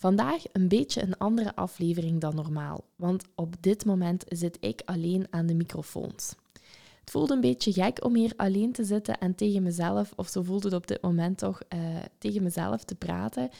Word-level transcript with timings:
Vandaag 0.00 0.42
een 0.52 0.68
beetje 0.68 1.02
een 1.02 1.16
andere 1.18 1.54
aflevering 1.54 2.20
dan 2.20 2.34
normaal, 2.34 2.84
want 2.96 3.24
op 3.34 3.54
dit 3.60 3.84
moment 3.84 4.24
zit 4.28 4.56
ik 4.60 4.82
alleen 4.84 5.26
aan 5.30 5.46
de 5.46 5.54
microfoons. 5.54 6.34
Het 7.00 7.10
voelt 7.10 7.30
een 7.30 7.40
beetje 7.40 7.72
gek 7.72 8.04
om 8.04 8.14
hier 8.14 8.32
alleen 8.36 8.72
te 8.72 8.84
zitten 8.84 9.18
en 9.18 9.34
tegen 9.34 9.62
mezelf, 9.62 10.12
of 10.16 10.28
zo 10.28 10.42
voelt 10.42 10.62
het 10.62 10.72
op 10.72 10.86
dit 10.86 11.02
moment 11.02 11.38
toch, 11.38 11.60
uh, 11.74 11.80
tegen 12.18 12.42
mezelf 12.42 12.84
te 12.84 12.94
praten. 12.94 13.50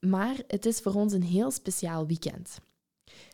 Maar 0.00 0.36
het 0.46 0.66
is 0.66 0.78
voor 0.78 0.94
ons 0.94 1.12
een 1.12 1.22
heel 1.22 1.50
speciaal 1.50 2.06
weekend. 2.06 2.60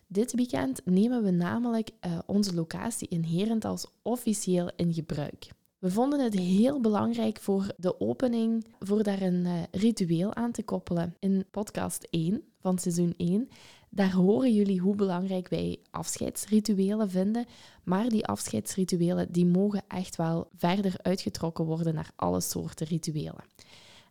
Dit 0.07 0.32
weekend 0.32 0.80
nemen 0.84 1.23
we 1.23 1.30
namelijk 1.30 1.91
uh, 2.07 2.18
onze 2.27 2.54
locatie 2.54 3.09
in 3.09 3.23
Herentals 3.23 3.87
officieel 4.02 4.70
in 4.76 4.95
gebruik. 4.95 5.48
We 5.79 5.91
vonden 5.91 6.21
het 6.21 6.35
heel 6.35 6.80
belangrijk 6.80 7.38
voor 7.41 7.73
de 7.77 8.01
opening, 8.01 8.66
voor 8.79 9.02
daar 9.02 9.23
een 9.23 9.45
uh, 9.45 9.63
ritueel 9.71 10.35
aan 10.35 10.52
te 10.52 10.63
koppelen. 10.63 11.16
In 11.19 11.46
podcast 11.51 12.07
1 12.10 12.43
van 12.60 12.79
seizoen 12.79 13.15
1, 13.16 13.49
daar 13.91 14.13
horen 14.13 14.54
jullie 14.54 14.80
hoe 14.80 14.95
belangrijk 14.95 15.49
wij 15.49 15.79
afscheidsrituelen 15.91 17.10
vinden. 17.10 17.47
Maar 17.85 18.09
die 18.09 18.27
afscheidsrituelen 18.27 19.32
die 19.32 19.47
mogen 19.47 19.85
echt 19.88 20.16
wel 20.16 20.49
verder 20.57 20.95
uitgetrokken 21.02 21.65
worden 21.65 21.95
naar 21.95 22.10
alle 22.16 22.41
soorten 22.41 22.87
rituelen. 22.87 23.45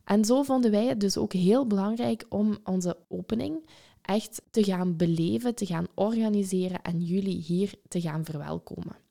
En 0.03 0.25
zo 0.25 0.43
vonden 0.43 0.71
wij 0.71 0.85
het 0.85 0.99
dus 0.99 1.17
ook 1.17 1.33
heel 1.33 1.67
belangrijk 1.67 2.25
om 2.29 2.57
onze 2.63 2.97
opening 3.07 3.69
echt 4.01 4.41
te 4.49 4.63
gaan 4.63 4.97
beleven, 4.97 5.55
te 5.55 5.65
gaan 5.65 5.87
organiseren 5.93 6.81
en 6.81 7.01
jullie 7.01 7.41
hier 7.41 7.73
te 7.87 8.01
gaan 8.01 8.25
verwelkomen. 8.25 9.04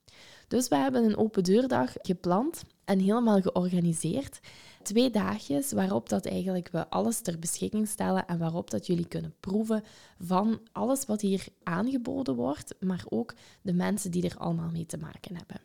Dus 0.47 0.67
we 0.67 0.75
hebben 0.75 1.03
een 1.03 1.17
open 1.17 1.43
deurdag 1.43 1.93
gepland 2.01 2.61
en 2.85 2.99
helemaal 2.99 3.41
georganiseerd. 3.41 4.39
Twee 4.81 5.09
dagjes 5.09 5.71
waarop 5.71 6.09
dat 6.09 6.25
eigenlijk 6.25 6.69
we 6.71 6.89
alles 6.89 7.21
ter 7.21 7.39
beschikking 7.39 7.87
stellen 7.87 8.27
en 8.27 8.37
waarop 8.37 8.69
dat 8.69 8.85
jullie 8.87 9.07
kunnen 9.07 9.35
proeven 9.39 9.83
van 10.19 10.59
alles 10.71 11.05
wat 11.05 11.21
hier 11.21 11.47
aangeboden 11.63 12.35
wordt, 12.35 12.75
maar 12.79 13.03
ook 13.09 13.33
de 13.61 13.73
mensen 13.73 14.11
die 14.11 14.29
er 14.29 14.37
allemaal 14.37 14.69
mee 14.69 14.85
te 14.85 14.97
maken 14.97 15.35
hebben. 15.35 15.61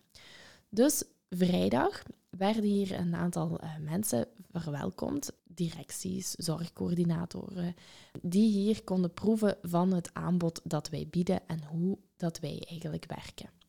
Dus 0.68 1.04
vrijdag 1.28 2.02
werden 2.30 2.62
hier 2.62 2.98
een 2.98 3.14
aantal 3.14 3.60
uh, 3.62 3.76
mensen 3.78 4.26
verwelkomd, 4.52 5.32
directies, 5.44 6.30
zorgcoördinatoren, 6.30 7.74
die 8.22 8.50
hier 8.50 8.84
konden 8.84 9.14
proeven 9.14 9.56
van 9.62 9.92
het 9.92 10.14
aanbod 10.14 10.60
dat 10.64 10.88
wij 10.88 11.06
bieden 11.10 11.48
en 11.48 11.64
hoe 11.64 11.98
dat 12.16 12.40
wij 12.40 12.62
eigenlijk 12.68 13.04
werken. 13.06 13.59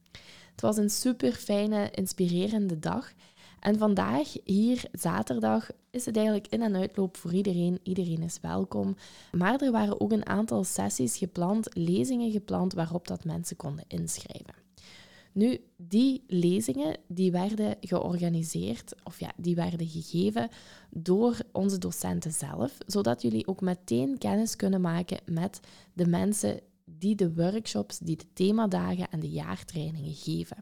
Het 0.52 0.62
was 0.62 0.78
een 0.78 0.90
super 0.90 1.32
fijne, 1.32 1.92
inspirerende 1.92 2.80
dag. 2.80 3.12
En 3.60 3.78
vandaag, 3.78 4.34
hier 4.44 4.84
zaterdag, 4.92 5.70
is 5.90 6.06
het 6.06 6.16
eigenlijk 6.16 6.48
in- 6.48 6.62
en 6.62 6.76
uitloop 6.76 7.18
voor 7.18 7.34
iedereen. 7.34 7.80
Iedereen 7.84 8.22
is 8.22 8.38
welkom. 8.42 8.96
Maar 9.32 9.62
er 9.62 9.72
waren 9.72 10.02
ook 10.02 10.12
een 10.12 10.26
aantal 10.26 10.64
sessies 10.64 11.18
gepland, 11.18 11.68
lezingen 11.76 12.32
gepland, 12.32 12.74
waarop 12.74 13.08
dat 13.08 13.26
mensen 13.26 13.56
konden 13.58 13.86
inschrijven. 13.88 14.54
Nu, 15.34 15.62
die 15.78 16.24
lezingen 16.28 16.98
die 17.08 17.32
werden 17.32 17.76
georganiseerd, 17.82 18.94
of 19.04 19.20
ja, 19.20 19.32
die 19.38 19.56
werden 19.56 19.88
gegeven 19.88 20.50
door 20.90 21.38
onze 21.52 21.78
docenten 21.78 22.32
zelf, 22.32 22.78
zodat 22.86 23.22
jullie 23.22 23.48
ook 23.48 23.62
meteen 23.62 24.18
kennis 24.18 24.56
kunnen 24.56 24.82
maken 24.82 25.20
met 25.26 25.60
de 25.94 26.06
mensen 26.08 26.60
die 27.02 27.16
de 27.16 27.34
workshops, 27.34 28.00
die 28.00 28.18
de 28.18 28.34
themadagen 28.34 29.10
en 29.10 29.20
de 29.20 29.30
jaartrainingen 29.30 30.14
geven 30.14 30.58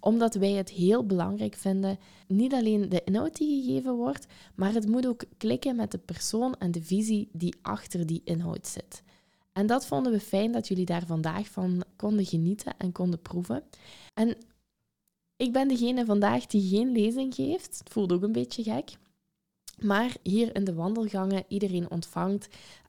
omdat 0.00 0.34
wij 0.34 0.52
het 0.52 0.70
heel 0.70 1.06
belangrijk 1.06 1.54
vinden, 1.54 1.98
niet 2.26 2.52
alleen 2.52 2.88
de 2.88 3.04
inhoud 3.04 3.36
die 3.36 3.62
gegeven 3.62 3.94
wordt, 3.94 4.26
maar 4.54 4.72
het 4.72 4.88
moet 4.88 5.06
ook 5.06 5.24
klikken 5.36 5.76
met 5.76 5.90
de 5.90 5.98
persoon 5.98 6.54
en 6.54 6.70
de 6.70 6.82
visie 6.82 7.28
die 7.32 7.54
achter 7.62 8.06
die 8.06 8.20
inhoud 8.24 8.66
zit. 8.66 9.02
En 9.52 9.66
dat 9.66 9.86
vonden 9.86 10.12
we 10.12 10.20
fijn 10.20 10.52
dat 10.52 10.68
jullie 10.68 10.84
daar 10.84 11.06
vandaag 11.06 11.48
van 11.48 11.84
konden 11.96 12.26
genieten 12.26 12.74
en 12.78 12.92
konden 12.92 13.22
proeven. 13.22 13.62
En 14.14 14.36
ik 15.36 15.52
ben 15.52 15.68
degene 15.68 16.04
vandaag 16.04 16.46
die 16.46 16.68
geen 16.68 16.92
lezing 16.92 17.34
geeft. 17.34 17.78
Het 17.78 17.88
voelt 17.92 18.12
ook 18.12 18.22
een 18.22 18.32
beetje 18.32 18.62
gek. 18.62 18.96
Maar 19.78 20.16
hier 20.22 20.54
in 20.54 20.64
de 20.64 20.74
wandelgangen 20.74 21.44
iedereen 21.48 21.90
ontvangt, 21.90 22.48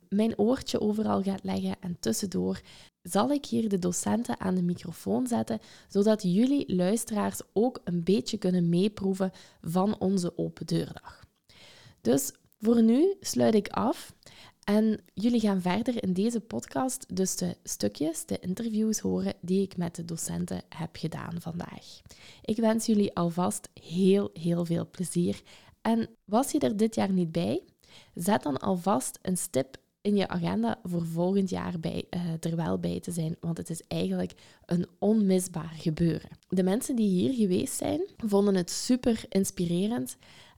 mijn 0.09 0.37
oortje 0.37 0.79
overal 0.81 1.21
gaat 1.23 1.43
leggen 1.43 1.75
en 1.79 1.97
tussendoor 1.99 2.61
zal 3.01 3.31
ik 3.31 3.45
hier 3.45 3.69
de 3.69 3.79
docenten 3.79 4.39
aan 4.39 4.55
de 4.55 4.61
microfoon 4.61 5.27
zetten, 5.27 5.59
zodat 5.87 6.23
jullie 6.23 6.75
luisteraars 6.75 7.41
ook 7.53 7.81
een 7.83 8.03
beetje 8.03 8.37
kunnen 8.37 8.69
meeproeven 8.69 9.31
van 9.61 9.99
onze 9.99 10.37
open 10.37 10.65
deurdag. 10.65 11.23
Dus 12.01 12.31
voor 12.59 12.83
nu 12.83 13.15
sluit 13.19 13.55
ik 13.55 13.67
af 13.67 14.13
en 14.63 14.99
jullie 15.13 15.39
gaan 15.39 15.61
verder 15.61 16.03
in 16.03 16.13
deze 16.13 16.39
podcast 16.39 17.15
dus 17.15 17.35
de 17.35 17.57
stukjes, 17.63 18.25
de 18.25 18.39
interviews 18.39 18.99
horen 18.99 19.33
die 19.41 19.61
ik 19.61 19.77
met 19.77 19.95
de 19.95 20.05
docenten 20.05 20.61
heb 20.69 20.95
gedaan 20.95 21.41
vandaag. 21.41 22.01
Ik 22.41 22.57
wens 22.57 22.85
jullie 22.85 23.15
alvast 23.15 23.69
heel, 23.73 24.29
heel 24.33 24.65
veel 24.65 24.89
plezier. 24.91 25.41
En 25.81 26.09
was 26.25 26.51
je 26.51 26.59
er 26.59 26.77
dit 26.77 26.95
jaar 26.95 27.11
niet 27.11 27.31
bij? 27.31 27.63
Zet 28.13 28.43
dan 28.43 28.57
alvast 28.57 29.19
een 29.21 29.37
stip 29.37 29.77
in 30.01 30.15
je 30.15 30.27
agenda 30.27 30.79
voor 30.83 31.05
volgend 31.05 31.49
jaar 31.49 31.79
bij, 31.79 32.05
uh, 32.09 32.21
er 32.51 32.55
wel 32.55 32.79
bij 32.79 32.99
te 32.99 33.11
zijn, 33.11 33.35
want 33.39 33.57
het 33.57 33.69
is 33.69 33.81
eigenlijk 33.87 34.33
een 34.65 34.87
onmisbaar 34.99 35.73
gebeuren. 35.77 36.29
De 36.47 36.63
mensen 36.63 36.95
die 36.95 37.07
hier 37.07 37.33
geweest 37.33 37.73
zijn, 37.73 38.01
vonden 38.17 38.55
het 38.55 38.69
super 38.69 39.23
inspirerend. 39.29 40.17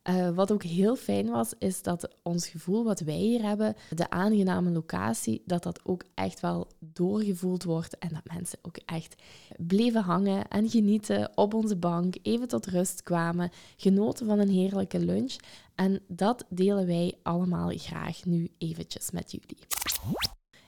Uh, 0.10 0.30
wat 0.30 0.52
ook 0.52 0.64
heel 0.64 0.96
fijn 0.96 1.30
was, 1.30 1.54
is 1.60 1.82
dat 1.82 2.16
ons 2.24 2.48
gevoel 2.48 2.84
wat 2.84 3.00
wij 3.00 3.16
hier 3.16 3.42
hebben, 3.42 3.76
de 3.90 4.10
aangename 4.10 4.70
locatie, 4.70 5.42
dat 5.46 5.64
dat 5.64 5.80
ook 5.84 6.04
echt 6.14 6.40
wel 6.40 6.68
doorgevoeld 6.80 7.64
wordt 7.64 7.98
en 7.98 8.10
dat 8.10 8.34
mensen 8.36 8.60
ook 8.62 8.78
echt 8.86 9.22
bleven 9.58 10.02
hangen 10.02 10.48
en 10.48 10.70
genieten 10.70 11.32
op 11.36 11.54
onze 11.54 11.76
bank, 11.76 12.16
even 12.22 12.48
tot 12.48 12.66
rust 12.66 13.04
kwamen, 13.04 13.52
genoten 13.78 14.26
van 14.26 14.40
een 14.40 14.50
heerlijke 14.50 15.00
lunch. 15.00 15.36
En 15.76 16.02
dat 16.08 16.46
delen 16.50 16.86
wij 16.86 17.14
allemaal 17.24 17.72
graag 17.76 18.26
nu 18.26 18.50
eventjes 18.58 19.12
met 19.12 19.32
jullie. 19.32 19.58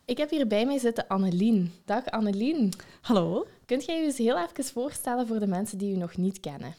Ik 0.05 0.17
heb 0.17 0.29
hier 0.29 0.47
bij 0.47 0.65
mij 0.65 0.77
zitten 0.77 1.07
Annelien. 1.07 1.71
Dag 1.85 2.05
Annelien. 2.05 2.71
Hallo. 3.01 3.47
Kunt 3.65 3.85
jij 3.85 3.99
je 3.99 4.05
eens 4.05 4.17
heel 4.17 4.37
even 4.37 4.63
voorstellen 4.63 5.27
voor 5.27 5.39
de 5.39 5.47
mensen 5.47 5.77
die 5.77 5.95
u 5.95 5.97
nog 5.97 6.17
niet 6.17 6.39
kennen? 6.39 6.75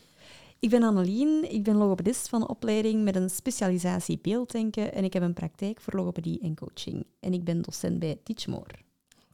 Ik 0.64 0.70
ben 0.70 0.82
Annelien, 0.82 1.52
ik 1.52 1.62
ben 1.62 1.76
logopedist 1.76 2.28
van 2.28 2.48
opleiding 2.48 3.04
met 3.04 3.16
een 3.16 3.30
specialisatie 3.30 4.19
beelddenken 4.22 4.92
en 4.92 5.04
ik 5.04 5.12
heb 5.12 5.22
een 5.22 5.32
praktijk 5.32 5.80
voor 5.80 5.94
logopedie 5.94 6.41
en 6.41 6.54
coaching. 6.54 7.06
En 7.20 7.32
ik 7.32 7.44
ben 7.44 7.62
docent 7.62 7.98
bij 7.98 8.19
Teachmore. 8.22 8.75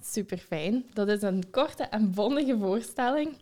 Super 0.02 0.38
fijn. 0.38 0.84
Dat 0.92 1.08
is 1.08 1.22
een 1.22 1.50
korte 1.50 1.82
en 1.82 2.14
bondige 2.14 2.58
voorstelling. 2.58 3.36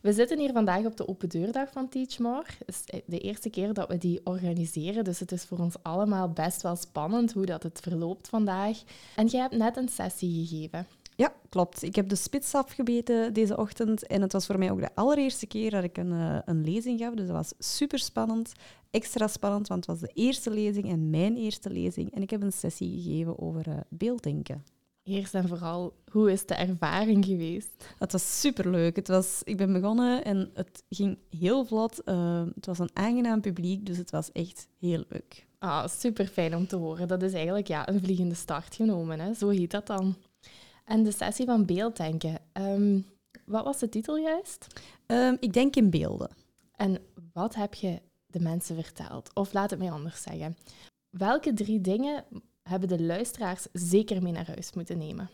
We 0.00 0.12
zitten 0.12 0.38
hier 0.38 0.52
vandaag 0.52 0.84
op 0.84 0.96
de 0.96 1.08
open 1.08 1.28
deurdag 1.28 1.72
van 1.72 1.88
Teachmore. 1.88 2.46
Het 2.66 2.84
is 2.86 3.02
de 3.06 3.18
eerste 3.18 3.50
keer 3.50 3.74
dat 3.74 3.88
we 3.88 3.98
die 3.98 4.20
organiseren, 4.24 5.04
dus 5.04 5.20
het 5.20 5.32
is 5.32 5.44
voor 5.44 5.58
ons 5.58 5.74
allemaal 5.82 6.28
best 6.28 6.62
wel 6.62 6.76
spannend 6.76 7.32
hoe 7.32 7.46
dat 7.46 7.62
het 7.62 7.80
verloopt 7.82 8.28
vandaag. 8.28 8.82
En 9.16 9.26
jij 9.26 9.40
hebt 9.40 9.56
net 9.56 9.76
een 9.76 9.88
sessie 9.88 10.46
gegeven. 10.46 10.86
Ja, 11.16 11.32
klopt. 11.48 11.82
Ik 11.82 11.94
heb 11.94 12.08
de 12.08 12.16
spits 12.16 12.54
afgebeten 12.54 13.32
deze 13.32 13.56
ochtend 13.56 14.06
en 14.06 14.22
het 14.22 14.32
was 14.32 14.46
voor 14.46 14.58
mij 14.58 14.70
ook 14.70 14.80
de 14.80 14.94
allereerste 14.94 15.46
keer 15.46 15.70
dat 15.70 15.84
ik 15.84 15.96
een, 15.96 16.12
uh, 16.12 16.38
een 16.44 16.64
lezing 16.64 17.00
gaf. 17.00 17.14
Dus 17.14 17.26
dat 17.26 17.36
was 17.36 17.52
super 17.58 17.98
spannend, 17.98 18.52
extra 18.90 19.26
spannend, 19.26 19.68
want 19.68 19.86
het 19.86 20.00
was 20.00 20.08
de 20.08 20.20
eerste 20.20 20.50
lezing 20.50 20.88
en 20.88 21.10
mijn 21.10 21.36
eerste 21.36 21.70
lezing. 21.70 22.14
En 22.14 22.22
ik 22.22 22.30
heb 22.30 22.42
een 22.42 22.52
sessie 22.52 23.02
gegeven 23.02 23.38
over 23.38 23.68
uh, 23.68 23.74
beelddenken. 23.88 24.64
Eerst 25.02 25.34
en 25.34 25.48
vooral, 25.48 25.94
hoe 26.10 26.32
is 26.32 26.46
de 26.46 26.54
ervaring 26.54 27.24
geweest? 27.24 27.94
Het 27.98 28.12
was 28.12 28.40
superleuk. 28.40 28.96
Het 28.96 29.08
was, 29.08 29.40
ik 29.44 29.56
ben 29.56 29.72
begonnen 29.72 30.24
en 30.24 30.50
het 30.54 30.84
ging 30.88 31.18
heel 31.38 31.64
vlot. 31.64 32.00
Uh, 32.04 32.42
het 32.54 32.66
was 32.66 32.78
een 32.78 32.90
aangenaam 32.92 33.40
publiek, 33.40 33.86
dus 33.86 33.96
het 33.96 34.10
was 34.10 34.32
echt 34.32 34.68
heel 34.78 35.04
leuk. 35.08 35.46
Ah, 35.58 35.88
super 35.88 36.26
fijn 36.26 36.56
om 36.56 36.66
te 36.66 36.76
horen. 36.76 37.08
Dat 37.08 37.22
is 37.22 37.32
eigenlijk 37.32 37.68
ja, 37.68 37.88
een 37.88 38.00
vliegende 38.00 38.34
start 38.34 38.74
genomen. 38.74 39.20
Hè? 39.20 39.34
Zo 39.34 39.48
heet 39.48 39.70
dat 39.70 39.86
dan. 39.86 40.16
En 40.84 41.02
de 41.02 41.12
sessie 41.12 41.46
van 41.46 41.66
beelddenken. 41.66 42.38
Um, 42.52 43.06
wat 43.44 43.64
was 43.64 43.78
de 43.78 43.88
titel 43.88 44.16
juist? 44.16 44.66
Um, 45.06 45.36
ik 45.40 45.52
denk 45.52 45.76
in 45.76 45.90
beelden. 45.90 46.30
En 46.76 46.98
wat 47.32 47.54
heb 47.54 47.74
je 47.74 48.00
de 48.26 48.40
mensen 48.40 48.82
verteld? 48.82 49.30
Of 49.34 49.52
laat 49.52 49.70
het 49.70 49.78
mij 49.78 49.90
anders 49.90 50.22
zeggen. 50.22 50.56
Welke 51.10 51.52
drie 51.52 51.80
dingen 51.80 52.24
hebben 52.62 52.88
de 52.88 53.02
luisteraars 53.02 53.66
zeker 53.72 54.22
mee 54.22 54.32
naar 54.32 54.46
huis 54.46 54.72
moeten 54.72 54.98
nemen? 54.98 55.30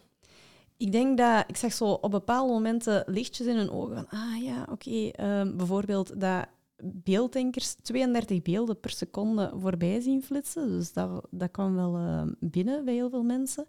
Ik 0.76 0.92
denk 0.92 1.18
dat 1.18 1.44
ik 1.46 1.56
zag 1.56 1.72
zo 1.72 1.84
op 1.84 2.10
bepaalde 2.10 2.52
momenten 2.52 3.02
lichtjes 3.06 3.46
in 3.46 3.56
hun 3.56 3.70
ogen 3.70 3.94
van, 3.94 4.08
ah 4.08 4.42
ja, 4.42 4.66
oké, 4.70 5.08
ehm, 5.08 5.56
bijvoorbeeld 5.56 6.20
dat 6.20 6.46
beelddenkers 6.82 7.74
32 7.74 8.42
beelden 8.42 8.80
per 8.80 8.90
seconde 8.90 9.52
voorbij 9.54 10.00
zien 10.00 10.22
flitsen. 10.22 10.68
Dus 10.68 10.92
dat, 10.92 11.26
dat 11.30 11.50
kwam 11.50 11.74
wel 11.74 11.96
ehm, 11.96 12.32
binnen 12.38 12.84
bij 12.84 12.94
heel 12.94 13.10
veel 13.10 13.22
mensen. 13.22 13.66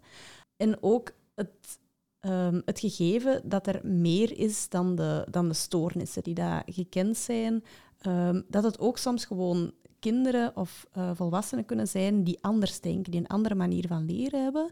En 0.56 0.82
ook 0.82 1.12
het, 1.42 1.78
ehm, 2.20 2.60
het 2.64 2.80
gegeven 2.80 3.48
dat 3.48 3.66
er 3.66 3.80
meer 3.86 4.38
is 4.38 4.68
dan 4.68 4.94
de, 4.94 5.26
dan 5.30 5.48
de 5.48 5.54
stoornissen 5.54 6.22
die 6.22 6.34
daar 6.34 6.62
gekend 6.66 7.16
zijn. 7.16 7.64
Ehm, 7.98 8.42
dat 8.48 8.64
het 8.64 8.78
ook 8.78 8.98
soms 8.98 9.24
gewoon 9.24 9.72
kinderen 9.98 10.56
of 10.56 10.86
eh, 10.92 11.10
volwassenen 11.14 11.64
kunnen 11.64 11.88
zijn 11.88 12.24
die 12.24 12.38
anders 12.40 12.80
denken, 12.80 13.10
die 13.10 13.20
een 13.20 13.26
andere 13.26 13.54
manier 13.54 13.86
van 13.86 14.06
leren 14.06 14.42
hebben. 14.42 14.70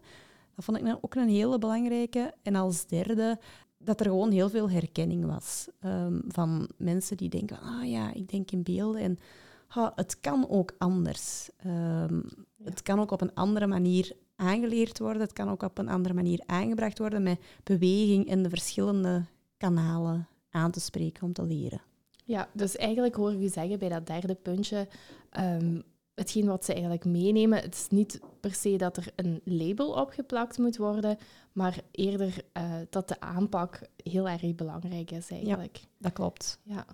Dat 0.55 0.64
vond 0.64 0.76
ik 0.76 0.82
nou 0.82 0.99
ook 1.00 1.14
een 1.14 1.28
hele 1.28 1.58
belangrijke. 1.58 2.34
En 2.43 2.55
als 2.55 2.87
derde, 2.87 3.38
dat 3.78 4.00
er 4.00 4.06
gewoon 4.06 4.31
heel 4.31 4.50
veel 4.50 4.70
herkenning 4.70 5.26
was 5.26 5.69
ehm, 5.81 6.19
van 6.28 6.69
mensen 6.76 7.16
die 7.16 7.28
denken, 7.28 7.61
ah 7.61 7.90
ja, 7.90 8.12
ik 8.14 8.28
denk 8.28 8.50
in 8.50 8.62
beelden 8.62 9.00
en 9.00 9.19
ha, 9.66 9.93
het 9.94 10.20
kan 10.20 10.49
ook 10.49 10.75
anders. 10.78 11.50
Het 12.62 12.82
kan 12.82 13.00
ook 13.00 13.11
op 13.11 13.20
een 13.20 13.34
andere 13.34 13.66
manier 13.66 14.16
aangeleerd 14.40 14.98
worden, 14.98 15.22
het 15.22 15.32
kan 15.32 15.50
ook 15.50 15.62
op 15.62 15.78
een 15.78 15.88
andere 15.88 16.14
manier 16.14 16.42
aangebracht 16.46 16.98
worden 16.98 17.22
met 17.22 17.40
beweging 17.62 18.28
en 18.28 18.42
de 18.42 18.48
verschillende 18.48 19.25
kanalen 19.56 20.28
aan 20.50 20.70
te 20.70 20.81
spreken 20.81 21.22
om 21.22 21.32
te 21.32 21.44
leren. 21.44 21.81
Ja, 22.25 22.48
dus 22.52 22.76
eigenlijk 22.76 23.14
hoor 23.14 23.32
ik 23.32 23.40
u 23.40 23.48
zeggen 23.48 23.78
bij 23.78 23.88
dat 23.88 24.06
derde 24.06 24.34
puntje, 24.34 24.88
um, 25.40 25.82
hetgeen 26.14 26.46
wat 26.46 26.64
ze 26.64 26.72
eigenlijk 26.72 27.04
meenemen, 27.04 27.62
het 27.62 27.75
is 27.75 27.88
niet 27.88 28.20
per 28.40 28.54
se 28.54 28.76
dat 28.76 28.96
er 28.96 29.12
een 29.16 29.40
label 29.44 29.92
opgeplakt 29.92 30.58
moet 30.58 30.76
worden, 30.76 31.19
maar 31.52 31.81
eerder 31.90 32.44
uh, 32.56 32.72
dat 32.90 33.08
de 33.08 33.20
aanpak 33.20 33.81
heel 33.96 34.28
erg 34.28 34.54
belangrijk 34.54 35.10
is 35.10 35.31
eigenlijk. 35.31 35.76
Ja, 35.76 35.88
dat 35.98 36.12
klopt. 36.12 36.58
Ja. 36.62 36.87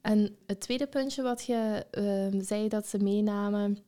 En 0.00 0.36
het 0.46 0.60
tweede 0.60 0.86
puntje 0.86 1.22
wat 1.22 1.44
je 1.44 1.86
uh, 2.32 2.40
zei 2.42 2.68
dat 2.68 2.86
ze 2.86 2.98
meenamen, 2.98 3.78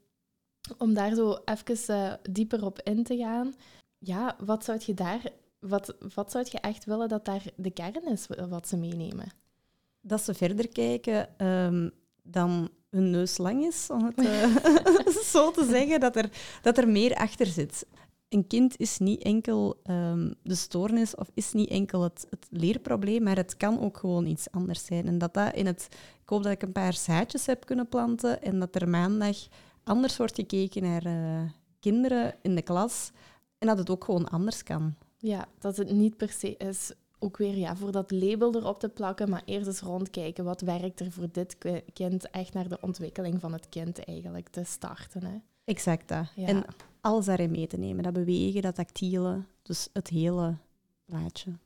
om 0.79 0.95
daar 0.95 1.15
zo 1.15 1.39
even 1.45 1.97
uh, 1.97 2.13
dieper 2.31 2.65
op 2.65 2.81
in 2.83 3.05
te 3.05 3.17
gaan. 3.17 3.55
Ja, 3.99 4.37
wat 4.45 4.65
zou 4.65 4.81
je 4.87 4.95
daar, 4.95 5.23
wat, 5.59 5.95
wat 6.15 6.31
zou 6.31 6.47
je 6.51 6.61
echt 6.61 6.85
willen 6.85 7.09
dat 7.09 7.25
daar 7.25 7.43
de 7.57 7.71
kern 7.71 8.07
is 8.07 8.27
wat 8.49 8.69
ze 8.69 8.77
meenemen? 8.77 9.33
Dat 10.01 10.23
ze 10.23 10.35
verder 10.35 10.69
kijken 10.69 11.47
um, 11.47 11.91
dan 12.23 12.71
hun 12.91 13.11
neus 13.11 13.39
lang 13.39 13.65
is, 13.65 13.91
om 13.91 14.05
het 14.05 14.23
uh, 14.23 14.57
zo 15.33 15.51
te 15.51 15.67
zeggen, 15.71 16.01
dat 16.01 16.17
er, 16.17 16.31
dat 16.63 16.79
er 16.79 16.89
meer 16.89 17.15
achter 17.15 17.47
zit. 17.47 17.87
Een 18.29 18.47
kind 18.47 18.79
is 18.79 18.99
niet 18.99 19.23
enkel 19.23 19.81
um, 19.91 20.35
de 20.43 20.55
stoornis 20.55 21.15
of 21.15 21.31
is 21.35 21.53
niet 21.53 21.69
enkel 21.69 22.03
het, 22.03 22.27
het, 22.31 22.47
leerprobleem, 22.51 23.23
maar 23.23 23.37
het 23.37 23.57
kan 23.57 23.81
ook 23.81 23.97
gewoon 23.97 24.27
iets 24.27 24.51
anders 24.51 24.85
zijn. 24.85 25.07
En 25.07 25.19
dat 25.19 25.35
dat 25.35 25.55
in 25.55 25.67
het... 25.67 25.89
Ik 26.23 26.31
hoop 26.31 26.43
dat 26.43 26.53
ik 26.53 26.63
een 26.63 26.73
paar 26.73 26.93
zaadjes 26.93 27.47
heb 27.47 27.67
kunnen 27.67 27.89
planten 27.89 28.43
en 28.43 28.59
dat 28.59 28.75
er 28.75 28.89
maandag 28.89 29.37
anders 29.85 30.17
wordt 30.17 30.35
gekeken 30.35 30.83
naar 30.83 31.07
uh, 31.07 31.51
kinderen 31.81 32.35
in 32.43 32.55
de 32.55 32.63
klas 32.63 33.11
en 33.59 33.67
dat 33.67 33.79
het 33.79 33.91
ook 33.91 34.05
gewoon 34.05 34.29
anders 34.29 34.63
kan. 34.63 34.95
Ja, 35.19 35.47
dat 35.59 35.77
het 35.77 35.91
niet 35.93 36.17
per 36.17 36.31
se 36.31 36.57
is 36.57 36.93
ook 37.19 37.37
weer 37.37 37.57
ja, 37.57 37.77
voor 37.77 37.93
dat 37.93 38.11
label 38.11 38.55
erop 38.55 38.81
te 38.81 38.89
plakken, 38.89 39.29
maar 39.29 39.43
eerst 39.45 39.67
eens 39.67 39.81
rondkijken 39.81 40.45
wat 40.45 40.61
werkt 40.61 41.01
er 41.01 41.13
voor 41.13 41.29
dit 41.33 41.57
kind, 41.93 42.31
echt 42.31 42.53
naar 42.53 42.69
de 42.69 42.79
ontwikkeling 42.81 43.41
van 43.41 43.53
het 43.53 43.69
kind 43.69 44.05
eigenlijk 44.05 44.49
te 44.49 44.65
starten. 44.65 45.23
Hè. 45.25 45.37
Exact 45.65 46.09
dat. 46.09 46.27
En 46.37 46.65
alles 47.01 47.25
daarin 47.25 47.51
mee 47.51 47.67
te 47.67 47.77
nemen, 47.77 48.03
dat 48.03 48.13
bewegen, 48.13 48.63
dat 48.63 48.75
tactiele, 48.75 49.45
dus 49.63 49.89
het 49.93 50.09
hele 50.09 50.57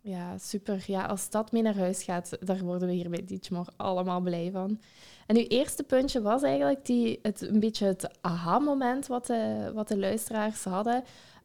Ja, 0.01 0.39
super. 0.39 0.85
Ja, 0.87 1.05
als 1.05 1.31
dat 1.31 1.53
mee 1.53 1.63
naar 1.63 1.77
huis 1.77 2.03
gaat, 2.03 2.39
daar 2.41 2.65
worden 2.65 2.89
we 2.89 2.95
hier 2.95 3.11
bij 3.11 3.23
Teachmore 3.23 3.71
allemaal 3.77 4.21
blij 4.21 4.51
van. 4.53 4.81
En 5.27 5.37
uw 5.37 5.47
eerste 5.49 5.83
puntje 5.83 6.23
was 6.23 6.43
eigenlijk 6.43 6.87
die, 6.87 7.19
het, 7.23 7.41
een 7.41 7.61
beetje 7.61 7.87
het 7.87 8.11
aha-moment 8.21 9.07
wat 9.07 9.27
de, 9.27 9.71
wat 9.75 9.89
de 9.89 9.99
luisteraars 9.99 10.65
hadden. 10.65 11.05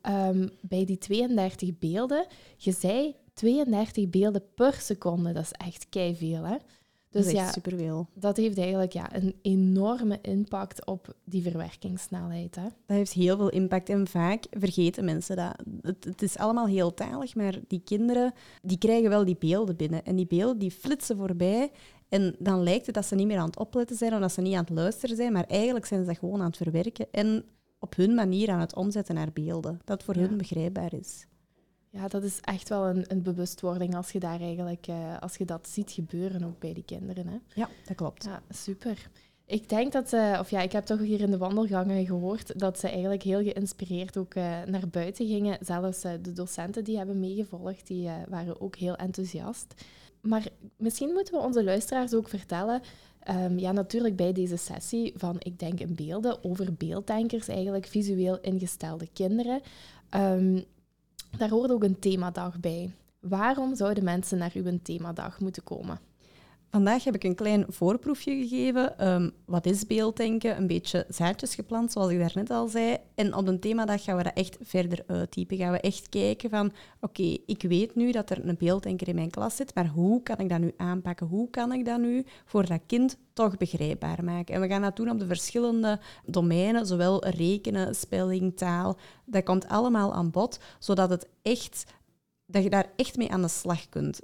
Um, 0.09 0.49
bij 0.61 0.85
die 0.85 0.97
32 0.97 1.79
beelden. 1.79 2.25
Je 2.57 2.71
zei 2.71 3.15
32 3.33 4.09
beelden 4.09 4.43
per 4.55 4.73
seconde, 4.73 5.31
dat 5.31 5.43
is 5.43 5.51
echt 5.51 5.89
kei 5.89 6.15
veel, 6.15 6.43
hè? 6.43 6.55
Dus 7.13 7.25
dat 7.25 7.33
ja, 7.33 7.51
superveel. 7.51 8.07
Dat 8.13 8.37
heeft 8.37 8.57
eigenlijk 8.57 8.93
ja, 8.93 9.15
een 9.15 9.35
enorme 9.41 10.19
impact 10.21 10.85
op 10.85 11.15
die 11.23 11.41
verwerkingssnelheid. 11.41 12.55
Hè? 12.55 12.63
Dat 12.63 12.97
heeft 12.97 13.13
heel 13.13 13.37
veel 13.37 13.49
impact 13.49 13.89
en 13.89 14.07
vaak 14.07 14.45
vergeten 14.51 15.05
mensen 15.05 15.35
dat. 15.35 15.55
Het, 15.81 16.03
het, 16.03 16.21
is 16.21 16.37
allemaal 16.37 16.67
heel 16.67 16.93
talig, 16.93 17.35
maar 17.35 17.59
die 17.67 17.81
kinderen 17.85 18.33
die 18.61 18.77
krijgen 18.77 19.09
wel 19.09 19.25
die 19.25 19.37
beelden 19.39 19.75
binnen. 19.75 20.05
En 20.05 20.15
die 20.15 20.27
beelden 20.27 20.57
die 20.57 20.71
flitsen 20.71 21.17
voorbij 21.17 21.71
en 22.09 22.35
dan 22.39 22.63
lijkt 22.63 22.85
het 22.85 22.95
dat 22.95 23.05
ze 23.05 23.15
niet 23.15 23.27
meer 23.27 23.37
aan 23.37 23.45
het 23.45 23.59
opletten 23.59 23.95
zijn 23.95 24.13
of 24.13 24.19
dat 24.19 24.31
ze 24.31 24.41
niet 24.41 24.53
aan 24.53 24.63
het 24.63 24.73
luisteren 24.73 25.15
zijn, 25.15 25.33
maar 25.33 25.45
eigenlijk 25.45 25.85
zijn 25.85 25.99
ze 25.99 26.07
dat 26.07 26.17
gewoon 26.17 26.39
aan 26.39 26.47
het 26.47 26.57
verwerken 26.57 27.07
en 27.11 27.45
op 27.79 27.95
hun 27.95 28.13
manier 28.15 28.49
aan 28.49 28.59
het 28.59 28.75
omzetten 28.75 29.15
naar 29.15 29.33
beelden. 29.33 29.79
Dat 29.83 30.03
voor 30.03 30.15
hun 30.15 30.37
begrijpbaar 30.37 30.93
is. 30.93 31.25
Ja, 31.93 32.07
dat 32.07 32.23
is 32.23 32.39
echt 32.41 32.69
wel 32.69 32.85
een, 32.85 33.05
een 33.07 33.21
bewustwording 33.21 33.95
als 33.95 34.11
je, 34.11 34.19
daar 34.19 34.39
eigenlijk, 34.39 34.87
uh, 34.87 35.19
als 35.19 35.35
je 35.35 35.45
dat 35.45 35.67
ziet 35.67 35.91
gebeuren 35.91 36.43
ook 36.43 36.59
bij 36.59 36.73
die 36.73 36.83
kinderen. 36.83 37.27
Hè? 37.27 37.37
Ja, 37.53 37.69
dat 37.85 37.95
klopt. 37.95 38.23
Ja, 38.23 38.41
super. 38.49 39.09
Ik 39.45 39.69
denk 39.69 39.91
dat 39.91 40.09
ze, 40.09 40.37
of 40.39 40.49
ja, 40.49 40.61
ik 40.61 40.71
heb 40.71 40.85
toch 40.85 40.99
hier 40.99 41.21
in 41.21 41.31
de 41.31 41.37
wandelgangen 41.37 42.05
gehoord 42.05 42.59
dat 42.59 42.79
ze 42.79 42.87
eigenlijk 42.89 43.23
heel 43.23 43.43
geïnspireerd 43.43 44.17
ook 44.17 44.35
uh, 44.35 44.63
naar 44.63 44.87
buiten 44.91 45.27
gingen. 45.27 45.57
Zelfs 45.61 46.05
uh, 46.05 46.11
de 46.21 46.33
docenten 46.33 46.83
die 46.83 46.97
hebben 46.97 47.19
meegevolgd, 47.19 47.87
die 47.87 48.09
waren 48.29 48.61
ook 48.61 48.75
heel 48.75 48.95
enthousiast. 48.95 49.73
Maar 50.21 50.47
misschien 50.77 51.13
moeten 51.13 51.33
we 51.33 51.39
onze 51.39 51.63
luisteraars 51.63 52.13
ook 52.13 52.29
vertellen, 52.29 52.81
um, 53.29 53.59
ja, 53.59 53.71
natuurlijk 53.71 54.15
bij 54.15 54.33
deze 54.33 54.57
sessie 54.57 55.13
van 55.15 55.35
Ik 55.39 55.59
Denk 55.59 55.79
in 55.79 55.95
Beelden, 55.95 56.43
over 56.43 56.73
beelddenkers, 56.73 57.47
eigenlijk 57.47 57.85
visueel 57.85 58.39
ingestelde 58.41 59.07
kinderen. 59.13 59.61
Um, 60.15 60.63
daar 61.37 61.49
hoort 61.49 61.71
ook 61.71 61.83
een 61.83 61.99
themadag 61.99 62.59
bij. 62.59 62.91
Waarom 63.19 63.75
zouden 63.75 64.03
mensen 64.03 64.37
naar 64.37 64.51
uw 64.53 64.79
themadag 64.81 65.39
moeten 65.39 65.63
komen? 65.63 65.99
Vandaag 66.73 67.03
heb 67.03 67.15
ik 67.15 67.23
een 67.23 67.35
klein 67.35 67.65
voorproefje 67.67 68.35
gegeven. 68.35 69.07
Um, 69.07 69.31
wat 69.45 69.65
is 69.65 69.87
beelddenken? 69.87 70.57
Een 70.57 70.67
beetje 70.67 71.05
zaadjes 71.09 71.55
geplant, 71.55 71.91
zoals 71.91 72.11
ik 72.11 72.19
daarnet 72.19 72.49
al 72.49 72.67
zei. 72.67 72.97
En 73.15 73.35
op 73.35 73.47
een 73.47 73.59
themadag 73.59 74.03
gaan 74.03 74.17
we 74.17 74.23
dat 74.23 74.33
echt 74.33 74.57
verder 74.61 75.03
uittypen. 75.07 75.57
Gaan 75.57 75.71
we 75.71 75.79
echt 75.79 76.09
kijken 76.09 76.49
van, 76.49 76.71
oké, 77.01 77.37
ik 77.45 77.61
weet 77.61 77.95
nu 77.95 78.11
dat 78.11 78.29
er 78.29 78.47
een 78.47 78.55
beelddenker 78.57 79.07
in 79.07 79.15
mijn 79.15 79.29
klas 79.29 79.55
zit, 79.55 79.75
maar 79.75 79.87
hoe 79.87 80.23
kan 80.23 80.37
ik 80.37 80.49
dat 80.49 80.59
nu 80.59 80.73
aanpakken? 80.77 81.27
Hoe 81.27 81.49
kan 81.49 81.73
ik 81.73 81.85
dat 81.85 81.99
nu 81.99 82.25
voor 82.45 82.65
dat 82.65 82.81
kind 82.87 83.17
toch 83.33 83.57
begrijpbaar 83.57 84.23
maken? 84.23 84.55
En 84.55 84.61
we 84.61 84.67
gaan 84.67 84.81
dat 84.81 84.95
doen 84.95 85.09
op 85.09 85.19
de 85.19 85.27
verschillende 85.27 85.99
domeinen, 86.25 86.85
zowel 86.85 87.27
rekenen, 87.27 87.95
spelling, 87.95 88.57
taal. 88.57 88.97
Dat 89.25 89.43
komt 89.43 89.67
allemaal 89.67 90.13
aan 90.13 90.31
bod, 90.31 90.59
zodat 90.79 91.09
het 91.09 91.27
echt 91.41 91.83
dat 92.45 92.63
je 92.63 92.69
daar 92.69 92.91
echt 92.95 93.17
mee 93.17 93.31
aan 93.31 93.41
de 93.41 93.47
slag 93.47 93.89
kunt 93.89 94.21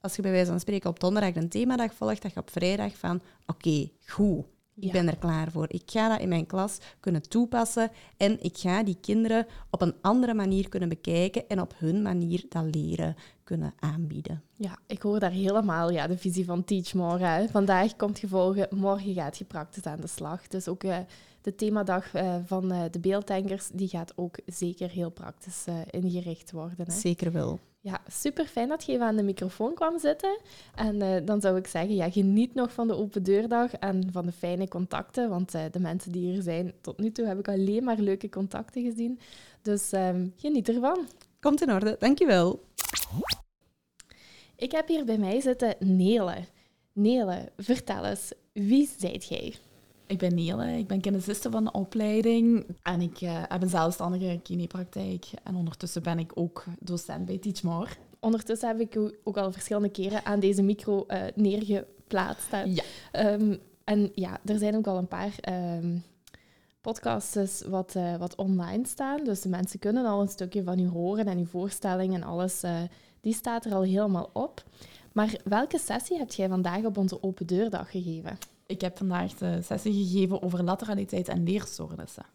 als 0.00 0.16
je 0.16 0.22
bij 0.22 0.30
wijze 0.30 0.50
van 0.50 0.60
spreken 0.60 0.90
op 0.90 1.00
donderdag 1.00 1.34
een 1.34 1.48
themadag 1.48 1.94
volgt, 1.94 2.22
dat 2.22 2.32
je 2.32 2.40
op 2.40 2.50
vrijdag 2.50 2.96
van 2.96 3.20
oké, 3.46 3.88
goed, 4.06 4.44
ik 4.74 4.92
ben 4.92 5.08
er 5.08 5.18
klaar 5.18 5.50
voor. 5.50 5.66
Ik 5.68 5.82
ga 5.86 6.08
dat 6.08 6.20
in 6.20 6.28
mijn 6.28 6.46
klas 6.46 6.78
kunnen 7.00 7.28
toepassen 7.28 7.90
en 8.16 8.42
ik 8.42 8.58
ga 8.58 8.82
die 8.82 8.96
kinderen 9.00 9.46
op 9.70 9.82
een 9.82 9.94
andere 10.00 10.34
manier 10.34 10.68
kunnen 10.68 10.88
bekijken 10.88 11.48
en 11.48 11.60
op 11.60 11.74
hun 11.76 12.02
manier 12.02 12.44
dat 12.48 12.74
leren 12.74 13.16
kunnen 13.44 13.74
aanbieden. 13.78 14.42
Ja, 14.56 14.78
ik 14.86 15.02
hoor 15.02 15.20
daar 15.20 15.30
helemaal 15.30 15.90
ja, 15.90 16.06
de 16.06 16.18
visie 16.18 16.44
van 16.44 16.64
Teach 16.64 16.94
Morgen. 16.94 17.48
Vandaag 17.48 17.96
komt 17.96 18.18
gevolgen, 18.18 18.66
morgen 18.70 19.14
gaat 19.14 19.38
je 19.38 19.44
praktisch 19.44 19.84
aan 19.84 20.00
de 20.00 20.06
slag. 20.06 20.48
Dus 20.48 20.68
ook 20.68 20.84
uh, 20.84 20.96
de 21.40 21.54
themadag 21.54 22.14
uh, 22.14 22.36
van 22.44 22.72
uh, 22.72 22.82
de 22.90 23.00
beelddenkers, 23.00 23.68
die 23.72 23.88
gaat 23.88 24.12
ook 24.16 24.38
zeker 24.46 24.90
heel 24.90 25.10
praktisch 25.10 25.64
ingericht 25.90 26.50
worden. 26.50 26.86
Hè? 26.86 26.92
Zeker 26.92 27.32
wel. 27.32 27.60
Ja, 27.84 28.00
super 28.06 28.46
fijn 28.46 28.68
dat 28.68 28.84
je 28.84 28.92
even 28.92 29.06
aan 29.06 29.16
de 29.16 29.22
microfoon 29.22 29.74
kwam 29.74 29.98
zitten. 29.98 30.40
En 30.74 31.02
uh, 31.02 31.16
dan 31.24 31.40
zou 31.40 31.56
ik 31.56 31.66
zeggen, 31.66 31.94
ja, 31.94 32.10
geniet 32.10 32.54
nog 32.54 32.72
van 32.72 32.88
de 32.88 32.96
open 32.96 33.22
deurdag 33.22 33.72
en 33.72 34.08
van 34.12 34.26
de 34.26 34.32
fijne 34.32 34.68
contacten. 34.68 35.28
Want 35.28 35.54
uh, 35.54 35.62
de 35.70 35.80
mensen 35.80 36.12
die 36.12 36.32
hier 36.32 36.42
zijn, 36.42 36.72
tot 36.80 36.98
nu 36.98 37.12
toe 37.12 37.26
heb 37.26 37.38
ik 37.38 37.48
alleen 37.48 37.84
maar 37.84 37.98
leuke 37.98 38.28
contacten 38.28 38.82
gezien. 38.82 39.18
Dus 39.62 39.92
um, 39.92 40.32
geniet 40.36 40.68
ervan. 40.68 41.06
Komt 41.40 41.62
in 41.62 41.72
orde, 41.72 41.96
dankjewel. 41.98 42.64
Ik 44.56 44.72
heb 44.72 44.88
hier 44.88 45.04
bij 45.04 45.18
mij 45.18 45.40
zitten 45.40 45.74
Nele. 45.78 46.44
Nele, 46.92 47.52
vertel 47.56 48.04
eens, 48.04 48.32
wie 48.52 48.90
zijt 48.98 49.24
jij? 49.24 49.54
Ik 50.12 50.18
ben 50.18 50.34
Nele, 50.34 50.78
ik 50.78 50.86
ben 50.86 51.00
kinesiste 51.00 51.50
van 51.50 51.64
de 51.64 51.72
opleiding 51.72 52.66
en 52.82 53.00
ik 53.00 53.20
uh, 53.20 53.42
heb 53.48 53.62
een 53.62 53.68
zelfstandige 53.68 54.40
kinepraktijk. 54.42 55.26
En 55.44 55.54
ondertussen 55.54 56.02
ben 56.02 56.18
ik 56.18 56.32
ook 56.34 56.64
docent 56.80 57.24
bij 57.24 57.38
Teach 57.38 57.62
More. 57.62 57.88
Ondertussen 58.20 58.68
heb 58.68 58.80
ik 58.80 58.94
u 58.94 59.18
ook 59.24 59.36
al 59.36 59.52
verschillende 59.52 59.88
keren 59.88 60.24
aan 60.24 60.40
deze 60.40 60.62
micro 60.62 61.04
uh, 61.08 61.22
neergeplaatst. 61.34 62.48
Ja. 62.64 62.84
Um, 63.32 63.58
en 63.84 64.10
ja, 64.14 64.40
er 64.44 64.58
zijn 64.58 64.76
ook 64.76 64.86
al 64.86 64.98
een 64.98 65.08
paar 65.08 65.34
um, 65.78 66.04
podcast 66.80 67.36
is 67.36 67.62
wat, 67.66 67.94
eh, 67.94 68.16
wat 68.16 68.34
online 68.34 68.86
staan. 68.86 69.24
Dus 69.24 69.40
de 69.40 69.48
mensen 69.48 69.78
kunnen 69.78 70.06
al 70.06 70.20
een 70.20 70.28
stukje 70.28 70.62
van 70.62 70.78
u 70.78 70.88
horen 70.88 71.26
en 71.26 71.38
uw 71.38 71.46
voorstelling 71.46 72.14
en 72.14 72.22
alles, 72.22 72.62
eh, 72.62 72.76
die 73.20 73.34
staat 73.34 73.64
er 73.64 73.74
al 73.74 73.82
helemaal 73.82 74.30
op. 74.32 74.64
Maar 75.12 75.40
welke 75.44 75.78
sessie 75.78 76.18
heb 76.18 76.32
jij 76.32 76.48
vandaag 76.48 76.84
op 76.84 76.96
onze 76.96 77.22
open 77.22 77.46
deurdag 77.46 77.90
gegeven? 77.90 78.38
Ik 78.72 78.80
heb 78.80 78.96
vandaag 78.96 79.34
de 79.34 79.62
sessie 79.62 79.92
gegeven 79.92 80.42
over 80.42 80.64
lateraliteit 80.64 81.28
en 81.28 81.44
leerstoornissen. 81.44 82.26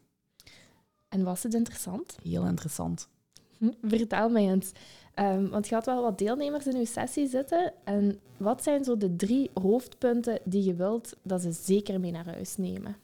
En 1.10 1.24
was 1.24 1.44
het 1.44 1.53
interessant? 1.53 2.17
Heel 2.24 2.46
interessant. 2.46 3.10
Hm, 3.58 3.72
Vertel 3.82 4.29
mij 4.29 4.50
eens. 4.50 4.72
Ehm, 5.13 5.48
want 5.50 5.67
je 5.67 5.75
had 5.75 5.86
wel 5.86 6.01
wat 6.01 6.17
deelnemers 6.17 6.67
in 6.67 6.75
uw 6.75 6.86
sessie 6.86 7.27
zitten. 7.27 7.74
En 7.84 8.20
wat 8.38 8.63
zijn 8.63 8.84
zo 8.84 8.98
de 8.98 9.15
drie 9.15 9.50
hoofdpunten 9.53 10.39
die 10.44 10.63
je 10.63 10.74
wilt 10.75 11.15
dat 11.22 11.41
ze 11.41 11.51
zeker 11.51 12.00
mee 12.00 12.12
naar 12.12 12.25
huis 12.25 12.58
nemen? 12.58 12.96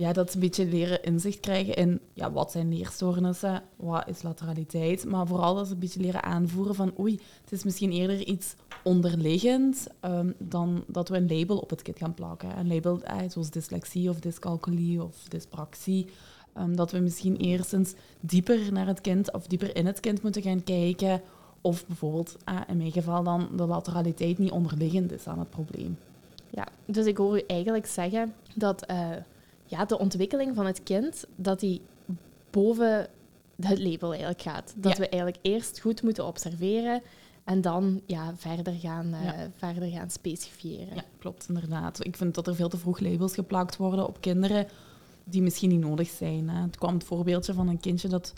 Ja, 0.00 0.12
dat 0.12 0.34
een 0.34 0.40
beetje 0.40 0.66
leren 0.66 1.02
inzicht 1.02 1.40
krijgen 1.40 1.74
in 1.74 2.00
ja, 2.12 2.32
wat 2.32 2.50
zijn 2.50 2.68
leerstoornissen, 2.68 3.62
wat 3.76 4.08
is 4.08 4.22
lateraliteit. 4.22 5.04
Maar 5.04 5.26
vooral 5.26 5.54
dat 5.54 5.66
ze 5.66 5.72
een 5.72 5.78
beetje 5.78 6.00
leren 6.00 6.22
aanvoeren 6.22 6.74
van 6.74 6.92
oei, 6.98 7.20
het 7.42 7.52
is 7.52 7.64
misschien 7.64 7.92
eerder 7.92 8.24
iets 8.24 8.54
onderliggend 8.84 9.86
ehm, 10.00 10.30
dan 10.38 10.84
dat 10.86 11.08
we 11.08 11.16
een 11.16 11.38
label 11.38 11.58
op 11.58 11.70
het 11.70 11.82
kind 11.82 11.98
gaan 11.98 12.14
plakken. 12.14 12.58
Een 12.58 12.68
label 12.68 13.02
eh, 13.02 13.18
zoals 13.28 13.50
dyslexie 13.50 14.10
of 14.10 14.20
dyscalculie 14.20 15.02
of 15.02 15.16
dyspraxie. 15.28 16.06
Ehm, 16.52 16.74
dat 16.74 16.90
we 16.90 16.98
misschien 16.98 17.36
eerstens 17.36 17.94
dieper 18.20 18.72
naar 18.72 18.86
het 18.86 19.00
kind 19.00 19.32
of 19.32 19.46
dieper 19.46 19.76
in 19.76 19.86
het 19.86 20.00
kind 20.00 20.22
moeten 20.22 20.42
gaan 20.42 20.64
kijken. 20.64 21.22
Of 21.60 21.86
bijvoorbeeld, 21.86 22.36
eh, 22.44 22.60
in 22.68 22.76
mijn 22.76 22.92
geval 22.92 23.22
dan, 23.22 23.48
de 23.56 23.66
lateraliteit 23.66 24.38
niet 24.38 24.50
onderliggend 24.50 25.12
is 25.12 25.26
aan 25.26 25.38
het 25.38 25.50
probleem. 25.50 25.98
Ja, 26.50 26.66
dus 26.84 27.06
ik 27.06 27.16
hoor 27.16 27.36
u 27.36 27.42
eigenlijk 27.46 27.86
zeggen 27.86 28.34
dat 28.54 28.86
eh, 28.86 29.08
ja, 29.70 29.84
de 29.84 29.98
ontwikkeling 29.98 30.54
van 30.54 30.66
het 30.66 30.82
kind, 30.82 31.24
dat 31.36 31.60
die 31.60 31.80
boven 32.50 33.06
het 33.60 33.78
label 33.78 34.08
eigenlijk 34.10 34.42
gaat. 34.42 34.74
Dat 34.76 34.92
Ja. 34.92 34.98
we 34.98 35.08
eigenlijk 35.08 35.42
eerst 35.42 35.80
goed 35.80 36.02
moeten 36.02 36.26
observeren 36.26 37.02
en 37.44 37.60
dan 37.60 38.00
ja, 38.06 38.32
verder, 38.36 38.72
gaan, 38.72 39.08
Ja. 39.08 39.50
verder 39.56 39.90
gaan 39.90 40.10
specifiëren. 40.10 40.94
Ja, 40.94 41.04
klopt, 41.18 41.48
inderdaad. 41.48 42.04
Ik 42.04 42.16
vind 42.16 42.34
dat 42.34 42.46
er 42.46 42.54
veel 42.54 42.68
te 42.68 42.78
vroeg 42.78 43.00
labels 43.00 43.34
geplakt 43.34 43.76
worden 43.76 44.06
op 44.06 44.20
kinderen 44.20 44.66
die 45.24 45.42
misschien 45.42 45.68
niet 45.70 45.80
nodig 45.80 46.08
zijn. 46.08 46.48
Hè. 46.48 46.62
Het 46.62 46.76
kwam 46.78 46.94
het 46.94 47.04
voorbeeldje 47.04 47.54
van 47.54 47.68
een 47.68 47.80
kindje 47.80 48.08
dat 48.08 48.32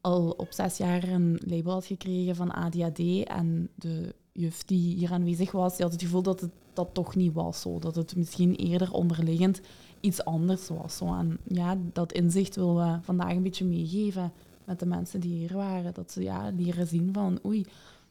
al 0.00 0.30
op 0.30 0.48
zes 0.50 0.76
jaar 0.76 1.02
een 1.08 1.40
label 1.46 1.72
had 1.72 1.84
gekregen 1.86 2.36
van 2.36 2.50
ADHD. 2.54 2.98
En 3.24 3.68
de 3.74 4.14
juf 4.32 4.64
die 4.64 4.96
hier 4.96 5.12
aanwezig 5.12 5.50
was, 5.52 5.72
die 5.76 5.82
had 5.84 5.92
het 5.92 6.02
gevoel 6.02 6.22
dat 6.22 6.40
het 6.40 6.50
dat 6.72 6.88
toch 6.92 7.14
niet 7.16 7.32
was 7.32 7.60
zo. 7.60 7.78
Dat 7.78 7.94
het 7.94 8.16
misschien 8.16 8.54
eerder 8.54 8.92
onderliggend 8.92 9.60
iets 10.00 10.24
anders 10.24 10.68
was. 10.68 10.96
Zo. 10.96 11.14
En 11.14 11.38
ja, 11.44 11.76
dat 11.92 12.12
inzicht 12.12 12.56
willen 12.56 12.74
we 12.74 12.98
vandaag 13.02 13.30
een 13.30 13.42
beetje 13.42 13.64
meegeven 13.64 14.32
met 14.64 14.78
de 14.78 14.86
mensen 14.86 15.20
die 15.20 15.38
hier 15.38 15.56
waren. 15.56 15.94
Dat 15.94 16.12
ze 16.12 16.22
ja, 16.22 16.50
leren 16.56 16.86
zien 16.86 17.12
van, 17.12 17.38
oei, 17.44 17.66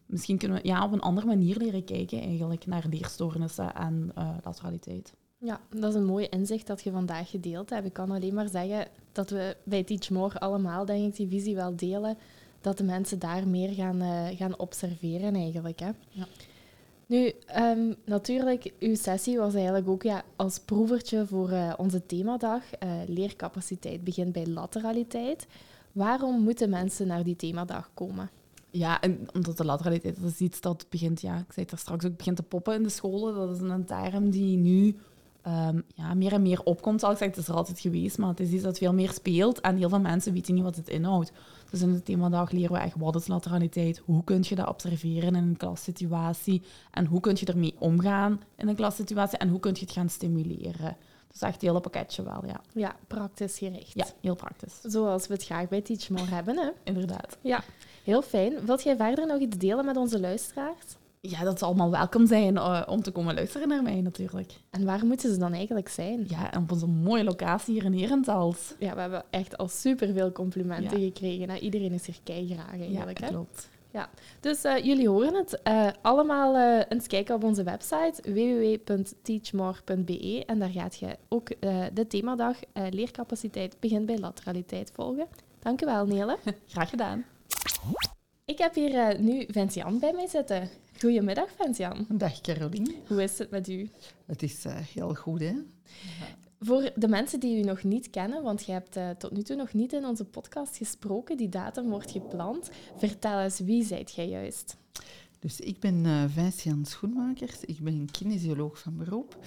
misschien 0.05 0.37
kunnen 0.37 0.61
we 0.61 0.67
ja, 0.67 0.85
op 0.85 0.91
een 0.91 1.01
andere 1.01 1.27
manier 1.27 1.57
leren 1.57 1.83
kijken 1.83 2.21
eigenlijk 2.21 2.65
naar 2.65 2.85
leerstoornissen 2.89 3.75
en 3.75 4.11
eh, 4.15 4.29
lateraliteit. 4.43 5.13
Ja, 5.39 5.59
dat 5.69 5.89
is 5.89 5.95
een 5.95 6.05
mooi 6.05 6.25
inzicht 6.25 6.67
dat 6.67 6.83
je 6.83 6.91
vandaag 6.91 7.29
gedeeld 7.29 7.69
hebt. 7.69 7.85
Ik 7.85 7.93
kan 7.93 8.11
alleen 8.11 8.33
maar 8.33 8.49
zeggen 8.49 8.87
dat 9.11 9.29
we 9.29 9.55
bij 9.63 9.83
Teach 9.83 10.09
More 10.09 10.39
allemaal, 10.39 10.85
denk 10.85 11.07
ik, 11.07 11.15
die 11.15 11.27
visie 11.27 11.55
wel 11.55 11.75
delen. 11.75 12.17
Dat 12.61 12.77
de 12.77 12.83
mensen 12.83 13.19
daar 13.19 13.47
meer 13.47 13.73
gaan, 13.73 14.01
eh, 14.01 14.37
gaan 14.37 14.57
observeren 14.57 15.35
eigenlijk. 15.35 15.79
Hè. 15.79 15.89
Ja. 16.09 16.27
Nu, 17.07 17.33
ehm, 17.45 17.93
natuurlijk, 18.05 18.73
uw 18.79 18.95
sessie 18.95 19.37
was 19.37 19.53
eigenlijk 19.53 19.89
ook 19.89 20.03
ja, 20.03 20.23
als 20.35 20.59
proevertje 20.59 21.25
voor 21.25 21.49
eh, 21.49 21.73
onze 21.77 22.05
themadag. 22.05 22.63
eh, 22.71 22.89
leercapaciteit 23.07 24.03
begint 24.03 24.31
bij 24.31 24.47
lateraliteit. 24.47 25.47
Waarom 25.91 26.41
moeten 26.43 26.69
mensen 26.69 27.07
naar 27.07 27.23
die 27.23 27.35
themadag 27.35 27.89
komen? 27.93 28.29
Ja, 28.69 29.01
en 29.01 29.27
omdat 29.33 29.57
de 29.57 29.65
lateraliteit, 29.65 30.21
dat 30.21 30.31
is 30.31 30.39
iets 30.39 30.61
dat 30.61 30.85
begint, 30.89 31.21
ja, 31.21 31.37
ik 31.37 31.53
zei 31.53 31.65
het 31.65 31.71
er 31.71 31.77
straks 31.77 32.05
ook, 32.05 32.17
begint 32.17 32.35
te 32.35 32.43
poppen 32.43 32.75
in 32.75 32.83
de 32.83 32.89
scholen. 32.89 33.35
Dat 33.35 33.55
is 33.55 33.61
een 33.61 33.85
term 33.85 34.29
die 34.29 34.57
nu 34.57 34.95
ehm, 35.41 35.81
ja, 35.95 36.13
meer 36.13 36.33
en 36.33 36.41
meer 36.41 36.63
opkomt, 36.63 36.99
zal 36.99 37.11
ik 37.11 37.17
zeggen. 37.17 37.35
Het 37.37 37.45
is 37.47 37.53
er 37.53 37.59
altijd 37.59 37.79
geweest, 37.79 38.17
maar 38.17 38.29
het 38.29 38.39
is 38.39 38.51
iets 38.51 38.63
dat 38.63 38.77
veel 38.77 38.93
meer 38.93 39.11
speelt. 39.11 39.61
En 39.61 39.77
heel 39.77 39.89
veel 39.89 39.99
mensen 39.99 40.33
weten 40.33 40.53
niet 40.53 40.63
wat 40.63 40.75
het 40.75 40.89
inhoudt. 40.89 41.31
Dus 41.69 41.81
in 41.81 41.93
de 41.93 42.03
themadag 42.03 42.51
leren 42.51 42.71
we 42.71 42.77
echt 42.77 42.95
wat 42.97 43.15
is 43.15 43.27
lateraliteit, 43.27 44.01
hoe 44.05 44.23
kun 44.23 44.43
je 44.47 44.55
dat 44.55 44.67
observeren 44.67 45.35
in 45.35 45.43
een 45.43 45.57
klassituatie 45.57 46.61
en 46.91 47.05
hoe 47.05 47.19
kun 47.19 47.35
je 47.39 47.45
ermee 47.45 47.75
omgaan 47.79 48.41
in 48.55 48.67
een 48.67 48.75
klassituatie 48.75 49.37
en 49.37 49.49
hoe 49.49 49.59
kun 49.59 49.73
je 49.73 49.79
het 49.79 49.91
gaan 49.91 50.09
stimuleren. 50.09 50.97
Dus 51.31 51.41
echt 51.41 51.53
het 51.53 51.61
hele 51.61 51.79
pakketje 51.79 52.23
wel, 52.23 52.45
ja. 52.45 52.61
Ja, 52.73 52.95
praktisch 53.07 53.57
gericht. 53.57 53.93
Ja, 53.93 54.05
heel 54.21 54.35
praktisch. 54.35 54.79
Zoals 54.81 55.27
we 55.27 55.33
het 55.33 55.43
graag 55.43 55.67
bij 55.67 55.81
Teach 55.81 56.09
More 56.09 56.29
hebben. 56.29 56.57
Hè? 56.57 56.69
Inderdaad. 56.83 57.37
Ja, 57.41 57.63
heel 58.03 58.21
fijn. 58.21 58.65
Wilt 58.65 58.83
jij 58.83 58.95
verder 58.95 59.27
nog 59.27 59.39
iets 59.39 59.57
delen 59.57 59.85
met 59.85 59.97
onze 59.97 60.19
luisteraars? 60.19 60.97
Ja, 61.29 61.43
dat 61.43 61.59
ze 61.59 61.65
allemaal 61.65 61.91
welkom 61.91 62.27
zijn 62.27 62.57
eh, 62.57 62.81
om 62.85 63.01
te 63.01 63.11
komen 63.11 63.35
luisteren 63.35 63.67
naar 63.67 63.83
mij 63.83 64.01
natuurlijk. 64.01 64.53
En 64.69 64.85
waar 64.85 65.05
moeten 65.05 65.31
ze 65.31 65.37
dan 65.39 65.53
eigenlijk 65.53 65.89
zijn? 65.89 66.25
Ja, 66.27 66.51
op 66.57 66.71
onze 66.71 66.87
mooie 66.87 67.23
locatie 67.23 67.73
hier 67.73 67.85
in 67.85 67.93
Herentals. 67.93 68.73
Ja, 68.79 68.95
we 68.95 69.01
hebben 69.01 69.23
echt 69.29 69.57
al 69.57 69.67
superveel 69.67 70.31
complimenten 70.31 70.99
Ja. 70.99 71.05
gekregen. 71.05 71.49
Hè? 71.49 71.57
Iedereen 71.57 71.91
is 71.91 72.05
hier 72.05 72.15
graag 72.23 72.77
eigenlijk. 72.79 73.19
hè? 73.19 73.27
klopt. 73.27 73.69
Dus 74.39 74.63
eh, 74.63 74.83
jullie 74.85 75.09
horen 75.09 75.35
het. 75.35 75.61
Eh, 75.61 75.87
allemaal 76.01 76.83
eens 76.89 77.07
kijken 77.07 77.35
op 77.35 77.43
onze 77.43 77.63
website 77.63 78.21
www.teachmore.be 78.33 80.43
en 80.45 80.59
daar 80.59 80.69
gaat 80.69 80.95
je 80.95 81.17
ook 81.27 81.47
de 81.93 82.07
themadag 82.07 82.57
leercapaciteit 82.89 83.75
begint 83.79 84.05
bij 84.05 84.19
lateraliteit 84.19 84.91
volgen. 84.93 85.27
Dank 85.59 85.81
u 85.81 85.85
wel, 85.85 86.05
Nele. 86.05 86.37
Graag 86.67 86.89
gedaan. 86.89 87.25
Ik 88.45 88.57
heb 88.57 88.75
hier 88.75 89.21
nu 89.21 89.45
Vincian 89.47 89.99
bij 89.99 90.13
mij 90.13 90.27
zitten. 90.27 90.69
Goedemiddag, 90.99 91.49
Vincian. 91.59 92.05
Dag 92.09 92.41
Caroline. 92.41 92.95
Hoe 93.07 93.23
is 93.23 93.37
het 93.37 93.49
met 93.49 93.69
u? 93.69 93.89
Het 94.25 94.43
is 94.43 94.65
eh, 94.65 94.75
heel 94.75 95.13
goed, 95.13 95.39
hè? 95.39 95.53
Voor 96.59 96.91
de 96.95 97.07
mensen 97.07 97.39
die 97.39 97.57
u 97.57 97.61
nog 97.61 97.83
niet 97.83 98.09
kennen, 98.09 98.43
want 98.43 98.65
je 98.65 98.71
hebt 98.71 98.95
eh, 98.95 99.09
tot 99.09 99.31
nu 99.31 99.41
toe 99.41 99.55
nog 99.55 99.73
niet 99.73 99.93
in 99.93 100.05
onze 100.05 100.25
podcast 100.25 100.77
gesproken, 100.77 101.37
die 101.37 101.49
datum 101.49 101.89
wordt 101.89 102.11
gepland. 102.11 102.69
Vertel 102.95 103.39
eens, 103.39 103.59
wie 103.59 103.83
zijt 103.83 104.13
jij 104.13 104.29
juist? 104.29 104.77
Dus 105.39 105.59
ik 105.59 105.79
ben 105.79 106.29
Vincian 106.29 106.85
Schoenmakers. 106.85 107.65
Ik 107.65 107.79
ben 107.79 108.07
kinesioloog 108.11 108.79
van 108.79 108.97
beroep. 108.97 109.37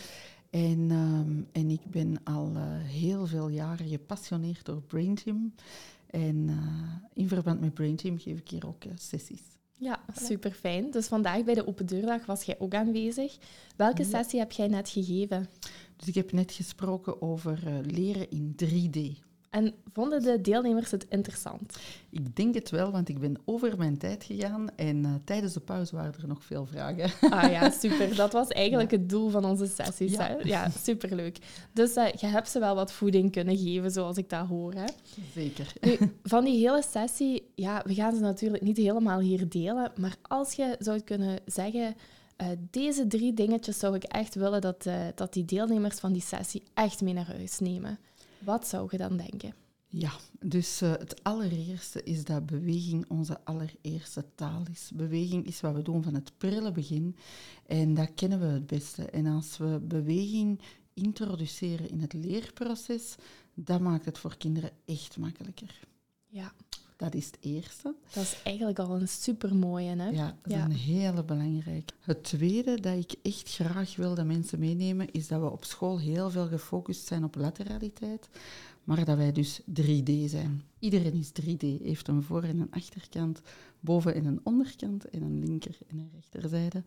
En, 0.50 0.86
ehm, 0.90 1.42
en 1.52 1.70
ik 1.70 1.84
ben 1.90 2.20
al 2.24 2.52
heel 2.82 3.26
veel 3.26 3.48
jaren 3.48 3.88
gepassioneerd 3.88 4.64
door 4.64 4.82
Brain 4.82 5.18
Gym. 5.18 5.54
En 6.06 6.50
in 7.14 7.28
verband 7.28 7.60
met 7.60 7.74
Brain 7.74 7.98
Gym 7.98 8.18
geef 8.18 8.38
ik 8.38 8.48
hier 8.48 8.66
ook 8.66 8.82
sessies. 8.94 9.49
Ja, 9.80 10.00
super 10.14 10.52
fijn. 10.52 10.90
Dus 10.90 11.06
vandaag 11.06 11.44
bij 11.44 11.54
de 11.54 11.66
Open 11.66 11.86
Deurdag 11.86 12.26
was 12.26 12.42
jij 12.42 12.56
ook 12.58 12.74
aanwezig. 12.74 13.36
Welke 13.76 14.04
sessie 14.04 14.38
heb 14.38 14.52
jij 14.52 14.68
net 14.68 14.88
gegeven? 14.88 15.48
Dus 15.96 16.08
ik 16.08 16.14
heb 16.14 16.32
net 16.32 16.52
gesproken 16.52 17.22
over 17.22 17.66
eh, 17.66 17.74
leren 17.82 18.30
in 18.30 18.56
3D. 18.64 19.29
En 19.50 19.74
vonden 19.92 20.22
de 20.22 20.40
deelnemers 20.40 20.90
het 20.90 21.06
interessant? 21.08 21.78
Ik 22.10 22.36
denk 22.36 22.54
het 22.54 22.70
wel, 22.70 22.90
want 22.90 23.08
ik 23.08 23.18
ben 23.18 23.36
over 23.44 23.78
mijn 23.78 23.98
tijd 23.98 24.24
gegaan 24.24 24.68
en 24.76 25.04
eh, 25.04 25.14
tijdens 25.24 25.52
de 25.52 25.60
pauze 25.60 25.96
waren 25.96 26.14
er 26.20 26.28
nog 26.28 26.44
veel 26.44 26.66
vragen. 26.66 27.30
Ah 27.30 27.50
ja, 27.50 27.70
super. 27.80 28.14
Dat 28.14 28.32
was 28.32 28.48
eigenlijk 28.48 28.90
het 28.90 29.08
doel 29.08 29.30
van 29.30 29.44
onze 29.44 29.66
sessies. 29.66 30.12
Ja. 30.12 30.26
Hè? 30.26 30.34
Ja, 30.34 30.70
superleuk. 30.70 31.38
Dus 31.72 31.94
eh, 31.94 32.12
je 32.12 32.26
hebt 32.26 32.48
ze 32.48 32.58
wel 32.58 32.74
wat 32.74 32.92
voeding 32.92 33.32
kunnen 33.32 33.56
geven, 33.56 33.90
zoals 33.90 34.16
ik 34.16 34.28
dat 34.28 34.46
hoor. 34.46 34.72
Hè? 34.72 34.84
Zeker. 35.34 35.72
Nu, 35.80 35.98
van 36.22 36.44
die 36.44 36.68
hele 36.68 36.82
sessie, 36.90 37.50
ja, 37.54 37.82
we 37.86 37.94
gaan 37.94 38.14
ze 38.14 38.20
natuurlijk 38.20 38.62
niet 38.62 38.76
helemaal 38.76 39.20
hier 39.20 39.48
delen, 39.48 39.92
maar 39.96 40.16
als 40.22 40.52
je 40.52 40.76
zou 40.78 41.00
kunnen 41.00 41.38
zeggen, 41.46 41.94
eh, 42.36 42.46
deze 42.70 43.06
drie 43.06 43.34
dingetjes 43.34 43.78
zou 43.78 43.94
ik 43.94 44.04
echt 44.04 44.34
willen 44.34 44.60
dat, 44.60 44.88
dat 45.14 45.32
die 45.32 45.44
deelnemers 45.44 45.98
van 45.98 46.12
die 46.12 46.22
sessie 46.22 46.62
echt 46.74 47.00
mee 47.00 47.14
naar 47.14 47.36
huis 47.36 47.58
nemen. 47.58 47.98
Wat 48.40 48.66
zou 48.66 48.88
je 48.90 48.96
dan 48.96 49.16
denken? 49.16 49.54
Ja, 49.92 50.12
dus 50.40 50.80
eh, 50.80 50.90
het 50.90 51.24
allereerste 51.24 52.02
is 52.02 52.24
dat 52.24 52.46
beweging 52.46 53.04
onze 53.08 53.44
allereerste 53.44 54.24
taal 54.34 54.62
is. 54.70 54.90
Beweging 54.94 55.46
is 55.46 55.60
wat 55.60 55.74
we 55.74 55.82
doen 55.82 56.02
van 56.02 56.14
het 56.14 56.32
prille 56.38 56.72
begin 56.72 57.16
en 57.66 57.94
dat 57.94 58.14
kennen 58.14 58.40
we 58.40 58.46
het 58.46 58.66
beste. 58.66 59.04
En 59.04 59.26
als 59.26 59.56
we 59.56 59.80
beweging 59.82 60.60
introduceren 60.94 61.90
in 61.90 62.00
het 62.00 62.12
leerproces, 62.12 63.14
dat 63.54 63.80
maakt 63.80 64.04
het 64.04 64.18
voor 64.18 64.36
kinderen 64.36 64.70
echt 64.84 65.18
makkelijker. 65.18 65.80
Ja, 66.28 66.52
Dat 67.00 67.14
is 67.14 67.26
het 67.26 67.38
eerste. 67.40 67.94
dat 68.12 68.22
is 68.22 68.42
eigenlijk 68.42 68.78
al 68.78 69.00
een 69.00 69.08
supermooie, 69.08 69.96
hè? 69.96 70.08
Ja, 70.08 70.26
dat 70.26 70.52
is 70.52 70.52
Ja. 70.52 70.64
een 70.64 70.72
hele 70.72 71.24
belangrijke. 71.24 71.92
Het 72.00 72.22
tweede 72.24 72.80
dat 72.80 72.96
ik 72.96 73.14
echt 73.22 73.48
graag 73.54 73.96
wil 73.96 74.14
dat 74.14 74.26
mensen 74.26 74.58
meenemen, 74.58 75.10
is 75.12 75.28
dat 75.28 75.40
we 75.40 75.50
op 75.50 75.64
school 75.64 75.98
heel 75.98 76.30
veel 76.30 76.46
gefocust 76.46 77.06
zijn 77.06 77.24
op 77.24 77.34
lateraliteit, 77.34 78.28
maar 78.84 79.04
dat 79.04 79.16
wij 79.16 79.32
dus 79.32 79.60
3D 79.72 80.10
zijn. 80.30 80.62
Iedereen 80.78 81.14
is 81.14 81.30
3D, 81.32 81.62
heeft 81.82 82.08
een 82.08 82.22
voor- 82.22 82.42
en 82.42 82.58
een 82.60 82.70
achterkant, 82.70 83.40
boven- 83.80 84.14
en 84.14 84.24
een 84.24 84.40
onderkant, 84.42 85.04
en 85.08 85.22
een 85.22 85.38
linker- 85.38 85.78
en 85.86 85.98
een 85.98 86.10
rechterzijde. 86.14 86.82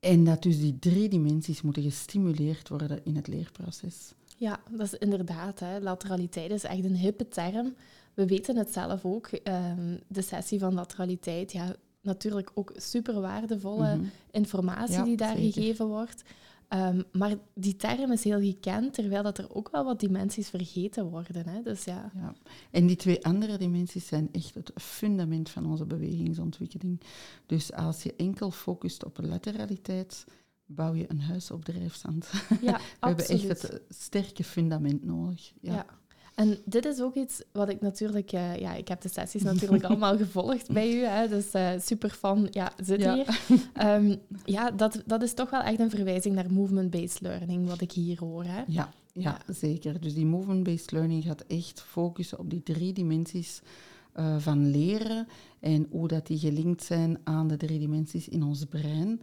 En 0.00 0.24
dat 0.24 0.42
dus 0.42 0.58
die 0.60 0.78
drie 0.78 1.08
dimensies 1.08 1.62
moeten 1.62 1.82
gestimuleerd 1.82 2.68
worden 2.68 3.00
in 3.04 3.16
het 3.16 3.26
leerproces. 3.28 4.12
Ja, 4.36 4.60
dat 4.70 4.80
is 4.80 4.94
inderdaad. 4.98 5.58
Hè. 5.60 5.80
Lateraliteit 5.80 6.50
is 6.50 6.64
echt 6.64 6.84
een 6.84 6.96
hippe 6.96 7.28
term. 7.28 7.74
We 8.14 8.26
weten 8.26 8.56
het 8.56 8.72
zelf 8.72 9.04
ook. 9.04 9.26
Ehm, 9.26 9.96
de 10.08 10.22
sessie 10.22 10.58
van 10.58 10.74
lateraliteit, 10.74 11.52
ja, 11.52 11.74
natuurlijk 12.02 12.50
ook 12.54 12.72
super 12.76 13.20
waardevolle 13.20 13.96
Mhm. 13.96 14.04
informatie 14.30 14.94
Ja, 14.94 15.04
die 15.04 15.16
daar 15.16 15.36
zeker. 15.36 15.52
gegeven 15.52 15.86
wordt. 15.86 16.22
Ehm, 16.68 17.02
maar 17.12 17.34
die 17.54 17.76
term 17.76 18.12
is 18.12 18.24
heel 18.24 18.40
gekend, 18.40 18.94
terwijl 18.94 19.22
dat 19.22 19.38
er 19.38 19.54
ook 19.54 19.68
wel 19.70 19.84
wat 19.84 20.00
dimensies 20.00 20.48
vergeten 20.48 21.04
worden. 21.10 21.48
Hè. 21.48 21.62
Dus 21.62 21.84
ja, 21.84 22.10
Ja. 22.14 22.34
En 22.70 22.86
die 22.86 22.96
twee 22.96 23.24
andere 23.24 23.56
dimensies 23.58 24.06
zijn 24.06 24.28
echt 24.32 24.54
het 24.54 24.70
fundament 24.74 25.50
van 25.50 25.66
onze 25.66 25.84
bewegingsontwikkeling. 25.84 27.00
Dus 27.46 27.72
als 27.72 28.02
je 28.02 28.14
enkel 28.16 28.50
focust 28.50 29.04
op 29.04 29.18
lateraliteit, 29.22 30.24
bouw 30.66 30.94
je 30.94 31.04
een 31.10 31.20
huis 31.20 31.50
op 31.50 31.64
drijfzand. 31.64 32.30
ja 32.60 32.76
We 33.00 33.06
hebben 33.06 33.28
echt 33.28 33.48
het 33.48 33.64
eh, 33.70 33.78
sterke 33.88 34.44
fundament 34.44 35.04
nodig. 35.04 35.52
Ja. 35.60 35.72
Ja. 35.74 35.86
En 36.40 36.58
dit 36.64 36.84
is 36.86 37.00
ook 37.00 37.14
iets 37.14 37.42
wat 37.52 37.68
ik 37.68 37.80
natuurlijk... 37.80 38.32
eh, 38.32 38.56
ja, 38.56 38.74
ik 38.74 38.88
heb 38.88 39.00
de 39.00 39.08
sessies 39.08 39.42
natuurlijk 39.42 39.84
allemaal 39.88 40.16
gevolgd 40.16 40.72
bij 40.72 40.92
u. 40.94 41.04
Hè, 41.04 41.28
dus 41.28 41.50
eh 41.50 41.70
super 41.80 42.10
fan, 42.10 42.46
ja, 42.50 42.72
zit 42.82 43.00
Ja. 43.00 43.14
hier. 43.14 43.40
Ehm, 43.74 44.16
ja, 44.44 44.70
dat, 44.70 45.02
dat 45.06 45.22
is 45.22 45.34
toch 45.34 45.50
wel 45.50 45.60
echt 45.60 45.78
een 45.80 45.90
verwijzing 45.90 46.34
naar 46.34 46.52
movement-based 46.52 47.20
learning, 47.20 47.66
wat 47.66 47.80
ik 47.80 47.92
hier 47.92 48.18
hoor. 48.18 48.44
Hè. 48.44 48.62
Ja, 48.66 48.92
ja, 49.12 49.38
zeker. 49.46 50.00
Dus 50.00 50.14
die 50.14 50.26
movement-based 50.26 50.90
learning 50.92 51.24
gaat 51.24 51.44
echt 51.46 51.80
focussen 51.80 52.38
op 52.38 52.50
die 52.50 52.62
drie 52.62 52.92
dimensies 52.92 53.60
eh, 54.12 54.36
van 54.38 54.70
leren 54.70 55.26
en 55.60 55.86
hoe 55.90 56.08
dat 56.08 56.26
die 56.26 56.38
gelinkt 56.38 56.82
zijn 56.82 57.18
aan 57.24 57.48
de 57.48 57.56
drie 57.56 57.78
dimensies 57.78 58.28
in 58.28 58.42
ons 58.42 58.64
brein. 58.64 59.20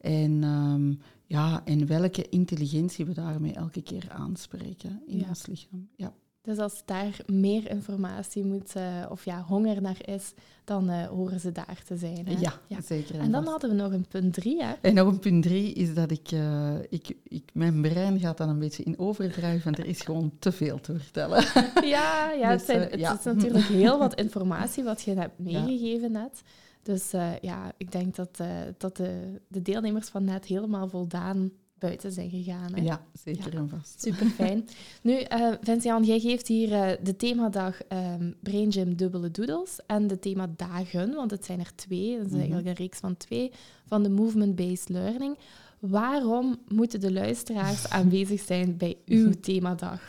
En, 0.00 0.42
ehm, 0.44 0.94
ja, 1.26 1.62
en 1.64 1.86
welke 1.86 2.28
intelligentie 2.28 3.04
we 3.06 3.12
daarmee 3.14 3.52
elke 3.52 3.82
keer 3.82 4.06
aanspreken 4.10 5.02
in 5.06 5.18
Ja. 5.18 5.28
ons 5.28 5.46
lichaam. 5.46 5.88
Ja. 5.96 6.14
Dus 6.42 6.58
als 6.58 6.82
daar 6.84 7.16
meer 7.26 7.70
informatie 7.70 8.44
moet, 8.44 8.76
eh, 8.76 9.06
of 9.10 9.24
ja, 9.24 9.42
honger 9.42 9.82
naar 9.82 9.98
is, 10.04 10.32
dan 10.64 10.88
eh, 10.88 11.06
horen 11.06 11.40
ze 11.40 11.52
daar 11.52 11.82
te 11.86 11.96
zijn. 11.96 12.26
Hè? 12.26 12.36
Ja, 12.66 12.80
zeker. 12.80 13.14
En 13.14 13.30
dan 13.30 13.44
vast. 13.44 13.48
hadden 13.48 13.70
we 13.70 13.76
nog 13.76 13.92
een 13.92 14.06
punt 14.08 14.34
drie, 14.34 14.64
hè? 14.64 14.72
En 14.80 14.94
nog 14.94 15.08
een 15.08 15.18
punt 15.18 15.42
drie 15.42 15.72
is 15.72 15.94
dat 15.94 16.10
ik, 16.10 16.30
eh, 16.30 16.74
ik, 16.88 17.16
ik... 17.22 17.50
Mijn 17.52 17.82
brein 17.82 18.18
gaat 18.18 18.36
dan 18.36 18.48
een 18.48 18.58
beetje 18.58 18.82
in 18.82 18.98
overdrive, 18.98 19.60
want 19.64 19.78
er 19.78 19.86
is 19.86 20.00
gewoon 20.00 20.32
te 20.38 20.52
veel 20.52 20.80
te 20.80 20.98
vertellen. 20.98 21.44
Ja, 21.84 22.30
ja, 22.32 22.48
het, 22.50 22.58
Dus, 22.58 22.66
zijn, 22.66 22.80
het 22.80 23.00
ja. 23.00 23.18
is 23.18 23.24
natuurlijk 23.24 23.64
heel 23.82 23.98
wat 23.98 24.14
informatie 24.14 24.84
wat 24.84 25.02
je 25.02 25.14
hebt 25.14 25.38
meegegeven 25.38 26.12
net. 26.12 26.42
Dus 26.82 27.10
ja, 27.40 27.72
ik 27.76 27.92
denk 27.92 28.16
dat, 28.16 28.38
dat 28.78 28.96
de, 28.96 29.40
de 29.48 29.62
deelnemers 29.62 30.08
van 30.08 30.24
net 30.24 30.44
helemaal 30.44 30.88
voldaan 30.88 31.50
buiten 31.80 32.12
zijn 32.12 32.30
gegaan. 32.30 32.74
Hè? 32.74 32.82
Ja, 32.82 33.04
zeker 33.24 33.52
Ja. 33.52 33.58
en 33.58 33.68
vast. 33.68 34.00
Super 34.02 34.26
fijn. 34.26 34.68
Nu, 35.02 35.20
eh 35.20 35.52
Vincian, 35.60 36.04
jij 36.04 36.20
geeft 36.20 36.48
hier 36.48 36.72
eh, 36.72 36.96
de 37.02 37.16
themadag 37.16 37.82
ehm 37.82 38.30
Brain 38.42 38.72
Gym 38.72 38.96
Dubbele 38.96 39.30
Doodles 39.30 39.78
en 39.86 40.06
de 40.06 40.18
themadagen, 40.18 41.14
want 41.14 41.30
het 41.30 41.44
zijn 41.44 41.58
er 41.60 41.74
twee, 41.74 42.16
dat 42.16 42.20
is 42.26 42.30
Mhm. 42.30 42.38
eigenlijk 42.38 42.68
een 42.68 42.74
reeks 42.84 42.98
van 42.98 43.16
twee, 43.16 43.50
van 43.86 44.02
de 44.02 44.08
Movement-Based 44.10 44.88
Learning. 44.88 45.38
Waarom 45.78 46.58
moeten 46.68 47.00
de 47.00 47.12
luisteraars 47.12 47.88
aanwezig 47.98 48.40
zijn 48.40 48.76
bij 48.76 48.96
uw 49.06 49.30
themadag? 49.40 50.00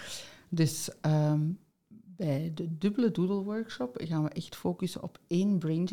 Dus 0.49 0.89
ehm, 1.01 1.39
bij 2.21 2.51
de 2.53 2.77
dubbele 2.77 3.11
doodle 3.11 3.43
workshop 3.43 3.97
gaan 4.03 4.23
we 4.23 4.29
echt 4.29 4.55
focussen 4.55 5.03
op 5.03 5.19
één 5.27 5.57
brain 5.57 5.85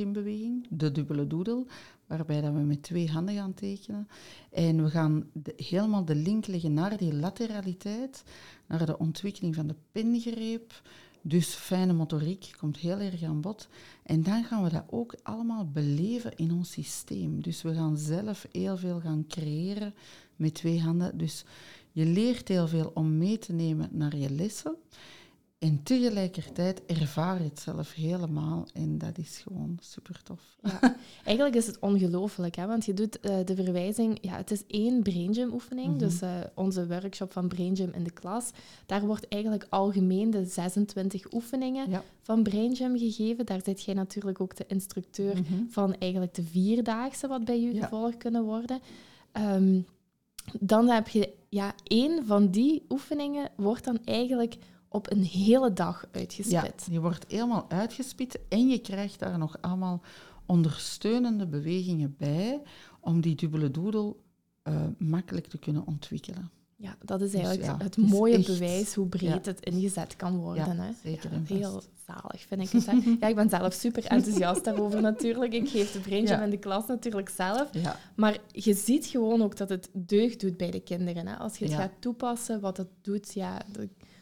de 0.69 0.93
dubbele 0.93 1.27
doodle, 1.27 1.67
waarbij 2.07 2.41
dat 2.41 2.53
we 2.53 2.59
met 2.59 2.83
twee 2.83 3.11
handen 3.11 3.35
gaan 3.35 3.55
tekenen. 3.55 4.09
En 4.51 4.85
we 4.85 4.91
gaan 4.91 5.31
helemaal 5.57 6.05
de 6.05 6.15
link 6.15 6.47
leggen 6.47 6.73
naar 6.73 6.97
die 6.97 7.15
lateraliteit, 7.15 8.25
naar 8.67 8.87
de 8.87 8.99
ontwikkeling 8.99 9.55
van 9.55 9.67
de 9.67 9.75
pengreep. 9.93 10.83
Dus 11.23 11.49
fijne 11.49 11.93
motoriek 11.93 12.55
komt 12.59 12.77
heel 12.77 12.99
erg 12.99 13.23
aan 13.23 13.41
bod. 13.41 13.69
En 14.03 14.23
dan 14.23 14.45
gaan 14.45 14.63
we 14.63 14.71
dat 14.71 14.85
ook 14.87 15.15
allemaal 15.23 15.71
beleven 15.71 16.37
in 16.37 16.53
ons 16.53 16.71
systeem. 16.71 17.43
Dus 17.43 17.63
we 17.63 17.75
gaan 17.75 17.97
zelf 17.97 18.47
heel 18.53 18.77
veel 18.77 19.01
gaan 19.01 19.25
creëren 19.29 19.95
met 20.37 20.55
twee 20.55 20.81
handen. 20.81 21.19
Dus 21.19 21.45
je 21.93 22.05
leert 22.05 22.49
heel 22.49 22.69
veel 22.69 22.91
om 22.95 23.19
mee 23.19 23.39
te 23.39 23.53
nemen 23.53 23.89
naar 23.93 24.17
je 24.17 24.31
lessen. 24.31 24.77
En 25.59 25.83
tegelijkertijd 25.83 26.83
ervaar 26.87 27.39
je 27.43 27.49
het 27.49 27.61
zelf 27.61 27.95
helemaal. 27.95 28.67
En 28.73 28.99
dat 28.99 29.19
is 29.19 29.39
gewoon 29.39 29.77
super 29.81 30.23
tof. 30.23 30.57
Ja. 30.63 30.97
Eigenlijk 31.25 31.57
is 31.57 31.67
het 31.67 31.79
ongelooflijk, 31.79 32.57
hè? 32.57 32.67
want 32.67 32.85
je 32.85 32.95
doet 32.95 33.21
eh, 33.21 33.37
de 33.45 33.55
verwijzing... 33.55 34.19
Ja, 34.21 34.37
het 34.37 34.51
is 34.51 34.63
één 34.67 35.03
Brain 35.03 35.35
Gym 35.35 35.53
oefening, 35.53 35.89
Mhm. 35.89 35.99
dus 35.99 36.21
eh, 36.21 36.31
onze 36.55 36.87
workshop 36.87 37.33
van 37.33 37.49
Brain 37.49 37.77
Gym 37.77 37.91
in 37.95 38.05
de 38.05 38.11
klas. 38.11 38.51
Daar 38.87 39.07
wordt 39.07 39.29
eigenlijk 39.29 39.67
algemeen 39.69 40.31
de 40.31 40.45
26 40.45 41.33
oefeningen 41.33 41.91
Ja. 41.91 42.03
van 42.21 42.43
Brain 42.43 42.77
Gym 42.77 42.99
gegeven. 42.99 43.47
Daar 43.47 43.61
zit 43.65 43.83
jij 43.85 43.95
natuurlijk 43.95 44.41
ook 44.41 44.57
de 44.57 44.65
instructeur 44.69 45.35
Mhm. 45.37 45.55
van 45.69 45.95
eigenlijk 45.99 46.35
de 46.35 46.43
vierdaagse 46.45 47.27
wat 47.27 47.45
bij 47.45 47.61
Ja. 47.61 47.83
gevolgd 47.83 48.17
kunnen 48.17 48.45
worden. 48.45 48.81
Ehm, 49.33 49.81
dan 50.61 50.89
heb 50.89 51.09
je 51.09 51.33
ja, 51.49 51.75
één 51.85 52.27
van 52.27 52.51
die 52.51 52.83
oefeningen 52.89 53.51
wordt 53.57 53.85
dan 53.85 53.99
eigenlijk 54.05 54.57
op 54.89 55.11
een 55.11 55.23
hele 55.23 55.73
dag 55.73 56.07
Ja, 56.13 56.19
uitgespit. 56.21 56.87
die 56.89 57.01
wordt 57.01 57.25
helemaal 57.29 57.65
uitgespit 57.69 58.39
en 58.49 58.69
je 58.69 58.79
krijgt 58.79 59.19
daar 59.19 59.39
nog 59.39 59.57
allemaal 59.61 60.01
ondersteunende 60.47 61.47
bewegingen 61.47 62.15
bij 62.19 62.63
om 63.01 63.21
die 63.21 63.35
dubbele 63.35 63.71
doodle 63.71 64.17
eh, 64.63 64.75
makkelijk 64.99 65.47
te 65.47 65.59
kunnen 65.59 65.87
ontwikkelen. 65.87 66.51
Ja, 66.77 66.97
dat 67.05 67.21
is 67.21 67.31
Dus 67.31 67.41
eigenlijk 67.41 67.79
ja, 67.81 67.85
het 67.85 67.97
mooie 67.97 68.37
echt- 68.37 68.47
bewijs 68.47 68.95
hoe 68.95 69.07
breed 69.07 69.45
ja. 69.45 69.51
het 69.51 69.61
ingezet 69.65 70.17
kan 70.17 70.37
worden. 70.37 70.77
Ja, 70.77 70.83
hè. 70.83 70.93
zeker 71.03 71.31
heel 71.47 71.83
zalig 72.07 72.41
vind 72.49 72.61
ik 72.63 72.69
het. 72.71 72.85
Ja, 73.21 73.27
ik 73.27 73.35
ben 73.35 73.49
zelf 73.49 73.73
super 73.75 74.05
enthousiast 74.05 74.65
daarover 74.65 75.01
natuurlijk. 75.01 75.53
Ik 75.53 75.69
geef 75.69 75.93
de 75.93 75.99
Brain 76.01 76.27
Gym 76.27 76.37
Ja. 76.37 76.43
in 76.45 76.51
de 76.51 76.59
klas 76.59 76.87
natuurlijk 76.87 77.29
zelf. 77.29 77.71
Maar 78.17 78.39
je 78.53 78.75
ziet 78.75 79.07
gewoon 79.07 79.43
ook 79.43 79.57
dat 79.57 79.69
het 79.69 79.89
deugd 79.93 80.41
doet 80.41 80.57
bij 80.57 80.71
de 80.71 80.81
kinderen. 80.81 81.27
Hè. 81.27 81.37
Als 81.37 81.59
je 81.59 81.65
het 81.65 81.75
gaat 81.75 81.93
toepassen, 81.99 82.61
wat 82.61 82.77
het 82.77 82.89
doet, 83.03 83.35
ja... 83.35 83.59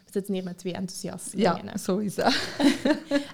we 0.07 0.13
zitten 0.13 0.33
hier 0.33 0.43
met 0.43 0.57
twee 0.57 0.73
enthousiasten. 0.73 1.39
ja 1.39 1.77
zo 1.77 1.97
is 1.97 2.15
dat. 2.15 2.35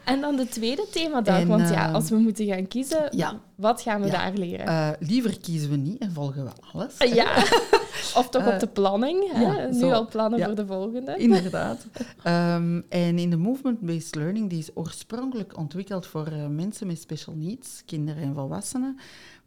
En 0.03 0.21
dan 0.21 0.36
de 0.36 0.47
tweede 0.47 0.86
themadag, 0.91 1.43
want 1.43 1.69
ja, 1.69 1.88
eh, 1.88 1.93
als 1.93 2.09
we 2.09 2.15
moeten 2.15 2.45
gaan 2.45 2.67
kiezen, 2.67 3.07
Ja. 3.12 3.39
wat 3.55 3.81
gaan 3.81 4.01
we 4.01 4.05
Ja. 4.07 4.12
daar 4.12 4.33
leren? 4.33 4.65
Eh, 4.67 4.89
liever 4.99 5.39
kiezen 5.39 5.69
we 5.69 5.75
niet 5.75 5.97
en 5.97 6.12
volgen 6.12 6.43
we 6.43 6.49
alles. 6.71 6.93
ja, 7.13 7.36
of 8.19 8.27
toch 8.29 8.41
eh, 8.45 8.53
op 8.53 8.59
de 8.59 8.67
planning. 8.67 9.31
Hè? 9.31 9.41
ja, 9.41 9.67
nu 9.67 9.79
zo. 9.79 9.91
al 9.91 10.07
plannen 10.07 10.43
voor 10.43 10.55
de 10.55 10.65
volgende. 10.65 11.15
Inderdaad. 11.17 11.86
Ehm, 12.23 12.81
en 12.89 13.17
in 13.19 13.29
de 13.29 13.38
movement-based 13.38 14.15
learning, 14.15 14.49
die 14.49 14.59
is 14.59 14.69
oorspronkelijk 14.73 15.57
ontwikkeld 15.57 16.05
voor 16.07 16.25
eh, 16.27 16.47
mensen 16.47 16.88
met 16.88 16.99
special 16.99 17.36
needs, 17.36 17.81
kinderen 17.86 18.23
en 18.23 18.33
volwassenen. 18.33 18.99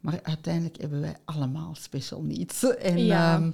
Maar 0.07 0.19
uiteindelijk 0.23 0.77
hebben 0.81 1.01
wij 1.01 1.15
allemaal 1.25 1.75
special 1.75 2.21
needs. 2.21 2.63
En, 2.79 3.05
Ja. 3.05 3.35
ehm, 3.35 3.51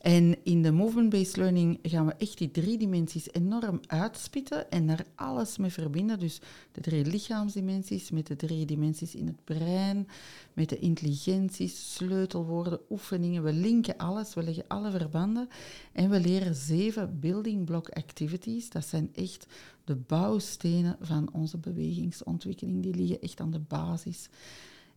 en 0.00 0.44
in 0.44 0.62
de 0.62 0.72
movement-based 0.72 1.36
learning 1.36 1.78
gaan 1.82 2.06
we 2.06 2.14
echt 2.18 2.38
die 2.38 2.50
drie 2.50 2.78
dimensies 2.78 3.32
enorm 3.32 3.80
uitspitten 3.86 4.70
en 4.70 4.86
daar 4.86 5.04
alles 5.14 5.56
mee 5.56 5.70
verbinden. 5.70 6.18
Dus 6.18 6.40
de 6.72 6.80
drie 6.80 7.04
lichaamsdimensies 7.04 8.10
met 8.10 8.26
de 8.26 8.36
drie 8.36 8.66
dimensies 8.66 9.14
in 9.14 9.26
het 9.26 9.44
brein, 9.44 10.08
met 10.52 10.68
de 10.68 10.78
intelligenties, 10.78 11.94
sleutelwoorden, 11.94 12.80
oefeningen. 12.90 13.42
We 13.42 13.52
linken 13.52 13.96
alles, 13.96 14.34
we 14.34 14.42
leggen 14.42 14.64
alle 14.68 14.90
verbanden 14.90 15.48
en 15.92 16.10
we 16.10 16.20
leren 16.20 16.54
zeven 16.54 17.20
building 17.20 17.64
block 17.64 17.88
activities. 17.88 18.70
Dat 18.70 18.86
zijn 18.86 19.10
echt 19.14 19.46
de 19.84 19.96
bouwstenen 19.96 20.96
van 21.00 21.32
onze 21.32 21.58
bewegingsontwikkeling. 21.58 22.82
Die 22.82 22.94
liggen 22.94 23.20
echt 23.20 23.40
aan 23.40 23.50
de 23.50 23.60
basis. 23.60 24.28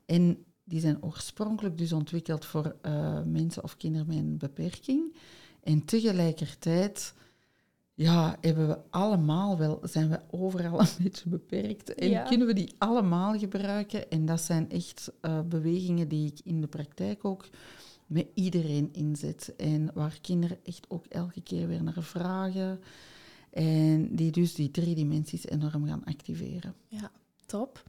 En 0.06 0.46
die 0.66 0.80
zijn 0.80 1.04
oorspronkelijk 1.04 1.78
dus 1.78 1.92
ontwikkeld 1.94 2.46
voor 2.46 2.76
eh, 2.82 3.22
mensen 3.24 3.64
of 3.64 3.78
kinderen 3.78 4.08
met 4.08 4.18
een 4.18 4.38
beperking. 4.38 5.16
En 5.64 5.86
tegelijkertijd 5.86 7.14
ja, 7.94 8.38
hebben 8.42 8.68
we 8.68 8.78
allemaal 8.90 9.58
wel, 9.58 9.80
zijn 9.84 10.10
we 10.10 10.20
overal 10.32 10.80
een 10.82 10.88
beetje 11.04 11.30
beperkt. 11.30 11.94
En 11.94 12.10
Ja. 12.10 12.24
kunnen 12.24 12.48
we 12.48 12.54
die 12.54 12.76
allemaal 12.78 13.38
gebruiken. 13.38 14.10
En 14.10 14.26
dat 14.26 14.42
zijn 14.42 14.70
echt 14.70 15.12
eh, 15.22 15.40
bewegingen 15.42 16.08
die 16.08 16.28
ik 16.28 16.40
in 16.44 16.62
de 16.62 16.68
praktijk 16.68 17.26
ook 17.26 17.46
met 18.06 18.28
iedereen 18.34 18.90
inzet. 18.94 19.54
En 19.58 19.90
waar 19.94 20.18
kinderen 20.22 20.58
echt 20.64 20.86
ook 20.90 21.06
elke 21.06 21.42
keer 21.42 21.68
weer 21.68 21.84
naar 21.84 22.04
vragen. 22.04 22.80
En 23.50 24.16
die 24.16 24.32
dus 24.32 24.54
die 24.54 24.72
drie 24.72 24.96
dimensies 24.96 25.46
enorm 25.48 25.86
gaan 25.86 26.04
activeren. 26.06 26.74
Ja, 26.88 27.12
top. 27.46 27.84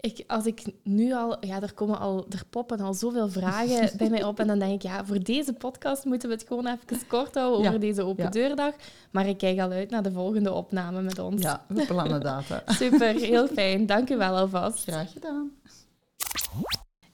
Ik, 0.00 0.24
als 0.26 0.46
ik 0.46 0.62
nu 0.82 1.14
al, 1.14 1.46
ja, 1.46 1.62
er 1.62 1.72
komen 1.72 1.98
al, 1.98 2.26
er 2.30 2.42
poppen 2.50 2.80
al 2.80 2.94
zoveel 2.94 3.28
vragen 3.28 3.90
bij 3.98 4.10
mij 4.10 4.24
op. 4.24 4.38
En 4.38 4.46
dan 4.46 4.58
denk 4.58 4.72
ik, 4.72 4.82
ja, 4.82 5.04
voor 5.04 5.22
deze 5.22 5.52
podcast 5.52 6.04
moeten 6.04 6.28
we 6.28 6.34
het 6.34 6.44
gewoon 6.46 6.66
even 6.66 7.06
kort 7.06 7.34
houden 7.34 7.58
over 7.58 7.72
Ja, 7.72 7.78
deze 7.78 8.02
open 8.02 8.24
ja. 8.24 8.30
deurdag. 8.30 8.74
Maar 9.10 9.26
ik 9.28 9.38
kijk 9.38 9.60
al 9.60 9.70
uit 9.70 9.90
naar 9.90 10.02
de 10.02 10.12
volgende 10.12 10.52
opname 10.52 11.02
met 11.02 11.18
ons. 11.18 11.42
Ja, 11.42 11.64
we 11.68 11.86
plannen 11.86 12.20
data. 12.20 12.62
Super, 12.80 13.14
heel 13.14 13.46
fijn. 13.58 13.86
Dank 13.86 14.10
u 14.10 14.16
wel 14.16 14.36
alvast. 14.36 14.82
Graag 14.82 15.12
gedaan. 15.12 15.50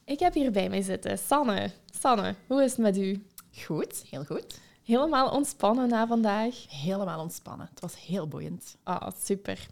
Ik 0.05 0.19
heb 0.21 0.35
hier 0.35 0.53
bij 0.53 0.69
mij 0.69 0.83
zitten 0.83 1.19
Sanne. 1.19 1.71
Sanne, 2.01 2.35
hoe 2.47 2.63
is 2.63 2.71
het 2.71 2.81
met 2.81 2.99
u? 2.99 3.23
Goed, 3.65 4.05
heel 4.11 4.25
goed. 4.25 4.61
Helemaal 4.83 5.31
ontspannen 5.31 5.89
na 5.89 6.07
vandaag. 6.07 6.65
Helemaal 6.69 7.21
ontspannen. 7.21 7.69
Het 7.71 7.81
was 7.81 8.07
heel 8.07 8.29
boeiend. 8.29 8.77
Ah, 8.83 9.09
super. 9.23 9.67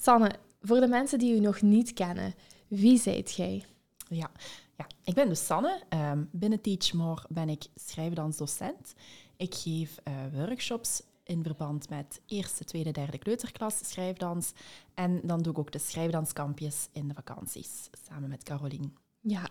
Sanne, 0.00 0.30
voor 0.62 0.80
de 0.80 0.86
mensen 0.88 1.18
die 1.18 1.36
u 1.36 1.40
nog 1.40 1.62
niet 1.62 1.92
kennen, 1.92 2.34
wie 2.72 2.98
zijt 2.98 3.32
jij? 3.32 3.64
Ja, 4.08 4.30
ja. 4.76 4.86
ik 5.04 5.14
ben 5.14 5.28
dus 5.28 5.46
Sanne. 5.46 5.82
Um, 5.88 6.28
binnen 6.32 6.60
Teachmore 6.60 7.22
ben 7.28 7.48
ik 7.48 7.64
schrijfdansdocent. 7.74 8.94
Ik 9.36 9.54
geef 9.54 10.00
uh, 10.08 10.14
workshops 10.40 11.02
in 11.24 11.42
verband 11.42 11.88
met 11.88 12.20
eerste, 12.26 12.64
tweede, 12.64 12.90
derde 12.90 13.18
kleuterklas 13.18 13.78
schrijfdans. 13.82 14.52
En 14.94 15.20
dan 15.22 15.42
doe 15.42 15.52
ik 15.52 15.58
ook 15.58 15.72
de 15.72 15.78
schrijfdanskampjes 15.78 16.88
in 16.92 17.08
de 17.08 17.14
vakanties, 17.14 17.90
samen 18.08 18.28
met 18.28 18.42
Carolien. 18.42 18.96
Ja, 19.20 19.48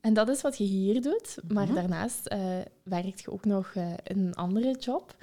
en 0.00 0.14
dat 0.14 0.28
is 0.28 0.42
wat 0.42 0.58
je 0.58 0.64
hier 0.64 1.02
doet. 1.02 1.36
Maar 1.48 1.66
mhm. 1.66 1.74
daarnaast 1.74 2.32
uh, 2.32 2.58
werkt 2.82 3.20
je 3.20 3.32
ook 3.32 3.44
nog 3.44 3.74
uh, 3.74 3.92
een 4.04 4.34
andere 4.34 4.76
job. 4.78 5.14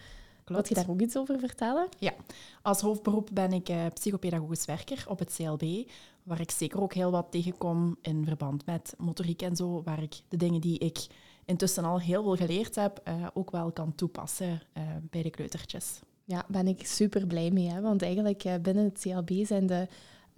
Klopt. 0.44 0.70
Wil 0.70 0.78
je 0.78 0.86
daar 0.86 0.94
ook 0.96 1.02
iets 1.02 1.18
over 1.18 1.40
vertellen? 1.40 1.88
Ja, 2.00 2.14
als 2.62 2.82
hoofdberoep 2.82 3.30
ben 3.34 3.54
ik 3.54 3.70
uh, 3.70 3.86
psychopedagogisch 3.94 4.66
werker 4.66 5.06
op 5.08 5.20
het 5.20 5.34
CLB, 5.36 5.90
waar 6.28 6.42
ik 6.42 6.52
zeker 6.52 6.82
ook 6.82 6.94
heel 6.94 7.12
wat 7.12 7.32
tegenkom 7.32 7.98
in 8.02 8.26
verband 8.26 8.66
met 8.66 8.94
motoriek 8.98 9.42
en 9.42 9.56
zo, 9.56 9.84
waar 9.84 10.02
ik 10.02 10.16
de 10.28 10.38
dingen 10.38 10.62
die 10.62 10.78
ik 10.78 11.08
intussen 11.46 11.84
al 11.84 12.00
heel 12.00 12.24
veel 12.24 12.36
geleerd 12.36 12.76
heb, 12.76 13.02
ook 13.34 13.52
wel 13.52 13.72
kan 13.72 13.96
toepassen 13.96 14.62
bij 15.10 15.24
de 15.24 15.30
kleutertjes. 15.30 16.00
Ja, 16.24 16.46
ben 16.48 16.68
ik 16.68 16.88
super 16.88 17.28
blij 17.28 17.52
mee. 17.52 17.70
Hè? 17.70 17.82
Want 17.82 18.02
eigenlijk 18.02 18.62
binnen 18.62 18.84
het 18.84 19.00
CLB 19.00 19.46
zijn 19.46 19.66
de 19.66 19.88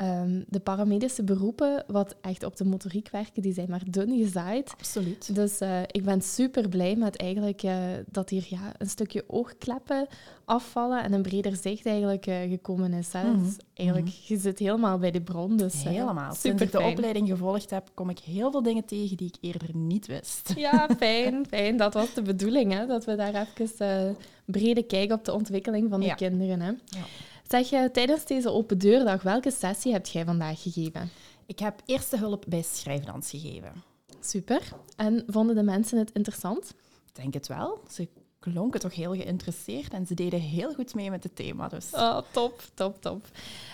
Um, 0.02 0.44
de 0.48 0.60
paramedische 0.60 1.24
beroepen, 1.24 1.84
wat 1.88 2.16
echt 2.22 2.44
op 2.44 2.58
de 2.58 2.66
motoriek 2.66 3.10
werken, 3.10 3.42
die 3.42 3.54
zijn 3.54 3.70
maar 3.70 3.84
dun 3.88 4.18
gezaaid. 4.18 4.72
Absoluut. 4.72 5.36
Dus 5.36 5.62
uh, 5.62 5.82
ik 5.82 6.04
ben 6.04 6.22
super 6.22 6.70
blij 6.70 6.96
met 6.96 7.18
eigenlijk 7.18 7.64
uh, 7.64 7.76
dat 8.12 8.30
hier 8.30 8.46
ja, 8.50 8.74
een 8.78 8.90
stukje 8.90 9.24
oogkleppen 9.28 10.08
afvallen 10.46 11.04
en 11.04 11.14
een 11.14 11.22
breder 11.22 11.56
zicht 11.56 11.86
eigenlijk 11.86 12.28
uh, 12.28 12.36
gekomen 12.50 12.94
is. 12.94 13.14
Hè. 13.14 13.24
Mm 13.24 13.34
-hmm. 13.34 13.56
eigenlijk, 13.74 14.08
mhm. 14.08 14.34
je 14.34 14.38
zit 14.38 14.60
helemaal 14.60 14.98
bij 14.98 15.12
de 15.12 15.22
bron. 15.22 15.58
Dus, 15.58 15.84
helemaal. 15.84 16.34
Sinds 16.34 16.62
ik 16.62 16.72
de 16.72 16.82
opleiding 16.82 17.28
gevolgd 17.28 17.70
heb, 17.70 17.90
kom 17.94 18.10
ik 18.10 18.20
heel 18.20 18.52
veel 18.52 18.64
dingen 18.64 18.86
tegen 18.86 19.18
die 19.18 19.28
ik 19.28 19.38
eerder 19.42 19.70
niet 19.74 20.08
wist. 20.08 20.54
Ja, 20.58 20.90
fijn. 20.98 21.46
fijn. 21.50 21.78
Dat 21.78 21.94
was 21.94 22.14
de 22.14 22.22
bedoeling, 22.22 22.74
hè, 22.74 22.86
dat 22.86 23.06
we 23.06 23.16
daar 23.16 23.48
even 23.58 24.18
brede 24.46 24.84
kijk 24.84 25.12
op 25.12 25.26
de 25.26 25.34
ontwikkeling 25.34 25.90
van 25.90 26.00
de 26.00 26.16
kinderen. 26.16 26.62
Hè. 26.62 26.68
Ja. 26.68 27.06
Zeg, 27.50 27.70
je, 27.70 27.90
tijdens 27.92 28.26
deze 28.26 28.52
open 28.52 28.78
deurdag, 28.78 29.22
welke 29.22 29.52
sessie 29.52 29.92
heb 29.92 30.06
jij 30.06 30.26
vandaag 30.26 30.62
gegeven? 30.62 31.10
Ik 31.46 31.60
heb 31.60 31.82
eerste 31.86 32.18
hulp 32.18 32.46
bij 32.48 32.62
schrijfdans 32.62 33.30
gegeven. 33.30 33.84
Super. 34.20 34.62
En 34.96 35.24
vonden 35.28 35.56
de 35.56 35.64
mensen 35.64 35.98
het 35.98 36.12
interessant? 36.12 36.70
Ik 37.08 37.16
denk 37.16 37.34
het 37.34 37.48
wel. 37.48 37.80
Ze 37.92 38.08
klonken 38.40 38.80
toch 38.80 38.96
heel 38.96 39.16
geïnteresseerd 39.16 39.94
en 39.94 40.08
ze 40.08 40.14
deden 40.14 40.40
heel 40.40 40.74
goed 40.74 40.96
mee 40.96 41.10
met 41.10 41.24
het 41.24 41.36
thema. 41.36 41.68
Dus. 41.68 41.92
Oh, 41.92 42.20
top, 42.32 42.62
top, 42.74 43.02
top. 43.02 43.28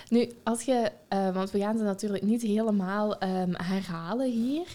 Nu, 0.10 0.32
als 0.44 0.62
je, 0.62 0.92
uh, 1.14 1.34
want 1.34 1.52
we 1.52 1.60
gaan 1.60 1.78
ze 1.78 1.84
natuurlijk 1.84 2.24
niet 2.24 2.42
helemaal 2.42 3.24
um, 3.24 3.54
herhalen 3.56 4.32
hier. 4.32 4.68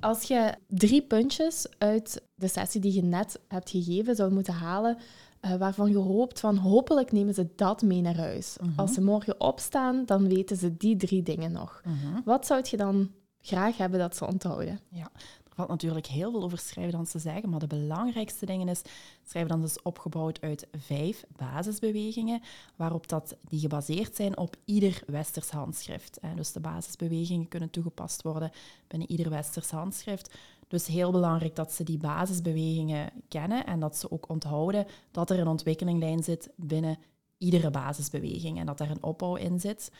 Als 0.00 0.22
je 0.22 0.54
drie 0.68 1.02
puntjes 1.02 1.66
uit 1.78 2.22
de 2.34 2.48
sessie 2.48 2.80
die 2.80 2.94
je 2.94 3.02
net 3.02 3.40
hebt 3.48 3.70
gegeven 3.70 4.16
zou 4.16 4.32
moeten 4.32 4.54
halen, 4.54 4.98
uh, 5.40 5.54
waarvan 5.54 5.90
je 5.90 5.98
hoopt 5.98 6.40
van 6.40 6.56
hopelijk 6.56 7.12
nemen 7.12 7.34
ze 7.34 7.48
dat 7.56 7.82
mee 7.82 8.00
naar 8.00 8.16
huis. 8.16 8.56
Mhm. 8.60 8.70
Als 8.76 8.92
ze 8.92 9.00
morgen 9.02 9.40
opstaan, 9.40 10.04
dan 10.06 10.28
weten 10.28 10.56
ze 10.56 10.76
die 10.76 10.96
drie 10.96 11.22
dingen 11.22 11.52
nog. 11.52 11.82
Mhm. 11.84 12.20
Wat 12.24 12.46
zou 12.46 12.64
je 12.70 12.76
dan 12.76 13.10
graag 13.40 13.76
hebben 13.76 13.98
dat 13.98 14.16
ze 14.16 14.26
onthouden? 14.26 14.80
Ja, 14.88 15.10
er 15.44 15.54
valt 15.54 15.68
natuurlijk 15.68 16.06
heel 16.06 16.30
veel 16.30 16.42
over 16.42 16.58
schrijfdans 16.58 17.10
te 17.10 17.18
zeggen, 17.18 17.50
maar 17.50 17.58
de 17.58 17.66
belangrijkste 17.66 18.46
dingen 18.46 18.68
is, 18.68 18.82
schrijfdans 19.24 19.64
is 19.64 19.82
opgebouwd 19.82 20.40
uit 20.40 20.66
vijf 20.78 21.24
basisbewegingen, 21.36 22.40
waarop 22.76 23.08
dat, 23.08 23.36
die 23.48 23.60
gebaseerd 23.60 24.16
zijn 24.16 24.38
op 24.38 24.56
ieder 24.64 25.02
westers 25.06 25.50
handschrift. 25.50 26.20
Dus 26.34 26.52
de 26.52 26.60
basisbewegingen 26.60 27.48
kunnen 27.48 27.70
toegepast 27.70 28.22
worden 28.22 28.50
binnen 28.88 29.10
ieder 29.10 29.30
westers 29.30 29.70
handschrift. 29.70 30.34
Dus 30.68 30.86
heel 30.86 31.10
belangrijk 31.10 31.56
dat 31.56 31.72
ze 31.72 31.84
die 31.84 31.98
basisbewegingen 31.98 33.10
kennen 33.28 33.66
en 33.66 33.80
dat 33.80 33.96
ze 33.96 34.10
ook 34.10 34.28
onthouden 34.28 34.86
dat 35.10 35.30
er 35.30 35.38
een 35.38 35.48
ontwikkelinglijn 35.48 36.22
zit 36.22 36.50
binnen 36.56 36.98
iedere 37.38 37.70
basisbeweging 37.70 38.58
en 38.58 38.66
dat 38.66 38.80
er 38.80 38.90
een 38.90 39.02
opbouw 39.02 39.36
in 39.36 39.60
zit. 39.60 39.90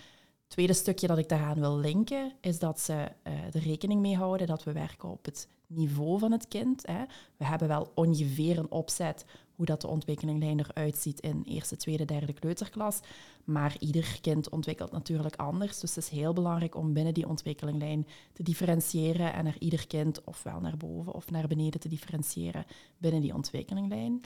Het 0.41 0.57
tweede 0.57 0.73
stukje 0.73 1.07
dat 1.07 1.19
ik 1.19 1.29
daaraan 1.29 1.61
wil 1.61 1.79
linken 1.79 2.33
is 2.41 2.59
dat 2.59 2.81
ze 2.81 2.93
uh, 2.93 3.33
er 3.55 3.63
rekening 3.63 4.01
mee 4.01 4.17
houden 4.17 4.47
dat 4.47 4.65
we 4.65 4.73
werken 4.73 5.09
op 5.09 5.25
het 5.25 5.49
niveau 5.67 6.19
van 6.19 6.33
het 6.33 6.49
kind. 6.49 6.87
Hè. 6.87 7.05
We 7.37 7.45
hebben 7.45 7.69
wel 7.69 7.91
ongeveer 7.95 8.59
een 8.59 8.71
opzet 8.71 9.25
hoe 9.59 9.67
dat 9.67 9.81
de 9.81 9.89
ontwikkelinglijn 9.89 10.61
eruit 10.61 10.97
ziet 10.97 11.21
in 11.21 11.43
eerste, 11.45 11.77
tweede, 11.77 12.05
derde 12.05 12.33
kleuterklas. 12.33 13.01
Maar 13.45 13.77
ieder 13.79 14.19
kind 14.21 14.49
ontwikkelt 14.49 14.93
natuurlijk 14.93 15.37
anders. 15.37 15.81
Dus 15.81 15.95
het 15.95 16.05
is 16.05 16.11
heel 16.11 16.33
belangrijk 16.33 16.75
om 16.75 16.93
binnen 16.93 17.15
die 17.15 17.29
ontwikkelinglijn 17.29 18.07
te 18.33 18.43
differentiëren 18.43 19.33
en 19.33 19.47
er 19.47 19.57
ieder 19.59 19.87
kind 19.87 20.25
ofwel 20.25 20.61
naar 20.61 20.77
boven 20.77 21.13
of 21.15 21.31
naar 21.31 21.47
beneden 21.47 21.81
te 21.81 21.89
differentiëren 21.89 22.65
binnen 22.99 23.21
die 23.21 23.35
ontwikkelinglijn. 23.35 24.21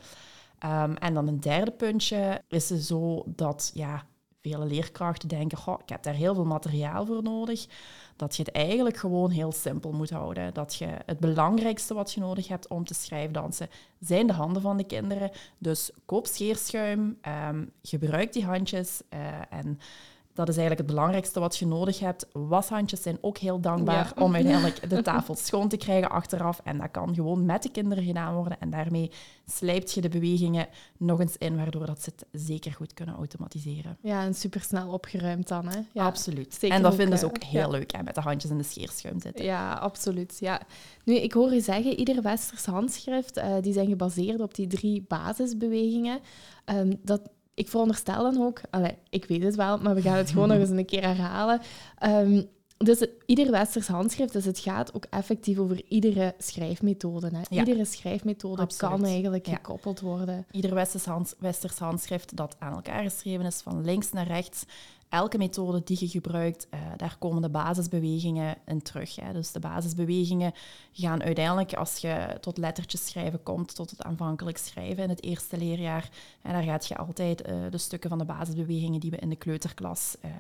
Um, 0.65 0.97
en 0.97 1.15
dan 1.15 1.29
een 1.29 1.41
derde 1.41 1.71
puntje 1.71 2.43
is 2.49 2.67
zo 2.67 3.23
dat 3.27 3.71
ja, 3.75 4.07
vele 4.43 4.67
leerkrachten 4.67 5.29
denken, 5.29 5.59
goh, 5.59 5.79
ik 5.83 5.89
heb 5.89 6.03
daar 6.03 6.15
heel 6.15 6.35
veel 6.35 6.45
materiaal 6.45 7.07
voor 7.07 7.23
nodig, 7.23 7.67
dat 8.17 8.37
je 8.37 8.43
het 8.43 8.53
eigenlijk 8.53 8.97
gewoon 8.97 9.31
heel 9.31 9.53
simpel 9.53 9.93
moet 9.93 10.11
houden. 10.11 10.55
Dat 10.55 10.75
je 10.75 10.87
het 11.07 11.19
belangrijkste 11.19 11.95
wat 11.95 12.13
je 12.13 12.21
nodig 12.21 12.49
hebt 12.49 12.69
om 12.69 12.85
te 12.85 12.95
schrijfdansen, 12.95 13.69
zijn 14.01 14.27
de 14.27 14.33
handen 14.33 14.63
van 14.63 14.77
de 14.77 14.85
kinderen. 14.85 15.31
Dus 15.59 15.91
koop 16.05 16.27
scheerschuim, 16.27 17.19
um, 17.49 17.71
gebruik 17.83 18.33
die 18.33 18.45
handjes 18.45 19.03
uh, 19.15 19.19
en 19.51 19.79
dat 20.35 20.49
is 20.49 20.57
eigenlijk 20.57 20.89
het 20.89 20.97
belangrijkste 20.97 21.41
wat 21.41 21.57
je 21.57 21.67
nodig 21.67 21.99
hebt. 21.99 22.27
Washandjes 22.33 23.03
zijn 23.03 23.19
ook 23.21 23.39
heel 23.39 23.61
dankbaar 23.61 24.13
om 24.19 24.35
uiteindelijk 24.35 24.91
de 24.91 25.03
tafel 25.03 25.35
schoon 25.35 25.69
te 25.69 25.77
krijgen 25.77 26.11
achteraf. 26.11 26.61
En 26.65 26.79
dat 26.79 26.91
kan 26.91 27.15
gewoon 27.15 27.47
met 27.47 27.63
de 27.63 27.71
kinderen 27.71 28.05
gedaan 28.05 28.35
worden. 28.35 28.61
En 28.61 28.71
daarmee 28.71 29.11
slijpt 29.47 29.93
je 29.93 30.01
de 30.01 30.09
bewegingen 30.09 30.69
nog 30.97 31.21
eens 31.21 31.37
in, 31.39 31.57
waardoor 31.57 31.87
dat 31.87 32.03
ze 32.03 32.13
het 32.15 32.43
zeker 32.43 32.73
goed 32.73 32.95
kunnen 32.95 33.15
automatiseren. 33.15 33.97
Ja, 34.03 34.23
en 34.25 34.35
supersnel 34.35 34.93
opgeruimd 34.93 35.49
dan. 35.49 35.69
Hè? 35.69 35.81
Ja, 35.93 36.05
absoluut. 36.05 36.59
en 36.61 36.83
dat 36.83 36.95
vinden 36.95 37.19
ze 37.19 37.25
ook 37.25 37.43
heel 37.43 37.71
leuk, 37.71 37.93
hè, 37.93 38.03
met 38.03 38.15
de 38.15 38.21
handjes 38.21 38.51
in 38.51 38.59
de 38.59 38.65
scheerschuim 38.65 39.21
zitten. 39.21 39.45
Ja, 39.45 39.73
absoluut. 39.75 40.37
Ja. 40.41 40.61
Nu, 41.05 41.15
ik 41.15 41.33
hoor 41.33 41.55
u 41.55 41.61
zeggen, 41.61 41.99
ieder 41.99 42.23
westers 42.23 42.65
handschrift, 42.65 43.39
uh, 43.39 43.55
die 43.61 43.73
zijn 43.73 43.89
gebaseerd 43.89 44.41
op 44.41 44.55
die 44.55 44.67
drie 44.67 45.05
basisbewegingen. 45.09 46.21
Um, 46.65 46.99
dat 47.03 47.21
ik 47.55 47.69
veronderstel 47.69 48.33
dan 48.33 48.43
ook, 48.43 48.61
allee, 48.71 48.97
ik 49.11 49.25
weet 49.25 49.43
het 49.43 49.55
wel, 49.55 49.79
maar 49.79 49.95
we 49.95 50.03
gaan 50.03 50.17
het 50.17 50.31
gewoon 50.31 50.49
nog 50.49 50.59
eens 50.59 50.71
een 50.71 50.85
keer 50.85 51.03
herhalen. 51.03 51.61
Um, 52.07 52.49
dus 52.85 53.07
ieder 53.27 53.51
westers 53.51 53.87
handschrift, 53.87 54.33
dus 54.33 54.45
het 54.45 54.59
gaat 54.59 54.95
ook 54.95 55.05
effectief 55.11 55.59
over 55.59 55.83
iedere 55.89 56.35
schrijfmethode. 56.39 57.31
Hè. 57.33 57.59
Iedere 57.59 57.85
schrijfmethode 57.85 58.67
kan 58.77 59.05
eigenlijk 59.05 59.47
gekoppeld 59.47 60.01
worden. 60.01 60.47
Ieder 60.51 60.75
westers, 60.75 61.05
hand, 61.05 61.35
westers 61.39 61.79
handschrift 61.79 62.37
dat 62.37 62.57
aan 62.59 62.73
elkaar 62.73 63.03
geschreven 63.03 63.47
is, 63.47 63.61
van 63.61 63.85
links 63.85 64.13
naar 64.13 64.27
rechts, 64.27 64.65
elke 65.13 65.39
methode 65.39 65.83
die 65.85 65.97
je 66.01 66.09
gebruikt, 66.09 66.67
uh, 66.75 66.81
daar 66.97 67.17
komen 67.19 67.43
de 67.43 67.49
basisbewegingen 67.49 68.57
in 68.67 68.83
terug. 68.83 69.17
Hè. 69.17 69.33
Dus 69.33 69.53
de 69.53 69.61
basisbewegingen 69.61 70.53
gaan 70.93 71.23
uiteindelijk, 71.23 71.75
als 71.75 71.97
je 71.97 72.37
tot 72.41 72.59
lettertjes 72.59 73.07
schrijven 73.07 73.43
komt, 73.43 73.75
tot 73.75 73.91
het 73.91 74.03
aanvankelijk 74.03 74.59
schrijven 74.59 75.03
in 75.03 75.09
het 75.09 75.23
eerste 75.23 75.59
leerjaar. 75.59 76.11
En 76.43 76.53
daar 76.53 76.63
gaat 76.63 76.87
je 76.87 76.97
altijd 76.97 77.49
uh, 77.49 77.55
de 77.71 77.79
stukken 77.79 78.09
van 78.09 78.19
de 78.19 78.25
basisbewegingen 78.25 79.01
die 79.01 79.11
we 79.11 79.17
in 79.17 79.29
de 79.29 79.37
kleuterklas 79.37 80.17
uh, 80.25 80.31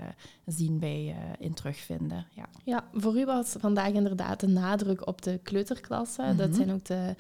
zien 0.46 0.78
bij 0.78 1.16
in 1.38 1.54
terugvinden. 1.54 2.26
Ja. 2.32 2.46
ja, 2.64 2.84
voor 2.94 3.18
u 3.18 3.24
was 3.24 3.54
vandaag 3.58 3.92
inderdaad 3.92 4.40
de 4.40 4.48
nadruk 4.48 5.06
op 5.06 5.22
de 5.22 5.40
kleuterklasse. 5.42 6.22
Mm 6.22 6.36
Dat 6.36 6.48
mhm. 6.48 6.56
zijn 6.56 6.72
ook 6.72 6.84
de 6.84 7.14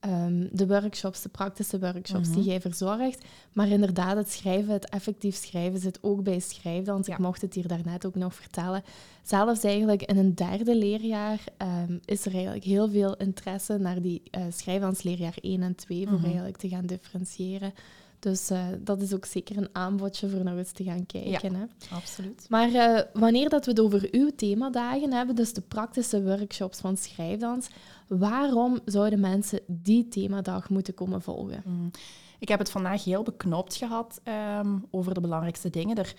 Ehm, 0.00 0.46
de 0.52 0.66
workshops, 0.66 1.22
de 1.22 1.28
praktische 1.28 1.78
workshops 1.78 2.28
die 2.28 2.38
mhm. 2.38 2.48
jij 2.48 2.60
verzorgt. 2.60 3.24
Maar 3.52 3.68
inderdaad, 3.68 4.16
het 4.16 4.30
schrijven, 4.30 4.72
het 4.72 4.88
effectief 4.88 5.36
schrijven 5.36 5.80
zit 5.80 5.98
ook 6.02 6.22
bij 6.22 6.40
schrijfdans. 6.40 7.08
Ik 7.08 7.18
mocht 7.18 7.40
het 7.40 7.54
hier 7.54 7.68
daarnet 7.68 8.06
ook 8.06 8.14
nog 8.14 8.34
vertellen. 8.34 8.82
Zelfs 9.22 9.64
eigenlijk 9.64 10.02
in 10.02 10.16
een 10.16 10.34
derde 10.34 10.76
leerjaar 10.76 11.40
um, 11.88 12.00
is 12.04 12.26
er 12.26 12.32
eigenlijk 12.32 12.64
heel 12.64 12.90
veel 12.90 13.16
interesse 13.16 13.78
naar 13.78 14.02
die 14.02 14.22
uh, 14.30 14.42
schrijfdansleerjaar 14.48 15.36
1 15.40 15.62
en 15.62 15.74
2 15.74 16.06
voor 16.06 16.16
mhm. 16.16 16.24
eigenlijk 16.24 16.56
te 16.56 16.68
gaan 16.68 16.86
differentiëren. 16.86 17.72
Dus 18.18 18.50
uh, 18.50 18.66
dat 18.78 19.00
is 19.00 19.14
ook 19.14 19.24
zeker 19.24 19.56
een 19.56 19.68
aanbodje 19.72 20.28
voor 20.28 20.44
nog 20.44 20.56
eens 20.56 20.72
te 20.72 20.84
gaan 20.84 21.06
kijken. 21.06 21.52
Ja, 21.52 21.58
hè. 21.58 21.94
absoluut. 21.96 22.46
Maar 22.48 22.70
uh, 22.70 23.00
wanneer 23.12 23.48
dat 23.48 23.64
we 23.64 23.70
het 23.70 23.80
over 23.80 24.08
uw 24.10 24.30
themadagen 24.36 25.12
hebben, 25.12 25.34
dus 25.34 25.52
de 25.52 25.60
praktische 25.60 26.22
workshops 26.22 26.78
van 26.80 26.96
schrijfdans, 26.96 27.68
waarom 28.08 28.78
zouden 28.84 29.20
mensen 29.20 29.60
die 29.66 30.08
themadag 30.08 30.70
moeten 30.70 30.94
komen 30.94 31.22
volgen? 31.22 31.62
Mm. 31.64 31.90
Ik 32.38 32.48
heb 32.48 32.58
het 32.58 32.70
vandaag 32.70 33.04
heel 33.04 33.22
beknopt 33.22 33.74
gehad 33.74 34.20
um, 34.58 34.84
over 34.90 35.14
de 35.14 35.20
belangrijkste 35.20 35.70
dingen. 35.70 35.96
Er 35.96 36.14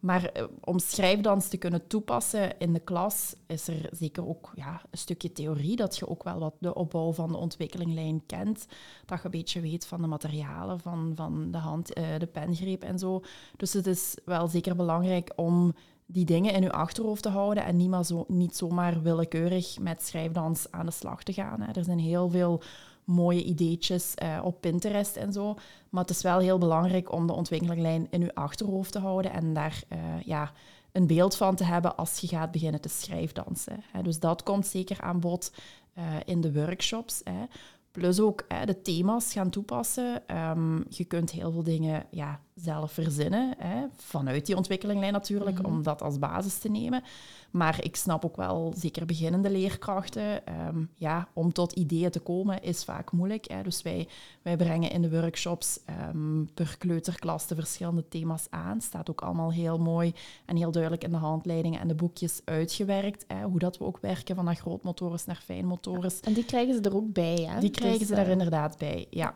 Maar 0.00 0.24
eh, 0.24 0.44
om 0.60 0.78
schrijfdans 0.78 1.48
te 1.48 1.56
kunnen 1.56 1.86
toepassen 1.86 2.58
in 2.58 2.72
de 2.72 2.80
klas, 2.80 3.34
is 3.46 3.68
er 3.68 3.88
zeker 3.92 4.28
ook 4.28 4.52
ja, 4.54 4.82
een 4.90 4.98
stukje 4.98 5.32
theorie, 5.32 5.76
dat 5.76 5.96
je 5.96 6.08
ook 6.08 6.22
wel 6.22 6.38
wat 6.38 6.54
de 6.58 6.74
opbouw 6.74 7.12
van 7.12 7.32
de 7.32 7.38
ontwikkelinglijn 7.38 8.22
kent. 8.26 8.66
Dat 9.06 9.18
je 9.18 9.24
een 9.24 9.30
beetje 9.30 9.60
weet 9.60 9.86
van 9.86 10.00
de 10.00 10.06
materialen, 10.06 10.80
van, 10.80 11.12
van 11.14 11.50
de 11.50 11.58
hand, 11.58 11.92
eh, 11.92 12.04
de 12.18 12.26
pengreep 12.26 12.82
en 12.82 12.98
zo. 12.98 13.22
Dus 13.56 13.72
het 13.72 13.86
is 13.86 14.16
wel 14.24 14.48
zeker 14.48 14.76
belangrijk 14.76 15.32
om 15.36 15.74
die 16.06 16.24
dingen 16.24 16.54
in 16.54 16.62
je 16.62 16.72
achterhoofd 16.72 17.22
te 17.22 17.28
houden 17.28 17.64
en 17.64 17.76
niet, 17.76 17.88
maar 17.88 18.04
zo, 18.04 18.24
niet 18.28 18.56
zomaar 18.56 19.02
willekeurig 19.02 19.78
met 19.78 20.02
schrijfdans 20.02 20.70
aan 20.70 20.86
de 20.86 20.92
slag 20.92 21.22
te 21.22 21.32
gaan. 21.32 21.60
Hè. 21.60 21.72
Er 21.72 21.84
zijn 21.84 21.98
heel 21.98 22.28
veel 22.28 22.62
mooie 23.10 23.44
ideetjes 23.44 24.14
uh, 24.22 24.40
op 24.42 24.60
Pinterest 24.60 25.16
en 25.16 25.32
zo. 25.32 25.54
Maar 25.88 26.02
het 26.02 26.10
is 26.10 26.22
wel 26.22 26.38
heel 26.38 26.58
belangrijk 26.58 27.12
om 27.12 27.26
de 27.26 27.32
ontwikkelinglijn 27.32 28.06
in 28.10 28.20
je 28.20 28.34
achterhoofd 28.34 28.92
te 28.92 28.98
houden 28.98 29.32
en 29.32 29.52
daar 29.52 29.82
uh, 29.92 29.98
ja, 30.24 30.52
een 30.92 31.06
beeld 31.06 31.36
van 31.36 31.54
te 31.54 31.64
hebben 31.64 31.96
als 31.96 32.18
je 32.18 32.26
gaat 32.26 32.50
beginnen 32.50 32.80
te 32.80 32.88
schrijfdansen. 32.88 33.84
Hè. 33.92 34.02
Dus 34.02 34.20
dat 34.20 34.42
komt 34.42 34.66
zeker 34.66 35.00
aan 35.00 35.20
bod 35.20 35.52
uh, 35.98 36.04
in 36.24 36.40
de 36.40 36.52
workshops. 36.52 37.20
Hè. 37.24 37.44
Plus 37.90 38.20
ook 38.20 38.44
hè, 38.48 38.66
de 38.66 38.82
thema's 38.82 39.32
gaan 39.32 39.50
toepassen. 39.50 40.22
Um, 40.36 40.84
je 40.88 41.04
kunt 41.04 41.30
heel 41.30 41.52
veel 41.52 41.62
dingen 41.62 42.06
ja, 42.10 42.40
zelf 42.62 42.92
verzinnen, 42.92 43.54
hè, 43.58 43.86
vanuit 43.96 44.46
die 44.46 44.56
ontwikkelinglijn 44.56 45.12
natuurlijk, 45.12 45.58
mm 45.58 45.64
-hmm. 45.64 45.74
om 45.74 45.82
dat 45.82 46.02
als 46.02 46.18
basis 46.18 46.58
te 46.58 46.68
nemen. 46.68 47.02
Maar 47.50 47.84
ik 47.84 47.96
snap 47.96 48.24
ook 48.24 48.36
wel, 48.36 48.72
zeker 48.76 49.06
beginnende 49.06 49.50
leerkrachten, 49.50 50.42
um, 50.68 50.90
ja, 50.96 51.28
om 51.32 51.52
tot 51.52 51.72
ideeën 51.72 52.10
te 52.10 52.20
komen 52.20 52.62
is 52.62 52.84
vaak 52.84 53.12
moeilijk. 53.12 53.48
Hè. 53.48 53.62
Dus 53.62 53.82
wij, 53.82 54.08
wij 54.42 54.56
brengen 54.56 54.90
in 54.90 55.02
de 55.02 55.10
workshops 55.10 55.80
um, 56.14 56.48
per 56.54 56.76
kleuterklas 56.78 57.46
de 57.46 57.54
verschillende 57.54 58.08
thema's 58.08 58.46
aan. 58.50 58.80
Staat 58.80 59.10
ook 59.10 59.20
allemaal 59.20 59.52
heel 59.52 59.78
mooi 59.78 60.14
en 60.46 60.56
heel 60.56 60.70
duidelijk 60.70 61.04
in 61.04 61.10
de 61.10 61.16
handleidingen 61.16 61.80
en 61.80 61.88
de 61.88 61.94
boekjes 61.94 62.40
uitgewerkt. 62.44 63.24
Hè, 63.26 63.42
hoe 63.42 63.58
dat 63.58 63.78
we 63.78 63.84
ook 63.84 63.98
werken 63.98 64.36
van 64.36 64.44
dat 64.44 64.58
grootmotorisch 64.58 65.24
naar 65.24 65.42
fijnmotorisch. 65.44 66.20
En 66.20 66.32
die 66.32 66.44
krijgen 66.44 66.74
ze 66.74 66.80
er 66.80 66.96
ook 66.96 67.12
bij, 67.12 67.46
hè? 67.48 67.60
Die 67.60 67.70
krijgen 67.70 67.98
dus, 67.98 68.08
ze 68.08 68.14
er 68.14 68.26
uh... 68.26 68.32
inderdaad 68.32 68.78
bij, 68.78 69.06
ja. 69.10 69.34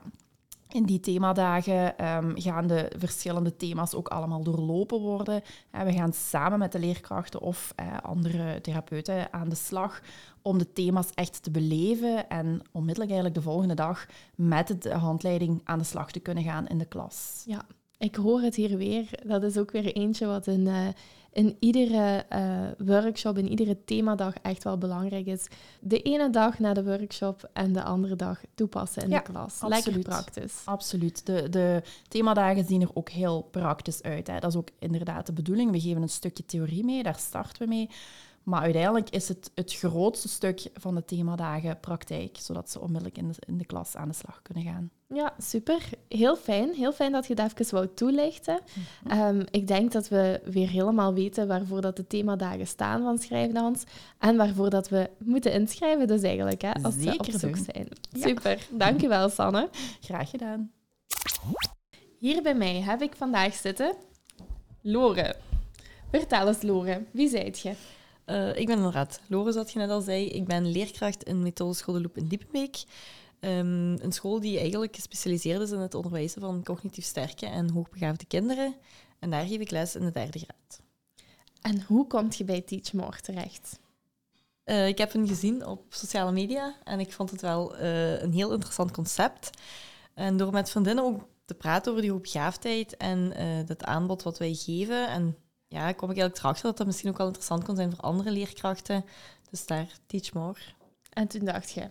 In 0.75 0.85
die 0.85 1.01
themadagen 1.01 2.07
um, 2.17 2.33
gaan 2.41 2.67
de 2.67 2.91
verschillende 2.97 3.57
thema's 3.57 3.95
ook 3.95 4.09
allemaal 4.09 4.43
doorlopen 4.43 5.01
worden. 5.01 5.43
En 5.71 5.87
we 5.87 5.93
gaan 5.93 6.13
samen 6.13 6.59
met 6.59 6.73
de 6.73 6.79
leerkrachten 6.79 7.41
of 7.41 7.75
uh, 7.81 7.97
andere 8.03 8.61
therapeuten 8.61 9.33
aan 9.33 9.49
de 9.49 9.55
slag 9.55 10.01
om 10.43 10.59
de 10.59 10.73
thema's 10.73 11.11
echt 11.15 11.43
te 11.43 11.51
beleven 11.51 12.29
en 12.29 12.61
onmiddellijk 12.73 13.11
eigenlijk 13.11 13.35
de 13.35 13.51
volgende 13.51 13.75
dag 13.75 14.07
met 14.35 14.83
de 14.83 14.95
handleiding 14.95 15.61
aan 15.65 15.79
de 15.79 15.85
slag 15.85 16.13
te 16.13 16.21
kunnen 16.21 16.45
gaan 16.45 16.67
in 16.67 16.79
de 16.79 16.89
klas. 16.89 17.43
Ja, 17.47 17.67
ik 17.99 18.15
hoor 18.15 18.41
het 18.41 18.55
hier 18.55 18.77
weer. 18.77 19.09
Dat 19.27 19.43
is 19.43 19.59
ook 19.59 19.71
weer 19.71 19.93
eentje 19.93 20.27
wat 20.27 20.47
in, 20.47 20.67
uh, 20.67 20.89
in 21.35 21.57
iedere 21.59 22.25
uh, 22.33 22.87
workshop, 22.87 23.39
in 23.39 23.49
iedere 23.49 23.85
themadag 23.85 24.35
echt 24.43 24.65
wel 24.65 24.79
belangrijk 24.79 25.27
is. 25.27 25.47
De 25.81 26.03
ene 26.03 26.31
dag 26.31 26.59
na 26.59 26.73
de 26.73 26.85
workshop 26.85 27.51
en 27.53 27.73
de 27.73 27.83
andere 27.83 28.17
dag 28.17 28.41
toepassen 28.55 29.03
in 29.03 29.09
ja, 29.09 29.19
de 29.19 29.33
klas. 29.33 29.61
Absoluut. 29.61 29.85
Lekker 29.85 30.03
praktisch. 30.03 30.63
Absoluut. 30.65 31.27
De, 31.27 31.49
de 31.49 31.83
themadagen 32.09 32.65
zien 32.65 32.81
er 32.83 32.91
ook 32.95 33.09
heel 33.09 33.43
praktisch 33.43 34.03
uit. 34.03 34.27
Hè. 34.27 34.39
Dat 34.39 34.51
is 34.51 34.57
ook 34.57 34.69
inderdaad 34.79 35.27
de 35.27 35.33
bedoeling. 35.33 35.71
We 35.71 35.81
geven 35.81 36.03
een 36.03 36.09
stukje 36.09 36.47
theorie 36.47 36.85
mee, 36.85 37.03
daar 37.03 37.19
starten 37.19 37.63
we 37.63 37.69
mee. 37.69 37.89
Maar 38.45 38.61
uiteindelijk 38.61 39.11
is 39.11 39.29
het 39.29 39.51
het 39.55 39.75
grootste 39.75 40.29
stuk 40.29 40.71
van 40.75 40.95
de 40.95 41.05
themadagen 41.05 41.81
praktijk, 41.81 42.37
zodat 42.41 42.71
ze 42.71 42.81
onmiddellijk 42.81 43.19
in 43.19 43.29
de, 43.29 43.35
in 43.47 43.59
de 43.59 43.65
klas 43.65 43.97
aan 43.97 44.09
de 44.09 44.15
slag 44.15 44.43
kunnen 44.43 44.65
gaan. 44.65 44.91
Ja, 45.09 45.35
super. 45.39 45.89
Heel 46.09 46.37
fijn. 46.37 46.75
Heel 46.75 46.93
fijn 46.93 47.13
dat 47.13 47.27
je 47.27 47.35
het 47.35 47.59
even 47.59 47.75
wou 47.75 47.89
toelichten. 47.95 48.61
Mm 48.75 48.83
-hmm. 49.13 49.37
um, 49.39 49.45
ik 49.51 49.67
denk 49.67 49.93
dat 49.93 50.09
we 50.09 50.41
weer 50.45 50.69
helemaal 50.69 51.15
weten 51.15 51.47
waarvoor 51.47 51.81
dat 51.81 51.97
de 51.97 52.07
themadagen 52.07 52.67
staan 52.67 53.03
van 53.03 53.19
Schrijfdans 53.19 53.85
en 54.19 54.37
waarvoor 54.37 54.71
dat 54.71 54.89
we 54.89 55.11
moeten 55.19 55.53
inschrijven 55.53 56.07
dus 56.07 56.23
eigenlijk, 56.23 56.63
hè, 56.63 56.73
als 56.83 56.95
Zeker 56.95 57.13
we 57.13 57.19
op 57.19 57.41
zoek 57.41 57.55
doen. 57.55 57.65
zijn. 57.73 57.89
Super. 58.13 58.67
Dankjewel, 58.71 59.29
Sanne. 59.29 59.69
Graag 60.01 60.31
gedaan. 60.31 60.71
Hier 62.19 62.43
bij 62.43 62.55
mij 62.55 62.81
heb 62.81 63.03
ik 63.03 63.15
vandaag 63.17 63.55
zitten 63.55 63.95
Lore. 64.83 65.37
Vertel 66.11 66.49
eens, 66.49 66.63
Lore. 66.63 67.05
Wie 67.11 67.29
zijt 67.29 67.61
je? 67.61 67.73
Uh, 68.27 68.57
ik 68.57 68.67
ben 68.67 68.77
inderdaad 68.77 69.21
Lore, 69.27 69.53
zoals 69.53 69.73
je 69.73 69.79
net 69.79 69.91
al 69.91 70.01
zei. 70.01 70.29
Ik 70.29 70.45
ben 70.45 70.71
leerkracht 70.71 71.23
in 71.23 71.43
Methodeschool 71.43 71.95
De 71.95 72.01
Loep 72.01 72.17
in 72.17 72.27
Diepenbeek. 72.27 72.85
Um, 73.41 73.93
een 74.01 74.13
school 74.13 74.41
die 74.41 74.59
eigenlijk 74.59 74.95
gespecialiseerd 74.95 75.61
is 75.61 75.71
in 75.71 75.79
het 75.79 75.95
onderwijzen 75.95 76.41
van 76.41 76.63
cognitief 76.65 77.05
sterke 77.05 77.47
en 77.47 77.71
hoogbegaafde 77.71 78.25
kinderen. 78.25 78.75
En 79.19 79.31
daar 79.31 79.47
geef 79.47 79.61
ik 79.61 79.71
les 79.71 79.95
in 79.95 80.05
de 80.05 80.13
derde 80.13 80.39
graad. 80.39 80.81
En 81.61 81.83
hoe 81.83 82.07
kom 82.07 82.29
je 82.37 82.45
bij 82.45 82.61
Teach 82.61 82.93
More 82.93 83.21
terecht? 83.21 83.79
Uh, 84.65 84.87
ik 84.89 84.99
heb 84.99 85.13
hen 85.13 85.29
gezien 85.29 85.67
op 85.67 85.83
sociale 85.89 86.33
media 86.33 86.77
en 86.85 87.01
ik 87.01 87.13
vond 87.13 87.31
het 87.31 87.41
wel 87.41 87.77
uh, 87.81 88.23
een 88.23 88.33
heel 88.33 88.53
interessant 88.53 88.91
concept. 88.91 89.51
En 90.15 90.37
door 90.37 90.53
met 90.53 90.71
vriendinnen 90.71 91.05
ook 91.05 91.29
te 91.45 91.55
praten 91.55 91.91
over 91.91 92.03
die 92.03 92.13
hoogbegaafdheid 92.13 92.97
en 92.97 93.19
uh, 93.19 93.69
het 93.69 93.85
aanbod 93.85 94.23
wat 94.23 94.39
wij 94.39 94.55
geven. 94.55 95.09
En 95.09 95.37
ja, 95.75 95.93
kwam 95.93 96.11
ik 96.11 96.17
eigenlijk 96.17 96.39
erachter 96.39 96.65
dat 96.65 96.77
dat 96.77 96.87
misschien 96.87 97.11
ook 97.11 97.19
wel 97.19 97.27
interessant 97.27 97.65
kon 97.65 97.77
zijn 97.77 97.91
voor 97.91 98.01
andere 98.01 98.31
leerkrachten. 98.31 99.05
Dus 99.51 99.67
daar, 99.67 99.87
Teach 100.07 100.33
More. 100.33 100.59
En 101.13 101.29
toen 101.29 101.45
dacht 101.45 101.71
je, 101.71 101.89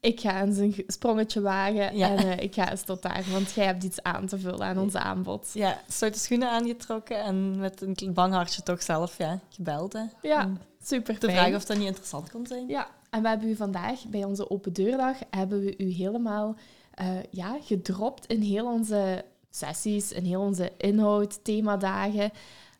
ik 0.00 0.20
ga 0.20 0.42
eens 0.42 0.56
een 0.56 0.84
sprongetje 0.86 1.40
wagen 1.40 1.96
ja. 1.96 2.16
en 2.16 2.26
uh, 2.26 2.36
ik 2.36 2.54
ga 2.54 2.70
eens 2.70 2.82
tot 2.82 3.02
daar, 3.02 3.24
want 3.30 3.52
jij 3.52 3.64
hebt 3.64 3.84
iets 3.84 4.02
aan 4.02 4.26
te 4.26 4.38
vullen 4.38 4.66
aan 4.66 4.78
ons 4.78 4.94
aanbod. 4.94 5.50
Ja, 5.52 5.80
stoute 5.88 6.18
schoenen 6.18 6.50
aangetrokken 6.50 7.22
en 7.22 7.58
met 7.58 7.80
een 7.80 8.14
bang 8.14 8.32
hartje 8.34 8.62
toch 8.62 8.82
zelf 8.82 9.18
ja, 9.18 9.40
gebeld. 9.48 9.92
Hè. 9.92 10.02
Ja, 10.22 10.50
super 10.82 11.18
Te 11.18 11.30
vragen 11.30 11.56
of 11.56 11.64
dat 11.64 11.76
niet 11.76 11.86
interessant 11.86 12.30
kon 12.30 12.46
zijn. 12.46 12.68
Ja, 12.68 12.88
en 13.10 13.22
we 13.22 13.28
hebben 13.28 13.48
u 13.48 13.56
vandaag 13.56 14.06
bij 14.06 14.24
onze 14.24 14.50
open 14.50 14.72
deurdag, 14.72 15.16
hebben 15.30 15.60
we 15.64 15.74
u 15.78 15.90
helemaal 15.90 16.56
uh, 17.00 17.06
ja, 17.30 17.58
gedropt 17.62 18.26
in 18.26 18.40
heel 18.40 18.66
onze 18.66 19.24
sessies, 19.50 20.12
in 20.12 20.24
heel 20.24 20.40
onze 20.40 20.72
inhoud, 20.76 21.44
themadagen. 21.44 22.30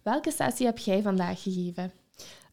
Welke 0.08 0.30
sessie 0.30 0.66
heb 0.66 0.78
jij 0.78 1.02
vandaag 1.02 1.42
gegeven? 1.42 1.92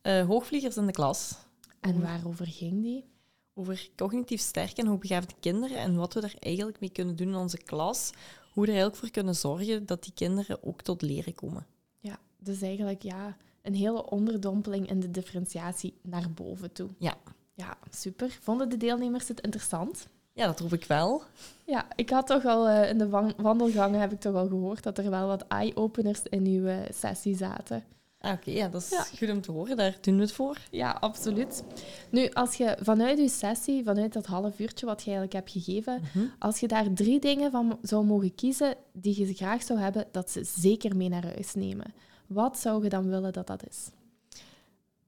Uh, 0.03 0.25
hoogvliegers 0.25 0.77
in 0.77 0.85
de 0.85 0.91
klas. 0.91 1.35
En 1.79 2.01
waarover 2.01 2.47
ging 2.47 2.81
die? 2.81 3.05
Over 3.53 3.89
cognitief 3.95 4.41
sterke 4.41 4.81
en 4.81 4.87
hoogbegaafde 4.87 5.33
kinderen 5.39 5.77
en 5.77 5.95
wat 5.95 6.13
we 6.13 6.21
daar 6.21 6.35
eigenlijk 6.39 6.79
mee 6.79 6.89
kunnen 6.89 7.15
doen 7.15 7.27
in 7.27 7.35
onze 7.35 7.57
klas. 7.57 8.11
Hoe 8.53 8.63
we 8.63 8.71
er 8.71 8.77
eigenlijk 8.77 8.95
voor 8.95 9.09
kunnen 9.09 9.35
zorgen 9.35 9.85
dat 9.85 10.03
die 10.03 10.13
kinderen 10.13 10.63
ook 10.63 10.81
tot 10.81 11.01
leren 11.01 11.35
komen. 11.35 11.65
Ja, 11.99 12.19
dus 12.37 12.61
eigenlijk 12.61 13.01
ja, 13.01 13.37
een 13.61 13.75
hele 13.75 14.09
onderdompeling 14.09 14.89
in 14.89 14.99
de 14.99 15.11
differentiatie 15.11 15.93
naar 16.01 16.31
boven 16.31 16.71
toe. 16.71 16.89
Ja. 16.97 17.17
Ja, 17.53 17.77
super. 17.89 18.37
Vonden 18.41 18.69
de 18.69 18.77
deelnemers 18.77 19.27
het 19.27 19.41
interessant? 19.41 20.07
Ja, 20.35 20.45
dat 20.45 20.59
hoop 20.59 20.73
ik 20.73 20.85
wel. 20.85 21.23
Ja, 21.65 21.87
ik 21.95 22.09
had 22.09 22.27
toch 22.27 22.45
al 22.45 22.69
uh, 22.69 22.89
in 22.89 22.97
de 22.97 23.33
wandelgangen 23.37 23.99
heb 23.99 24.11
ik 24.11 24.19
toch 24.19 24.35
al 24.35 24.47
gehoord 24.47 24.83
dat 24.83 24.97
er 24.97 25.09
wel 25.09 25.27
wat 25.27 25.47
eye-openers 25.47 26.21
in 26.23 26.45
uw 26.45 26.65
uh, 26.65 26.77
sessie 26.89 27.35
zaten. 27.35 27.83
Ah, 28.19 28.31
Oké, 28.31 28.39
okay, 28.41 28.53
ja, 28.53 28.67
dat 28.67 28.81
is 28.81 28.89
ja. 28.89 29.03
goed 29.17 29.29
om 29.29 29.41
te 29.41 29.51
horen. 29.51 29.77
Daar 29.77 29.97
doen 30.01 30.15
we 30.15 30.21
het 30.21 30.31
voor. 30.31 30.57
Ja, 30.71 30.97
absoluut. 30.99 31.63
Nu, 32.09 32.29
als 32.29 32.55
je 32.55 32.77
vanuit 32.81 33.17
je 33.17 33.29
sessie, 33.29 33.83
vanuit 33.83 34.13
dat 34.13 34.25
half 34.25 34.59
uurtje 34.59 34.85
wat 34.85 34.99
je 35.03 35.11
eigenlijk 35.11 35.33
hebt 35.33 35.51
gegeven, 35.51 35.99
mm 35.99 36.07
-hmm. 36.11 36.31
als 36.39 36.59
je 36.59 36.67
daar 36.67 36.93
drie 36.93 37.19
dingen 37.19 37.51
van 37.51 37.77
zou 37.81 38.05
mogen 38.05 38.35
kiezen 38.35 38.75
die 38.93 39.19
je 39.19 39.33
graag 39.33 39.63
zou 39.63 39.79
hebben, 39.79 40.07
dat 40.11 40.31
ze 40.31 40.43
zeker 40.43 40.95
mee 40.95 41.09
naar 41.09 41.25
huis 41.25 41.53
nemen. 41.53 41.93
Wat 42.27 42.59
zou 42.59 42.83
je 42.83 42.89
dan 42.89 43.09
willen 43.09 43.33
dat 43.33 43.47
dat 43.47 43.63
is? 43.67 43.89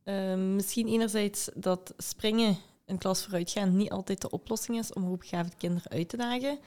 Uh, 0.04 0.36
misschien 0.36 0.88
enerzijds 0.88 1.50
dat 1.56 1.94
springen 1.98 2.58
een 2.88 2.98
klas 2.98 3.24
vooruitgaan 3.24 3.78
niet 3.78 3.90
altijd 3.90 4.22
de 4.22 4.30
oplossing 4.30 4.78
is 4.78 4.94
om 4.94 5.04
hoogbegaafde 5.04 5.58
kinderen 5.58 5.92
uit 5.92 6.10
te 6.10 6.18
dagen. 6.18 6.60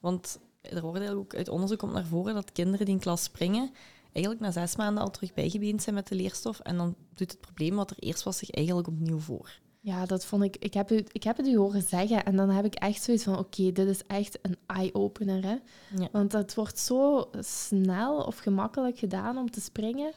Want 0.00 0.38
er 0.60 0.82
wordt 0.82 1.08
ook 1.10 1.34
uit 1.34 1.48
onderzoek 1.48 1.78
komt 1.78 1.92
naar 1.92 2.04
voren 2.04 2.34
dat 2.34 2.52
kinderen 2.52 2.86
die 2.86 2.94
in 2.94 3.00
klas 3.00 3.22
springen, 3.22 3.70
eigenlijk 4.12 4.44
na 4.44 4.50
zes 4.50 4.76
maanden 4.76 5.02
al 5.02 5.10
terug 5.10 5.34
bijgebeend 5.34 5.82
zijn 5.82 5.94
met 5.94 6.08
de 6.08 6.14
leerstof. 6.14 6.60
En 6.60 6.76
dan 6.76 6.94
doet 7.14 7.30
het 7.30 7.40
probleem 7.40 7.74
wat 7.74 7.90
er 7.90 7.96
eerst 7.98 8.22
was 8.22 8.38
zich 8.38 8.50
eigenlijk 8.50 8.88
opnieuw 8.88 9.18
voor. 9.18 9.50
Ja, 9.80 10.06
dat 10.06 10.24
vond 10.24 10.42
ik. 10.42 10.56
Ik 10.56 10.74
heb, 10.74 10.88
het, 10.88 11.08
ik 11.12 11.22
heb 11.22 11.36
het 11.36 11.46
u 11.46 11.56
horen 11.56 11.82
zeggen 11.82 12.24
en 12.24 12.36
dan 12.36 12.50
heb 12.50 12.64
ik 12.64 12.74
echt 12.74 13.02
zoiets 13.02 13.24
van: 13.24 13.38
oké, 13.38 13.60
okay, 13.60 13.72
dit 13.72 13.88
is 13.88 14.02
echt 14.06 14.38
een 14.42 14.56
eye-opener. 14.66 15.44
Hè? 15.44 15.56
Ja. 15.96 16.08
Want 16.12 16.32
het 16.32 16.54
wordt 16.54 16.78
zo 16.78 17.30
snel 17.40 18.16
of 18.16 18.38
gemakkelijk 18.38 18.98
gedaan 18.98 19.38
om 19.38 19.50
te 19.50 19.60
springen. 19.60 20.12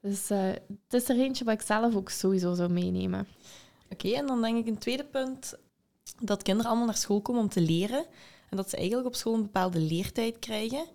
Dus 0.00 0.30
uh, 0.30 0.38
het 0.88 1.02
is 1.02 1.08
er 1.08 1.18
eentje 1.18 1.44
wat 1.44 1.54
ik 1.54 1.60
zelf 1.60 1.96
ook 1.96 2.08
sowieso 2.08 2.54
zou 2.54 2.70
meenemen. 2.70 3.26
Oké, 3.90 4.06
okay, 4.06 4.18
en 4.18 4.26
dan 4.26 4.42
denk 4.42 4.58
ik 4.58 4.66
een 4.66 4.78
tweede 4.78 5.04
punt 5.04 5.54
dat 6.20 6.42
kinderen 6.42 6.70
allemaal 6.70 6.86
naar 6.86 6.96
school 6.96 7.20
komen 7.20 7.42
om 7.42 7.48
te 7.48 7.60
leren 7.60 8.06
en 8.50 8.56
dat 8.56 8.70
ze 8.70 8.76
eigenlijk 8.76 9.06
op 9.06 9.14
school 9.14 9.34
een 9.34 9.42
bepaalde 9.42 9.78
leertijd 9.78 10.38
krijgen. 10.38 10.86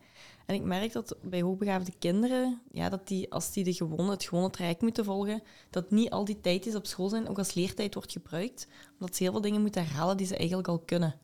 En 0.45 0.55
ik 0.55 0.63
merk 0.63 0.91
dat 0.91 1.15
bij 1.21 1.41
hoogbegaafde 1.41 1.91
kinderen, 1.99 2.61
ja, 2.71 2.89
dat 2.89 3.07
die, 3.07 3.31
als 3.31 3.51
die 3.51 3.63
de 3.63 3.73
gewone, 3.73 4.09
het 4.09 4.23
gewone 4.23 4.49
traject 4.49 4.81
moeten 4.81 5.05
volgen, 5.05 5.43
dat 5.69 5.91
niet 5.91 6.09
al 6.09 6.25
die 6.25 6.41
tijd 6.41 6.63
die 6.63 6.71
ze 6.71 6.77
op 6.77 6.85
school 6.85 7.09
zijn 7.09 7.29
ook 7.29 7.37
als 7.37 7.53
leertijd 7.53 7.93
wordt 7.93 8.11
gebruikt, 8.11 8.67
omdat 8.99 9.15
ze 9.15 9.23
heel 9.23 9.31
veel 9.31 9.41
dingen 9.41 9.61
moeten 9.61 9.85
herhalen 9.85 10.17
die 10.17 10.27
ze 10.27 10.37
eigenlijk 10.37 10.67
al 10.67 10.79
kunnen. 10.79 11.15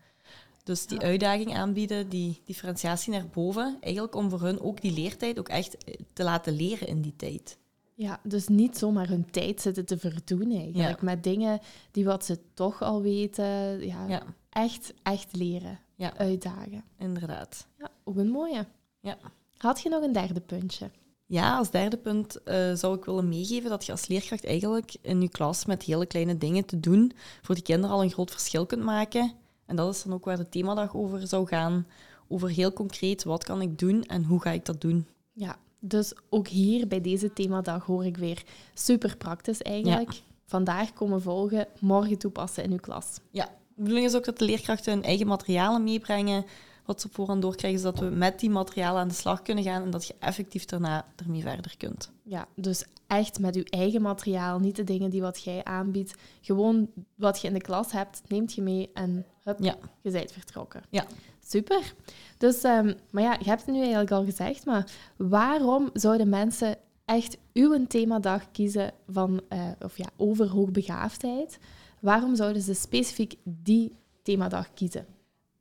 Dus 0.64 0.86
die 0.86 1.00
Ja. 1.00 1.06
uitdaging 1.08 1.56
aanbieden, 1.56 2.10
die 2.10 2.42
differentiatie 2.46 3.12
naar 3.12 3.28
boven, 3.28 3.78
eigenlijk 3.80 4.16
om 4.16 4.30
voor 4.30 4.42
hun 4.42 4.60
ook 4.60 4.82
die 4.82 4.92
leertijd 4.92 5.40
ook 5.40 5.50
echt 5.50 5.78
te 6.14 6.24
laten 6.24 6.54
leren 6.54 6.88
in 6.88 7.02
die 7.02 7.16
tijd. 7.16 7.58
Ja, 7.98 8.20
dus 8.24 8.48
niet 8.48 8.78
zomaar 8.78 9.08
hun 9.08 9.30
tijd 9.32 9.62
zitten 9.62 9.86
te 9.86 9.98
verdoen 9.98 10.52
eigenlijk. 10.52 11.00
Ja. 11.00 11.06
Met 11.06 11.24
dingen 11.24 11.60
die 11.92 12.06
wat 12.06 12.26
ze 12.26 12.40
toch 12.54 12.82
al 12.82 13.02
weten. 13.02 13.86
Ja, 13.86 14.08
Ja, 14.08 14.24
Echt, 14.50 14.94
echt 15.04 15.36
leren. 15.36 15.80
Ja. 15.96 16.18
Uitdagen. 16.18 16.84
inderdaad. 16.98 17.68
Ja, 17.78 17.90
ook 18.04 18.18
een 18.18 18.30
mooie. 18.30 18.66
Ja. 19.00 19.18
Had 19.58 19.82
je 19.82 19.90
nog 19.90 20.04
een 20.04 20.12
derde 20.12 20.42
puntje? 20.42 20.90
Ja, 21.26 21.58
als 21.58 21.72
derde 21.72 21.98
punt 21.98 22.44
eh, 22.44 22.74
zou 22.74 22.98
ik 22.98 23.06
willen 23.06 23.30
meegeven 23.30 23.70
dat 23.70 23.86
je 23.86 23.92
als 23.92 24.08
leerkracht 24.08 24.46
eigenlijk 24.46 24.96
in 25.02 25.22
je 25.22 25.30
klas 25.30 25.66
met 25.66 25.84
hele 25.84 26.06
kleine 26.06 26.38
dingen 26.38 26.66
te 26.66 26.80
doen 26.80 27.12
voor 27.42 27.56
die 27.56 27.64
kinderen 27.64 27.96
al 27.96 28.04
een 28.04 28.12
groot 28.12 28.32
verschil 28.32 28.66
kunt 28.66 28.84
maken. 28.84 29.32
En 29.66 29.76
dat 29.76 29.96
is 29.96 30.04
dan 30.04 30.14
ook 30.14 30.26
waar 30.26 30.38
de 30.38 30.50
themadag 30.50 30.96
over 30.96 31.28
zou 31.28 31.48
gaan. 31.48 31.88
Over 32.28 32.50
heel 32.50 32.74
concreet, 32.74 33.24
wat 33.24 33.44
kan 33.44 33.62
ik 33.62 33.80
doen 33.80 34.04
en 34.04 34.24
hoe 34.24 34.42
ga 34.42 34.52
ik 34.52 34.66
dat 34.66 34.82
doen? 34.82 35.08
Ja, 35.34 35.56
dus 35.80 36.14
ook 36.30 36.48
hier 36.48 36.88
bij 36.88 37.02
deze 37.02 37.34
themadag 37.34 37.86
hoor 37.86 38.06
ik 38.06 38.18
weer 38.18 38.44
super 38.74 39.18
praktisch 39.18 39.62
eigenlijk. 39.62 40.22
Vandaag 40.46 40.94
komen 40.94 41.22
volgen, 41.22 41.68
morgen 41.80 42.18
toepassen 42.18 42.64
in 42.64 42.72
uw 42.72 42.78
klas. 42.78 43.20
Ja, 43.32 43.46
de 43.46 43.82
bedoeling 43.84 44.06
is 44.08 44.16
ook 44.16 44.26
dat 44.26 44.40
de 44.40 44.46
leerkrachten 44.46 44.94
hun 44.94 45.04
eigen 45.04 45.28
materialen 45.28 45.84
meebrengen, 45.84 46.46
wat 46.86 47.02
ze 47.02 47.08
voorhand 47.12 47.42
doorkrijgen, 47.42 47.80
zodat 47.80 48.00
we 48.00 48.06
met 48.06 48.40
die 48.40 48.50
materialen 48.50 49.02
aan 49.02 49.08
de 49.08 49.14
slag 49.14 49.42
kunnen 49.42 49.64
gaan 49.64 49.84
en 49.84 49.90
dat 49.90 50.08
je 50.08 50.16
effectief 50.20 50.66
daarna 50.66 51.06
ermee 51.16 51.42
verder 51.42 51.78
kunt. 51.78 52.12
Ja, 52.24 52.48
dus 52.56 52.86
echt 53.08 53.40
met 53.40 53.56
uw 53.56 53.64
eigen 53.64 54.02
materiaal, 54.02 54.60
niet 54.60 54.76
de 54.76 54.84
dingen 54.84 55.10
die 55.10 55.22
wat 55.22 55.44
jij 55.44 55.64
aanbiedt. 55.64 56.14
Gewoon 56.42 56.90
wat 57.16 57.42
je 57.42 57.48
in 57.48 57.54
de 57.54 57.62
klas 57.62 57.92
hebt, 57.92 58.22
neemt 58.28 58.54
je 58.54 58.62
mee 58.62 58.90
en 58.94 59.26
hup, 59.44 59.58
Ja. 59.60 59.76
je 60.02 60.12
bent 60.12 60.32
vertrokken. 60.32 60.84
Ja. 60.90 61.06
Super. 61.48 61.94
Dus, 62.38 62.64
ehm, 62.64 62.94
maar 63.12 63.24
ja, 63.24 63.36
je 63.40 63.50
hebt 63.50 63.66
het 63.66 63.76
nu 63.76 63.80
eigenlijk 63.80 64.12
al 64.12 64.26
gezegd, 64.26 64.66
maar 64.66 64.92
waarom 65.16 65.90
zouden 65.94 66.30
mensen 66.30 66.78
echt 67.06 67.38
uw 67.54 67.88
themadag 67.88 68.52
kiezen 68.52 68.94
van, 69.08 69.42
eh, 69.50 69.60
of 69.82 69.98
ja, 69.98 70.10
over 70.18 70.50
hoogbegaafdheid? 70.50 71.60
Waarom 72.00 72.36
zouden 72.36 72.62
ze 72.62 72.74
specifiek 72.74 73.36
die 73.44 73.96
themadag 74.24 74.74
kiezen? 74.74 75.06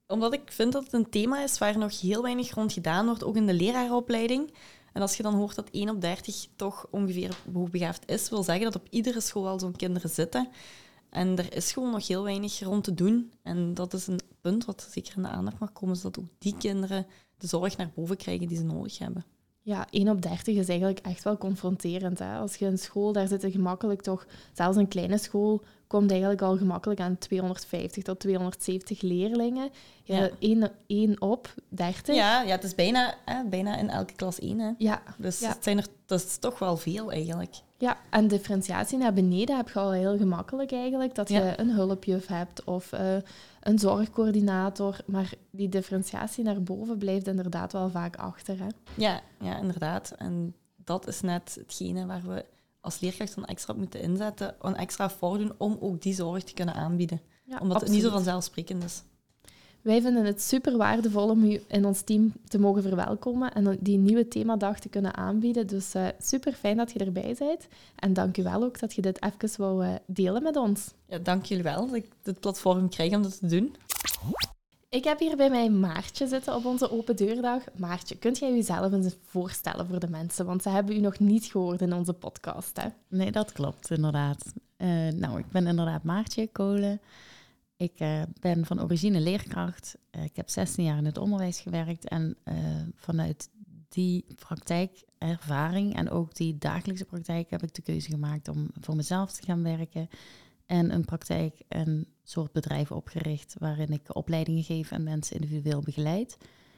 Omdat 0.06 0.32
ik 0.32 0.52
vind 0.52 0.72
dat 0.72 0.84
het 0.84 0.92
een 0.92 1.10
thema 1.10 1.42
is 1.42 1.58
waar 1.58 1.78
nog 1.78 2.00
heel 2.00 2.22
weinig 2.22 2.54
rond 2.54 2.72
gedaan 2.72 3.06
wordt, 3.06 3.24
ook 3.24 3.36
in 3.36 3.46
de 3.46 3.54
leraaropleiding. 3.54 4.52
En 4.92 5.02
als 5.02 5.16
je 5.16 5.22
dan 5.22 5.34
hoort 5.34 5.54
dat 5.54 5.68
1 5.70 5.88
op 5.88 6.00
30 6.00 6.46
toch 6.56 6.86
ongeveer 6.90 7.36
hoogbegaafd 7.52 8.10
is, 8.10 8.28
wil 8.28 8.42
zeggen 8.42 8.64
dat 8.64 8.76
op 8.76 8.86
iedere 8.90 9.20
school 9.20 9.42
wel 9.42 9.58
zo'n 9.58 9.76
kinderen 9.76 10.10
zitten. 10.10 10.48
En 11.16 11.38
er 11.38 11.54
is 11.56 11.72
gewoon 11.72 11.90
nog 11.90 12.06
heel 12.06 12.22
weinig 12.22 12.60
rond 12.60 12.84
te 12.84 12.94
doen. 12.94 13.32
En 13.42 13.74
dat 13.74 13.92
is 13.92 14.06
een 14.06 14.20
punt 14.40 14.64
wat 14.64 14.88
zeker 14.90 15.16
in 15.16 15.22
de 15.22 15.28
aandacht 15.28 15.58
mag 15.58 15.72
komen, 15.72 15.96
zodat 15.96 16.18
ook 16.18 16.28
die 16.38 16.54
kinderen 16.58 17.06
de 17.38 17.46
zorg 17.46 17.76
naar 17.76 17.90
boven 17.94 18.16
krijgen 18.16 18.48
die 18.48 18.56
ze 18.56 18.64
nodig 18.64 18.98
hebben. 18.98 19.24
Ja, 19.62 19.86
1 19.90 20.08
op 20.08 20.22
30 20.22 20.56
is 20.56 20.68
eigenlijk 20.68 20.98
echt 20.98 21.24
wel 21.24 21.38
confronterend. 21.38 22.18
Hè? 22.18 22.36
Als 22.38 22.56
je 22.56 22.66
een 22.66 22.78
school, 22.78 23.12
daar 23.12 23.28
zitten 23.28 23.50
gemakkelijk 23.50 24.02
toch, 24.02 24.26
zelfs 24.52 24.76
een 24.76 24.88
kleine 24.88 25.18
school, 25.18 25.62
komt 25.86 26.10
eigenlijk 26.10 26.42
al 26.42 26.56
gemakkelijk 26.56 27.00
aan 27.00 27.18
250 27.18 28.02
tot 28.02 28.20
270 28.20 29.00
leerlingen. 29.00 29.70
Ja, 30.02 30.16
Ja. 30.16 30.30
1, 30.38 30.70
1 30.86 31.20
op 31.20 31.54
30. 31.68 32.14
Ja, 32.14 32.42
ja 32.42 32.50
het 32.54 32.64
is 32.64 32.74
bijna, 32.74 33.14
hè, 33.24 33.44
bijna 33.44 33.76
in 33.76 33.90
elke 33.90 34.14
klas 34.14 34.38
één. 34.38 34.58
Hè. 34.58 34.70
Ja, 34.78 35.02
Dus 35.18 35.40
Ja. 35.40 35.48
het 35.48 35.64
zijn 35.64 35.78
er, 35.78 35.86
dat 36.06 36.20
is 36.24 36.36
toch 36.36 36.58
wel 36.58 36.76
veel 36.76 37.12
eigenlijk. 37.12 37.54
Ja, 37.78 37.96
en 38.10 38.28
differentiatie 38.28 38.98
naar 38.98 39.12
beneden 39.12 39.56
heb 39.56 39.68
je 39.68 39.78
al 39.78 39.92
heel 39.92 40.16
gemakkelijk 40.16 40.72
eigenlijk. 40.72 41.14
Dat 41.14 41.28
je 41.28 41.52
een 41.56 41.70
hulpjuf 41.70 42.26
hebt 42.26 42.64
of 42.64 42.92
eh, 42.92 43.16
een 43.60 43.78
zorgcoördinator. 43.78 44.96
Maar 45.06 45.32
die 45.50 45.68
differentiatie 45.68 46.44
naar 46.44 46.62
boven 46.62 46.98
blijft 46.98 47.26
inderdaad 47.26 47.72
wel 47.72 47.90
vaak 47.90 48.16
achter. 48.16 48.58
Hè? 48.58 48.66
Ja, 48.94 49.20
ja, 49.40 49.58
inderdaad. 49.58 50.14
En 50.18 50.54
dat 50.76 51.06
is 51.06 51.20
net 51.20 51.56
hetgene 51.60 52.06
waar 52.06 52.22
we 52.26 52.44
als 52.80 53.00
leerkracht 53.00 53.36
een 53.36 53.44
extra 53.44 53.72
op 53.72 53.78
moeten 53.78 54.00
inzetten, 54.00 54.54
een 54.60 54.76
extra 54.76 55.10
voor 55.10 55.38
doen 55.38 55.52
om 55.56 55.76
ook 55.80 56.02
die 56.02 56.14
zorg 56.14 56.44
te 56.44 56.54
kunnen 56.54 56.74
aanbieden. 56.74 57.20
Ja, 57.44 57.58
Omdat 57.58 57.80
het 57.80 57.90
niet 57.90 58.02
zo 58.02 58.10
vanzelfsprekend 58.10 58.84
is. 58.84 59.02
Wij 59.86 60.00
vinden 60.02 60.24
het 60.24 60.42
super 60.42 60.76
waardevol 60.76 61.28
om 61.28 61.44
u 61.44 61.62
in 61.66 61.84
ons 61.84 62.00
team 62.00 62.32
te 62.48 62.58
mogen 62.58 62.82
verwelkomen 62.82 63.52
en 63.52 63.76
die 63.80 63.98
nieuwe 63.98 64.28
themadag 64.28 64.80
te 64.80 64.88
kunnen 64.88 65.16
aanbieden. 65.16 65.66
Dus 65.66 65.94
eh, 65.94 66.06
super 66.18 66.52
fijn 66.52 66.76
dat 66.76 66.92
je 66.92 66.98
erbij 66.98 67.36
bent. 67.38 67.66
En 67.96 68.12
dank 68.12 68.36
u 68.36 68.42
wel 68.42 68.62
ook 68.62 68.80
dat 68.80 68.94
je 68.94 69.02
dit 69.02 69.22
even 69.22 69.60
wou 69.60 69.84
eh, 69.84 69.94
delen 70.06 70.42
met 70.42 70.56
ons. 70.56 70.92
Ja, 71.08 71.18
dank 71.18 71.44
jullie 71.44 71.62
wel 71.62 71.86
dat 71.86 71.94
ik 71.94 72.06
dit 72.22 72.40
platform 72.40 72.88
krijg 72.88 73.14
om 73.14 73.22
dat 73.22 73.38
te 73.38 73.46
doen. 73.46 73.76
Ik 74.88 75.04
heb 75.04 75.18
hier 75.18 75.36
bij 75.36 75.50
mij 75.50 75.70
Maartje 75.70 76.26
zitten 76.26 76.54
op 76.54 76.64
onze 76.64 76.90
open 76.90 77.16
deurdag. 77.16 77.62
Maartje, 77.76 78.16
kunt 78.16 78.38
jij 78.38 78.54
jezelf 78.54 78.92
eens 78.92 79.16
voorstellen 79.24 79.86
voor 79.86 80.00
de 80.00 80.10
mensen? 80.10 80.46
Want 80.46 80.62
ze 80.62 80.68
hebben 80.68 80.96
u 80.96 81.00
nog 81.00 81.18
niet 81.18 81.44
gehoord 81.44 81.80
in 81.80 81.92
onze 81.92 82.12
podcast. 82.12 82.76
Hè? 82.76 82.88
Nee, 83.08 83.30
dat 83.30 83.52
klopt, 83.52 83.90
inderdaad. 83.90 84.52
Eh, 84.76 84.88
nou, 85.08 85.38
ik 85.38 85.50
ben 85.50 85.66
inderdaad 85.66 86.02
Maartje 86.02 86.46
Kolen. 86.46 87.00
Ik 87.76 87.98
eh, 87.98 88.22
ben 88.40 88.66
van 88.66 88.82
origine 88.82 89.20
leerkracht. 89.20 89.96
Eh, 90.10 90.24
ik 90.24 90.36
heb 90.36 90.48
16 90.48 90.84
jaar 90.84 90.98
in 90.98 91.04
het 91.04 91.18
onderwijs 91.18 91.60
gewerkt. 91.60 92.08
En 92.08 92.36
eh, 92.42 92.54
vanuit 92.94 93.50
die 93.88 94.26
praktijkervaring 94.34 95.94
en 95.94 96.10
ook 96.10 96.34
die 96.34 96.58
dagelijkse 96.58 97.04
praktijk 97.04 97.50
heb 97.50 97.62
ik 97.62 97.74
de 97.74 97.82
keuze 97.82 98.10
gemaakt 98.10 98.48
om 98.48 98.70
voor 98.80 98.96
mezelf 98.96 99.32
te 99.32 99.42
gaan 99.42 99.62
werken. 99.62 100.08
En 100.66 100.92
een 100.92 101.04
praktijk, 101.04 101.62
een 101.68 102.06
soort 102.22 102.52
bedrijf 102.52 102.92
opgericht 102.92 103.54
waarin 103.58 103.92
ik 103.92 104.16
opleidingen 104.16 104.62
geef 104.62 104.90
en 104.90 105.02
mensen 105.02 105.36
individueel 105.40 105.80
begeleid. 105.80 106.36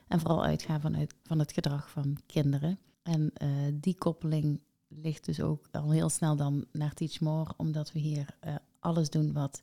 En 0.09 0.21
vooral 0.21 0.45
uitga 0.45 0.81
vanuit 0.81 1.15
van 1.23 1.39
het 1.39 1.53
gedrag 1.53 1.91
van 1.91 2.17
kinderen. 2.27 2.79
En 3.03 3.33
die 3.75 3.95
koppeling 3.95 4.61
ligt 4.89 5.25
dus 5.25 5.41
ook 5.41 5.69
al 5.73 5.91
heel 5.91 6.09
snel 6.09 6.37
dan 6.37 6.65
naar 6.73 6.95
Teach 6.95 7.21
More, 7.21 7.55
omdat 7.57 7.93
we 7.93 7.99
hier 7.99 8.27
alles 8.81 9.11
doen 9.11 9.33
wat 9.33 9.63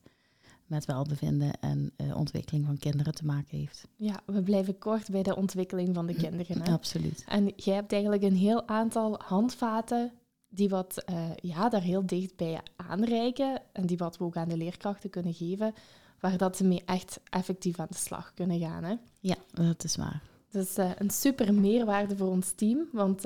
met 0.68 0.86
welbevinden 0.86 1.60
en 1.60 1.92
eh, 1.96 2.18
ontwikkeling 2.18 2.66
van 2.66 2.78
kinderen 2.78 3.14
te 3.16 3.26
maken 3.26 3.58
heeft. 3.58 3.88
Ja, 3.96 4.20
we 4.26 4.42
blijven 4.42 4.78
kort 4.78 5.10
bij 5.12 5.24
de 5.24 5.36
ontwikkeling 5.36 5.96
van 5.96 6.06
de 6.06 6.14
kinderen. 6.26 6.62
Hè? 6.62 6.72
Absoluut. 6.72 7.24
En 7.28 7.52
jij 7.56 7.76
hebt 7.76 7.92
eigenlijk 7.92 8.24
een 8.24 8.36
heel 8.36 8.68
aantal 8.68 9.20
handvaten 9.26 10.12
die 10.50 10.70
wat 10.70 10.98
eh, 10.98 11.30
ja, 11.36 11.70
daar 11.70 11.82
heel 11.82 12.06
dicht 12.06 12.36
bij 12.36 12.62
aanreiken 12.76 13.62
en 13.72 13.86
die 13.86 13.98
wat 13.98 14.18
we 14.18 14.24
ook 14.24 14.38
aan 14.38 14.50
de 14.50 14.58
leerkrachten 14.58 15.10
kunnen 15.10 15.34
geven, 15.34 15.74
waar 16.20 16.38
dat 16.38 16.58
ze 16.58 16.64
mee 16.64 16.82
echt 16.86 17.20
effectief 17.30 17.80
aan 17.80 17.88
de 17.90 17.98
slag 17.98 18.34
kunnen 18.34 18.60
gaan. 18.60 18.84
Hè? 18.84 18.96
Ja, 19.20 19.36
dat 19.54 19.84
is 19.84 19.96
waar. 19.96 20.22
Dus 20.50 20.78
eh, 20.78 20.92
een 20.98 21.10
super 21.10 21.54
meerwaarde 21.54 22.18
voor 22.18 22.28
ons 22.30 22.52
team, 22.52 22.80
want 22.92 23.24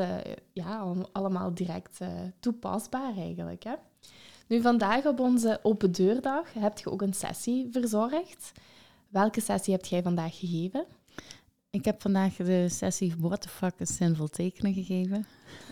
ja, 0.54 0.78
al- 0.80 1.10
allemaal 1.12 1.54
direct 1.54 1.99
toepasbaar 2.39 3.15
eigenlijk. 3.17 3.63
Hè? 3.63 3.73
Nu, 4.50 4.62
vandaag 4.62 5.06
op 5.06 5.20
onze 5.20 5.60
open 5.64 5.92
deurdag 5.92 6.54
heb 6.54 6.78
je 6.78 6.92
ook 6.92 7.02
een 7.02 7.14
sessie 7.14 7.68
verzorgd. 7.72 8.52
Welke 9.10 9.42
sessie 9.42 9.74
heb 9.74 9.86
jij 9.86 10.02
vandaag 10.02 10.40
gegeven? 10.40 10.86
Ik 11.70 11.86
heb 11.86 12.02
vandaag 12.02 12.36
de 12.36 12.70
sessie 12.70 13.14
What 13.18 13.42
the 13.42 13.50
fuck 13.50 13.74
is 13.78 13.96
zinvol 13.96 14.28
tekenen 14.28 14.74
gegeven. 14.74 15.26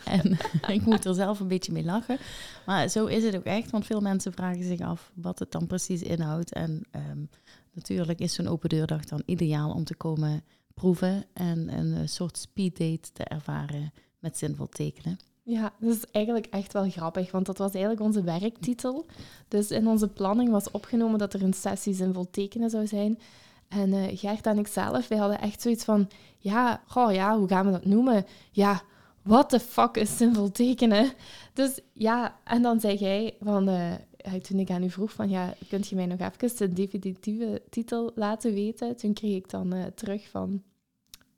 En 0.06 0.38
ik 0.76 0.86
moet 0.86 1.06
er 1.06 1.14
zelf 1.14 1.40
een 1.40 1.48
beetje 1.48 1.72
mee 1.72 1.84
lachen. 1.84 2.18
Maar 2.66 2.90
zo 2.90 3.06
is 3.06 3.24
het 3.24 3.36
ook 3.36 3.44
echt, 3.44 3.72
want 3.72 3.86
veel 3.86 4.02
mensen 4.02 4.34
vragen 4.34 4.64
zich 4.64 4.80
af 4.80 5.12
wat 5.16 5.40
het 5.40 5.52
dan 5.52 5.68
precies 5.68 6.02
inhoudt. 6.02 6.54
En 6.54 6.86
ehm, 6.92 7.26
natuurlijk 7.72 8.20
is 8.20 8.34
zo'n 8.34 8.48
open 8.48 8.70
deurdag 8.70 9.06
dan 9.06 9.24
ideaal 9.26 9.72
om 9.72 9.84
te 9.84 9.96
komen 9.96 10.44
proeven 10.74 11.26
en 11.34 11.78
een 11.78 11.94
eh, 11.94 12.08
soort 12.08 12.38
speeddate 12.38 13.12
te 13.14 13.24
ervaren 13.24 13.94
met 14.20 14.38
zinvol 14.38 14.68
tekenen. 14.68 15.20
Ja, 15.50 15.74
dat 15.80 15.96
is 15.96 16.04
eigenlijk 16.12 16.46
echt 16.46 16.74
wel 16.74 16.90
grappig, 16.90 17.32
want 17.32 17.46
dat 17.46 17.58
was 17.58 17.72
eigenlijk 17.72 18.02
onze 18.02 18.24
werktitel. 18.24 19.06
Dus 19.48 19.72
in 19.72 19.88
onze 19.88 20.08
planning 20.08 20.50
was 20.50 20.72
opgenomen 20.72 21.20
dat 21.20 21.34
er 21.34 21.44
een 21.44 21.54
sessie 21.54 21.94
zinvol 21.94 22.30
tekenen 22.30 22.70
zou 22.70 22.88
zijn. 22.88 23.20
En 23.68 23.94
eh 23.94 24.18
Gert 24.18 24.46
en 24.46 24.58
ik 24.58 24.68
zelf, 24.68 25.08
wij 25.08 25.18
hadden 25.18 25.40
echt 25.40 25.62
zoiets 25.62 25.84
van, 25.84 26.10
ja, 26.38 26.82
goh, 26.88 27.14
ja, 27.14 27.38
hoe 27.38 27.48
gaan 27.48 27.66
we 27.66 27.72
dat 27.72 27.86
noemen? 27.86 28.26
Ja, 28.52 28.82
what 29.22 29.50
the 29.50 29.60
fuck 29.60 29.98
is 29.98 30.18
zinvol 30.18 30.52
tekenen? 30.52 31.12
Dus 31.54 31.80
ja, 31.94 32.40
en 32.44 32.62
dan 32.62 32.80
zei 32.80 32.96
jij 32.96 33.36
van, 33.42 33.68
eh, 33.70 33.92
ja, 34.18 34.40
toen 34.42 34.60
ik 34.60 34.70
aan 34.70 34.84
u 34.84 34.90
vroeg 34.90 35.12
van, 35.12 35.30
ja, 35.30 35.54
kunt 35.70 35.88
je 35.88 35.96
mij 35.96 36.06
nog 36.06 36.20
even 36.20 36.58
de 36.58 36.74
definitieve 36.74 37.62
titel 37.70 38.12
laten 38.16 38.54
weten? 38.54 38.96
Toen 38.96 39.14
kreeg 39.14 39.36
ik 39.36 39.50
dan 39.50 39.74
eh, 39.74 39.86
terug 39.96 40.30
van, 40.30 40.64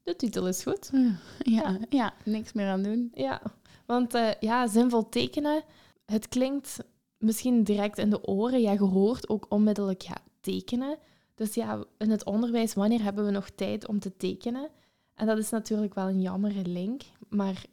de 0.04 0.16
titel 0.16 0.48
is 0.48 0.64
goed. 0.64 0.92
Ja, 1.40 1.78
ja, 1.90 2.14
niks 2.26 2.54
meer 2.54 2.68
aan 2.68 2.84
doen. 2.84 3.12
Ja, 3.14 3.42
want 3.90 4.14
eh, 4.14 4.30
ja, 4.40 4.68
zinvol 4.68 5.10
tekenen, 5.10 5.64
het 6.06 6.28
klinkt 6.28 6.80
misschien 7.18 7.64
direct 7.64 7.98
in 7.98 8.10
de 8.10 8.24
oren. 8.24 8.62
Ja, 8.62 8.78
hoort 8.78 9.30
ook 9.30 9.46
onmiddellijk 9.50 10.02
ja, 10.02 10.18
tekenen. 10.42 10.98
Dus 11.36 11.54
ja, 11.54 11.84
in 11.98 12.10
het 12.10 12.24
onderwijs, 12.24 12.74
wanneer 12.74 13.04
hebben 13.04 13.26
we 13.26 13.32
nog 13.32 13.50
tijd 13.50 13.88
om 13.88 14.00
te 14.00 14.18
tekenen? 14.18 14.70
En 15.14 15.28
dat 15.28 15.38
is 15.38 15.50
natuurlijk 15.50 15.94
wel 15.94 16.08
een 16.08 16.22
jammere 16.22 16.66
link, 16.66 17.02
maar 17.30 17.66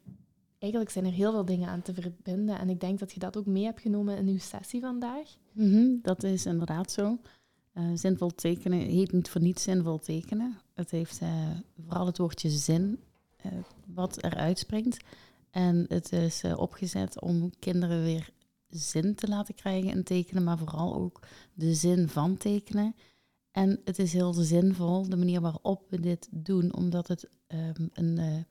eigenlijk 0.59 0.91
zijn 0.91 1.05
er 1.05 1.11
heel 1.11 1.31
veel 1.31 1.45
dingen 1.45 1.69
aan 1.69 1.81
te 1.81 1.93
verbinden. 1.93 2.59
En 2.59 2.69
ik 2.69 2.79
denk 2.79 2.99
dat 2.99 3.11
je 3.11 3.19
dat 3.19 3.37
ook 3.37 3.45
mee 3.45 3.63
hebt 3.63 3.81
genomen 3.81 4.17
in 4.17 4.27
uw 4.27 4.39
sessie 4.39 4.81
vandaag. 4.81 5.35
Mhm, 5.51 5.87
dat 6.01 6.23
is 6.23 6.45
inderdaad 6.45 6.91
zo. 6.91 7.17
Uh, 7.73 7.83
zinvol 7.93 8.29
tekenen 8.29 8.79
heet 8.79 9.11
niet 9.11 9.29
voor 9.29 9.41
niets 9.41 9.63
zinvol 9.63 9.99
tekenen. 9.99 10.57
Het 10.73 10.91
heeft 10.91 11.21
uh, 11.21 11.29
vooral 11.85 12.05
het 12.05 12.17
woordje 12.17 12.49
zin 12.49 12.99
wat 13.93 14.23
eruit 14.23 14.59
springt. 14.59 14.97
En 15.57 15.85
het 15.87 16.11
is 16.11 16.43
opgezet 16.55 17.21
om 17.21 17.51
kinderen 17.59 18.03
weer 18.03 18.29
zin 18.67 19.15
te 19.15 19.27
laten 19.27 19.55
krijgen 19.55 19.89
in 19.89 20.03
tekenen, 20.03 20.43
maar 20.43 20.57
vooral 20.57 20.95
ook 20.95 21.19
de 21.53 21.73
zin 21.73 22.09
van 22.09 22.37
tekenen. 22.37 22.95
En 23.51 23.81
het 23.83 23.99
is 23.99 24.13
heel 24.13 24.33
zinvol, 24.33 25.09
de 25.09 25.17
manier 25.17 25.41
waarop 25.41 25.85
we 25.89 25.99
dit 25.99 26.27
doen, 26.31 26.75
omdat 26.75 27.07
het 27.07 27.29
um, 27.47 27.89
een 27.93 28.45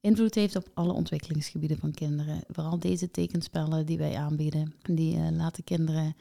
invloed 0.00 0.34
heeft 0.34 0.56
op 0.56 0.70
alle 0.74 0.92
ontwikkelingsgebieden 0.92 1.78
van 1.78 1.92
kinderen. 1.92 2.40
Vooral 2.48 2.78
deze 2.78 3.10
tekenspellen 3.10 3.86
die 3.86 3.98
wij 3.98 4.16
aanbieden, 4.16 4.74
die 4.82 5.32
laten 5.32 5.64
kinderen 5.64 6.16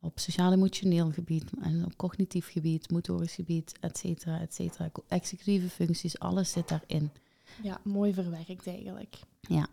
op 0.00 0.18
sociaal-emotioneel 0.18 1.10
gebied 1.10 1.50
en 1.60 1.84
op 1.84 1.96
cognitief 1.96 2.50
gebied, 2.50 2.90
motorisch 2.90 3.34
gebied, 3.34 3.74
et 3.80 3.98
cetera, 3.98 4.40
et 4.40 4.54
cetera. 4.54 4.90
Executieve 5.08 5.68
functies, 5.68 6.18
alles 6.18 6.50
zit 6.50 6.68
daarin. 6.68 7.10
Ja, 7.62 7.78
mooi 7.82 8.14
verwerkt 8.14 8.66
eigenlijk. 8.66 9.16
Ja. 9.40 9.66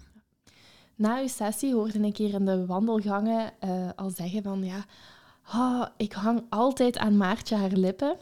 Na 0.95 1.19
uw 1.19 1.27
sessie 1.27 1.73
hoorde 1.73 1.99
ik 1.99 2.17
hier 2.17 2.33
in 2.33 2.45
de 2.45 2.65
wandelgangen 2.65 3.51
uh, 3.63 3.89
al 3.95 4.09
zeggen 4.09 4.43
van 4.43 4.63
ja, 4.63 4.85
oh, 5.53 5.85
ik 5.97 6.13
hang 6.13 6.43
altijd 6.49 6.97
aan 6.97 7.17
Maartje 7.17 7.55
haar 7.55 7.71
lippen. 7.71 8.17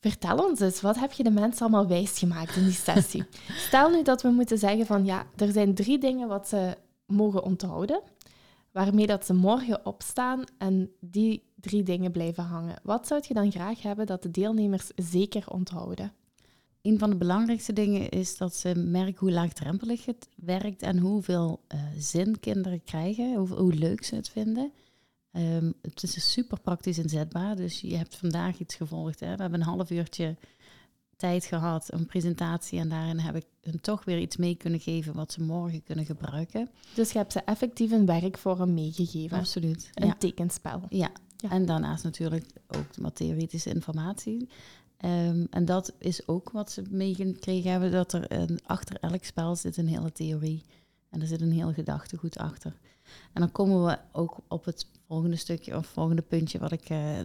Vertel 0.00 0.48
ons 0.48 0.60
eens, 0.60 0.80
wat 0.80 0.98
heb 0.98 1.12
je 1.12 1.22
de 1.22 1.30
mensen 1.30 1.60
allemaal 1.60 1.86
wijsgemaakt 1.86 2.56
in 2.56 2.64
die 2.64 2.72
sessie? 2.72 3.24
Stel 3.66 3.90
nu 3.90 4.02
dat 4.02 4.22
we 4.22 4.28
moeten 4.28 4.58
zeggen 4.58 4.86
van 4.86 5.04
ja, 5.04 5.26
er 5.36 5.52
zijn 5.52 5.74
drie 5.74 5.98
dingen 5.98 6.28
wat 6.28 6.48
ze 6.48 6.76
mogen 7.06 7.42
onthouden 7.42 8.02
waarmee 8.74 9.06
dat 9.06 9.26
ze 9.26 9.34
morgen 9.34 9.86
opstaan 9.86 10.44
en 10.58 10.90
die 11.00 11.42
drie 11.60 11.82
dingen 11.82 12.12
blijven 12.12 12.44
hangen. 12.44 12.76
Wat 12.82 13.06
zou 13.06 13.22
je 13.28 13.34
dan 13.34 13.50
graag 13.50 13.82
hebben 13.82 14.06
dat 14.06 14.22
de 14.22 14.30
deelnemers 14.30 14.90
zeker 14.96 15.50
onthouden? 15.50 16.12
Een 16.84 16.98
van 16.98 17.10
de 17.10 17.16
belangrijkste 17.16 17.72
dingen 17.72 18.08
is 18.08 18.36
dat 18.36 18.56
ze 18.56 18.74
merken 18.74 19.18
hoe 19.18 19.30
laagdrempelig 19.30 20.04
het 20.04 20.28
werkt 20.36 20.82
en 20.82 20.98
hoeveel 20.98 21.60
uh, 21.74 21.80
zin 21.98 22.40
kinderen 22.40 22.84
krijgen, 22.84 23.34
hoe, 23.34 23.48
hoe, 23.48 23.74
leuk 23.74 24.04
ze 24.04 24.14
het 24.14 24.28
vinden. 24.28 24.72
Um, 25.32 25.74
het 25.82 26.02
is 26.02 26.32
super 26.32 26.60
praktisch 26.60 26.98
inzetbaar, 26.98 27.56
dus 27.56 27.80
je 27.80 27.96
hebt 27.96 28.16
vandaag 28.16 28.58
iets 28.58 28.74
gevolgd. 28.74 29.20
Hè? 29.20 29.34
We 29.34 29.42
hebben 29.42 29.60
een 29.60 29.66
half 29.66 29.90
uurtje 29.90 30.36
tijd 31.16 31.44
gehad, 31.44 31.92
een 31.92 32.06
presentatie. 32.06 32.78
En 32.78 32.88
daarin 32.88 33.18
heb 33.18 33.36
ik 33.36 33.46
hun 33.60 33.80
toch 33.80 34.04
weer 34.04 34.18
iets 34.18 34.36
mee 34.36 34.54
kunnen 34.54 34.80
geven 34.80 35.14
wat 35.14 35.32
ze 35.32 35.42
morgen 35.42 35.82
kunnen 35.82 36.04
gebruiken. 36.04 36.70
Dus 36.94 37.12
je 37.12 37.18
hebt 37.18 37.32
ze 37.32 37.40
effectief 37.40 37.90
een 37.90 38.06
werkvorm 38.06 38.74
meegegeven. 38.74 39.38
Absoluut. 39.38 39.90
Een 39.94 40.18
tekenspel. 40.18 40.82
Ja. 40.88 41.10
ja. 41.36 41.50
en 41.50 41.66
daarnaast 41.66 42.04
natuurlijk 42.04 42.46
ook 42.66 43.02
de 43.02 43.12
theoretische 43.12 43.70
informatie. 43.70 44.48
Um, 45.04 45.46
en 45.50 45.64
dat 45.64 45.92
is 45.98 46.28
ook 46.28 46.50
wat 46.50 46.70
ze 46.70 46.82
meegekregen 46.90 47.70
hebben, 47.70 47.90
dat 47.90 48.12
er 48.12 48.32
een, 48.32 48.60
achter 48.66 48.96
elk 49.00 49.24
spel 49.24 49.56
zit 49.56 49.76
een 49.76 49.88
hele 49.88 50.12
theorie. 50.12 50.62
En 51.10 51.20
er 51.20 51.26
zit 51.26 51.40
een 51.40 51.52
heel 51.52 51.72
gedachtegoed 51.72 52.38
achter. 52.38 52.76
En 53.32 53.40
dan 53.40 53.52
komen 53.52 53.84
we 53.84 53.98
ook 54.12 54.36
op 54.48 54.64
het 54.64 54.86
volgende 55.06 55.36
stukje 55.36 55.76
of 55.76 55.86
volgende 55.86 56.22
puntje 56.22 56.58
wat 56.58 56.72
ik 56.72 56.90
uh, 56.90 57.18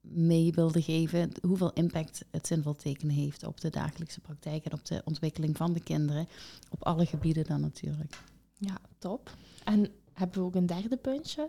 mee 0.00 0.52
wilde 0.52 0.82
geven 0.82 1.30
hoeveel 1.42 1.72
impact 1.72 2.24
het 2.30 2.46
zinvol 2.46 2.74
tekenen 2.74 3.14
heeft 3.14 3.46
op 3.46 3.60
de 3.60 3.70
dagelijkse 3.70 4.20
praktijk 4.20 4.64
en 4.64 4.72
op 4.72 4.84
de 4.84 5.02
ontwikkeling 5.04 5.56
van 5.56 5.72
de 5.72 5.80
kinderen. 5.80 6.28
Op 6.70 6.84
alle 6.84 7.06
gebieden 7.06 7.44
dan 7.44 7.60
natuurlijk. 7.60 8.18
Ja, 8.58 8.78
top. 8.98 9.36
En 9.64 9.88
hebben 10.12 10.38
we 10.38 10.44
ook 10.44 10.54
een 10.54 10.66
derde 10.66 10.96
puntje? 10.96 11.48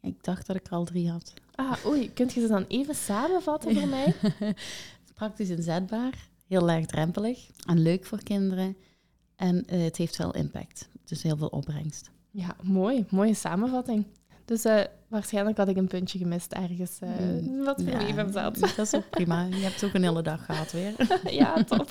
Ik 0.00 0.24
dacht 0.24 0.46
dat 0.46 0.56
ik 0.56 0.66
er 0.66 0.72
al 0.72 0.84
drie 0.84 1.10
had. 1.10 1.34
Ah, 1.54 1.86
oei. 1.86 2.12
Kunt 2.12 2.32
je 2.32 2.40
ze 2.40 2.46
dan 2.46 2.64
even 2.68 2.94
samenvatten 2.94 3.74
voor 3.74 3.88
mij? 3.88 4.14
Praktisch 5.14 5.48
inzetbaar, 5.48 6.28
heel 6.46 6.60
laagdrempelig 6.60 7.50
en 7.66 7.78
leuk 7.78 8.04
voor 8.04 8.22
kinderen. 8.22 8.76
En 9.36 9.64
uh, 9.72 9.82
het 9.82 9.96
heeft 9.96 10.16
wel 10.16 10.34
impact. 10.34 10.88
Dus 11.04 11.22
heel 11.22 11.36
veel 11.36 11.48
opbrengst. 11.48 12.10
Ja, 12.30 12.56
mooi. 12.62 13.04
Mooie 13.10 13.34
samenvatting. 13.34 14.04
Dus 14.50 14.66
uh, 14.66 14.80
waarschijnlijk 15.08 15.56
had 15.56 15.68
ik 15.68 15.76
een 15.76 15.86
puntje 15.86 16.18
gemist 16.18 16.52
ergens 16.52 16.98
uh, 17.02 17.64
wat 17.64 17.82
voor 17.82 18.02
ja, 18.02 18.30
zat. 18.32 18.58
Dat 18.58 18.78
is 18.78 18.94
ook 18.94 19.10
prima. 19.10 19.44
Je 19.44 19.56
hebt 19.56 19.84
ook 19.84 19.94
een 19.94 20.02
hele 20.02 20.22
dag 20.22 20.44
gehad 20.44 20.72
weer. 20.72 20.94
ja, 21.40 21.64
top. 21.64 21.88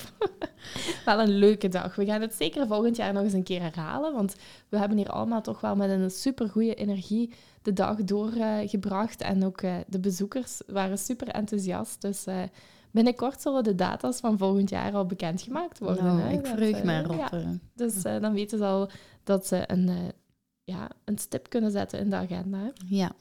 wel 1.04 1.20
een 1.20 1.38
leuke 1.38 1.68
dag. 1.68 1.94
We 1.94 2.04
gaan 2.04 2.20
het 2.20 2.34
zeker 2.34 2.66
volgend 2.66 2.96
jaar 2.96 3.12
nog 3.12 3.22
eens 3.22 3.32
een 3.32 3.42
keer 3.42 3.60
herhalen, 3.60 4.12
want 4.12 4.36
we 4.68 4.78
hebben 4.78 4.96
hier 4.96 5.10
allemaal 5.10 5.42
toch 5.42 5.60
wel 5.60 5.76
met 5.76 5.90
een 5.90 6.10
super 6.10 6.48
goede 6.48 6.74
energie 6.74 7.32
de 7.62 7.72
dag 7.72 7.96
doorgebracht. 8.04 9.22
Uh, 9.22 9.28
en 9.28 9.44
ook 9.44 9.62
uh, 9.62 9.74
de 9.86 10.00
bezoekers 10.00 10.60
waren 10.66 10.98
super 10.98 11.28
enthousiast. 11.28 12.00
Dus 12.00 12.24
binnenkort 12.90 13.42
zullen 13.42 13.64
de 13.64 13.74
data's 13.74 14.20
van 14.20 14.38
volgend 14.38 14.70
jaar 14.70 14.92
al 14.92 15.06
bekendgemaakt 15.06 15.78
worden. 15.78 16.04
Nou, 16.04 16.20
hè? 16.20 16.32
ik 16.32 16.46
verheug 16.46 16.82
me 16.82 16.98
erop. 16.98 17.28
Ja. 17.32 17.58
Dus 17.74 18.02
dan 18.02 18.32
weten 18.32 18.58
ze 18.58 18.64
al 18.64 18.90
dat 19.24 19.46
ze 19.46 19.62
een 19.66 20.12
ja, 20.70 20.90
een 21.04 21.18
stip 21.18 21.48
kunnen 21.48 21.70
zetten 21.70 21.98
in 21.98 22.10
de 22.10 22.16
agenda. 22.16 22.72
Ja. 22.86 23.12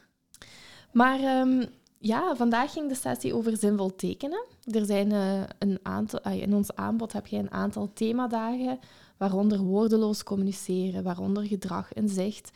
Maar 0.92 1.40
um, 1.40 1.66
ja, 1.98 2.36
vandaag 2.36 2.72
ging 2.72 2.90
de 2.90 2.96
sessie 2.96 3.36
over 3.36 3.58
zinvol 3.58 3.96
tekenen. 3.96 4.46
Er 4.64 4.86
zijn 4.86 5.12
uh, 5.12 5.42
een 5.60 5.80
aantal, 5.82 6.20
uh, 6.28 6.42
in 6.42 6.54
ons 6.54 6.76
aanbod 6.76 7.14
heb 7.14 7.28
je 7.28 7.38
een 7.38 7.52
aantal 7.52 7.94
themadagen, 7.94 8.80
waaronder 9.18 9.60
woordeloos 9.60 10.24
communiceren, 10.24 11.04
waaronder 11.04 11.44
gedrag 11.44 11.94
in 11.94 12.10
zicht. 12.10 12.52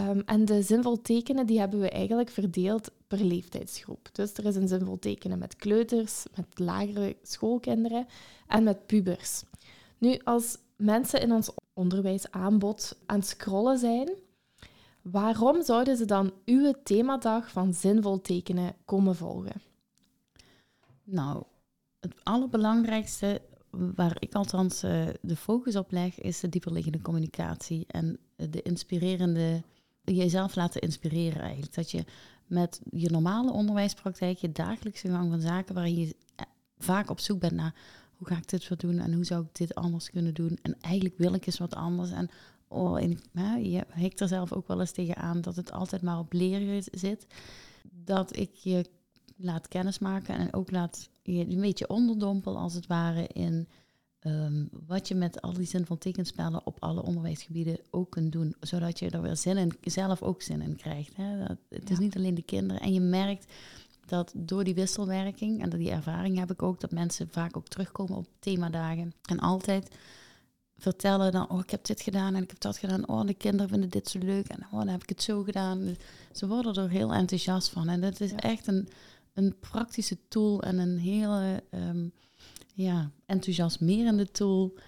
Um, 0.00 0.22
en 0.26 0.44
de 0.44 0.62
zinvol 0.62 1.02
tekenen 1.02 1.46
die 1.46 1.58
hebben 1.58 1.80
we 1.80 1.90
eigenlijk 1.90 2.30
verdeeld 2.30 2.90
per 3.06 3.24
leeftijdsgroep. 3.24 4.08
Dus 4.12 4.32
er 4.32 4.44
is 4.44 4.56
een 4.56 4.68
zinvol 4.68 4.98
tekenen 4.98 5.38
met 5.38 5.56
kleuters, 5.56 6.24
met 6.36 6.46
lagere 6.58 7.16
schoolkinderen 7.22 8.06
en 8.46 8.62
met 8.62 8.86
pubers. 8.86 9.42
Nu, 9.98 10.18
als 10.24 10.58
mensen 10.76 11.20
in 11.20 11.32
ons 11.32 11.50
onderwijsaanbod 11.74 12.96
aan 13.06 13.18
het 13.18 13.28
scrollen 13.28 13.78
zijn, 13.78 14.10
Waarom 15.02 15.62
zouden 15.62 15.96
ze 15.96 16.04
dan 16.04 16.32
uw 16.44 16.74
themadag 16.84 17.50
van 17.50 17.74
zinvol 17.74 18.20
tekenen 18.20 18.74
komen 18.84 19.16
volgen? 19.16 19.62
Nou, 21.04 21.42
het 22.00 22.14
allerbelangrijkste 22.22 23.40
waar 23.70 24.16
ik 24.18 24.34
althans 24.34 24.84
uh, 24.84 25.06
de 25.20 25.36
focus 25.36 25.76
op 25.76 25.90
leg, 25.90 26.20
is 26.20 26.40
de 26.40 26.48
dieperliggende 26.48 27.00
communicatie 27.00 27.84
en 27.86 28.18
de 28.36 28.62
inspirerende, 28.62 29.62
jezelf 30.04 30.54
laten 30.54 30.80
inspireren 30.80 31.42
eigenlijk. 31.42 31.74
Dat 31.74 31.90
je 31.90 32.04
met 32.46 32.80
je 32.90 33.10
normale 33.10 33.52
onderwijspraktijk, 33.52 34.38
je 34.38 34.52
dagelijkse 34.52 35.08
gang 35.08 35.30
van 35.30 35.40
zaken, 35.40 35.74
waarin 35.74 35.98
je 35.98 36.16
eh, 36.36 36.46
vaak 36.78 37.10
op 37.10 37.20
zoek 37.20 37.40
bent 37.40 37.52
naar 37.52 37.74
hoe 38.16 38.28
ga 38.28 38.36
ik 38.36 38.48
dit 38.48 38.68
weer 38.68 38.78
doen 38.78 38.98
en 38.98 39.14
hoe 39.14 39.24
zou 39.24 39.44
ik 39.44 39.54
dit 39.54 39.74
anders 39.74 40.10
kunnen 40.10 40.34
doen 40.34 40.58
en 40.62 40.76
eigenlijk 40.80 41.18
wil 41.18 41.34
ik 41.34 41.46
eens 41.46 41.58
wat 41.58 41.74
anders 41.74 42.10
en 42.10 42.30
oh, 42.70 43.02
en, 43.02 43.18
hè, 43.32 43.54
je 43.54 43.86
hikt 43.94 44.20
er 44.20 44.28
zelf 44.28 44.52
ook 44.52 44.68
wel 44.68 44.80
eens 44.80 44.92
tegen 44.92 45.16
aan 45.16 45.40
dat 45.40 45.56
het 45.56 45.72
altijd 45.72 46.02
maar 46.02 46.18
op 46.18 46.32
leren 46.32 46.82
zit. 46.92 47.26
Dat 47.90 48.36
ik 48.36 48.54
je 48.54 48.84
laat 49.36 49.68
kennismaken 49.68 50.34
en 50.34 50.54
ook 50.54 50.70
laat 50.70 51.08
je 51.22 51.48
een 51.48 51.60
beetje 51.60 51.88
onderdompel 51.88 52.58
als 52.58 52.74
het 52.74 52.86
ware 52.86 53.26
in 53.26 53.68
um, 54.26 54.68
wat 54.86 55.08
je 55.08 55.14
met 55.14 55.42
al 55.42 55.52
die 55.52 55.66
zin 55.66 55.86
van 55.86 55.98
tekenspellen 55.98 56.66
op 56.66 56.76
alle 56.80 57.02
onderwijsgebieden 57.02 57.78
ook 57.90 58.10
kunt 58.10 58.32
doen. 58.32 58.54
Zodat 58.60 58.98
je 58.98 59.10
er 59.10 59.22
weer 59.22 59.36
zin 59.36 59.56
in, 59.56 59.72
zelf 59.80 60.22
ook 60.22 60.42
zin 60.42 60.60
in 60.60 60.76
krijgt. 60.76 61.16
Hè. 61.16 61.38
Dat, 61.38 61.56
het 61.68 61.90
is 61.90 61.98
niet 61.98 62.16
alleen 62.16 62.34
de 62.34 62.42
kinderen. 62.42 62.82
En 62.82 62.92
je 62.92 63.00
merkt 63.00 63.52
dat 64.06 64.32
door 64.36 64.64
die 64.64 64.74
wisselwerking, 64.74 65.62
en 65.62 65.70
die 65.70 65.90
ervaring 65.90 66.38
heb 66.38 66.50
ik 66.50 66.62
ook, 66.62 66.80
dat 66.80 66.90
mensen 66.90 67.28
vaak 67.30 67.56
ook 67.56 67.68
terugkomen 67.68 68.16
op 68.16 68.26
themadagen. 68.38 69.12
En 69.24 69.38
altijd 69.38 69.96
vertellen 70.80 71.32
dan, 71.32 71.50
oh, 71.50 71.58
ik 71.58 71.70
heb 71.70 71.84
dit 71.84 72.00
gedaan 72.00 72.34
en 72.34 72.42
ik 72.42 72.50
heb 72.50 72.60
dat 72.60 72.78
gedaan. 72.78 73.08
Oh, 73.08 73.26
de 73.26 73.34
kinderen 73.34 73.68
vinden 73.68 73.90
dit 73.90 74.08
zo 74.08 74.18
leuk 74.18 74.48
en 74.48 74.66
oh, 74.70 74.78
dan 74.78 74.88
heb 74.88 75.02
ik 75.02 75.08
het 75.08 75.22
zo 75.22 75.42
gedaan. 75.42 75.96
Ze 76.32 76.46
worden 76.46 76.74
er 76.74 76.90
heel 76.90 77.12
enthousiast 77.12 77.68
van. 77.68 77.88
En 77.88 78.00
dat 78.00 78.20
is 78.20 78.32
echt 78.32 78.66
een, 78.66 78.88
een 79.34 79.58
praktische 79.60 80.18
tool 80.28 80.62
en 80.62 80.78
een 80.78 80.98
hele 80.98 81.62
um, 81.70 82.12
ja, 82.74 83.10
enthousiasmerende 83.26 84.30
tool 84.30 84.78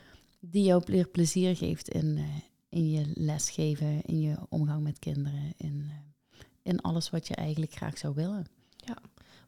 die 0.40 0.64
jou 0.64 1.04
plezier 1.06 1.56
geeft 1.56 1.88
in, 1.88 2.16
uh, 2.16 2.24
in 2.68 2.90
je 2.90 3.10
lesgeven, 3.14 4.02
in 4.02 4.20
je 4.20 4.36
omgang 4.48 4.82
met 4.82 4.98
kinderen, 4.98 5.52
in, 5.56 5.82
uh, 5.86 6.40
in 6.62 6.80
alles 6.80 7.10
wat 7.10 7.26
je 7.26 7.34
eigenlijk 7.34 7.72
graag 7.72 7.98
zou 7.98 8.14
willen. 8.14 8.46
Ja, 8.76 8.96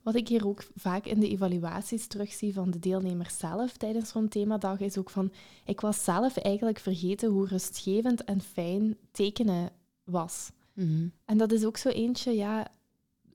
wat 0.05 0.15
ik 0.15 0.29
hier 0.29 0.47
ook 0.47 0.65
vaak 0.75 1.07
in 1.07 1.21
de 1.21 1.29
evaluaties 1.29 2.07
terugzie 2.07 2.53
van 2.53 2.71
de 2.71 2.79
deelnemers 2.79 3.39
zelf 3.39 3.77
tijdens 3.77 4.09
zo'n 4.09 4.29
themadag, 4.29 4.81
is 4.81 4.99
ook 4.99 5.11
van, 5.11 5.33
ik 5.65 5.81
was 5.81 6.05
zelf 6.05 6.37
eigenlijk 6.37 6.79
vergeten 6.79 7.31
hoe 7.31 7.47
rustgevend 7.47 8.25
en 8.25 8.41
fijn 8.41 8.97
tekenen 9.11 9.71
was. 10.05 10.51
Mhm. 10.73 11.09
En 11.25 11.39
dat 11.39 11.53
is 11.53 11.65
ook 11.65 11.77
zo 11.77 11.89
eentje, 11.89 12.31
ja, 12.31 12.67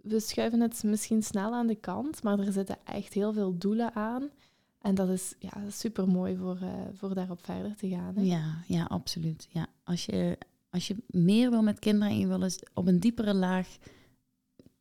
we 0.02 0.20
schuiven 0.20 0.60
het 0.60 0.84
misschien 0.84 1.24
snel 1.24 1.54
aan 1.54 1.68
de 1.68 1.76
kant, 1.76 2.24
maar 2.24 2.40
er 2.40 2.52
zitten 2.52 2.78
echt 2.84 3.14
heel 3.14 3.34
veel 3.34 3.58
doelen 3.58 3.96
aan. 3.96 4.30
En 4.82 4.96
dat 4.96 5.10
is 5.10 5.34
ja, 5.40 5.70
super 5.70 6.08
mooi 6.08 6.36
voor, 6.38 6.60
uh, 6.64 6.70
voor 6.94 7.14
daarop 7.14 7.46
verder 7.46 7.76
te 7.76 7.90
gaan. 7.90 8.16
Hè? 8.16 8.22
Ja, 8.22 8.64
ja, 8.68 8.84
absoluut. 8.84 9.48
Ja. 9.52 9.68
Als, 9.84 10.06
je, 10.06 10.38
als 10.70 10.88
je 10.88 10.96
meer 11.08 11.50
wil 11.50 11.62
met 11.62 11.80
kinderen 11.80 12.10
en 12.10 12.20
je 12.20 12.28
wil 12.28 12.44
eens 12.44 12.60
op 12.74 12.88
een 12.88 13.00
diepere 13.00 13.34
laag 13.34 13.78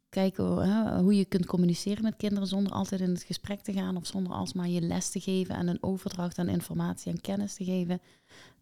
kijken 0.08 0.98
hoe 1.00 1.16
je 1.16 1.24
kunt 1.24 1.46
communiceren 1.46 2.02
met 2.02 2.16
kinderen 2.16 2.48
zonder 2.48 2.72
altijd 2.72 3.00
in 3.00 3.10
het 3.10 3.22
gesprek 3.22 3.60
te 3.60 3.72
gaan 3.72 3.96
of 3.96 4.06
zonder 4.06 4.32
alsmaar 4.32 4.68
je 4.68 4.80
les 4.80 5.10
te 5.10 5.20
geven 5.20 5.54
en 5.54 5.68
een 5.68 5.82
overdracht 5.82 6.38
aan 6.38 6.48
informatie 6.48 7.12
en 7.12 7.20
kennis 7.20 7.54
te 7.54 7.64
geven, 7.64 8.00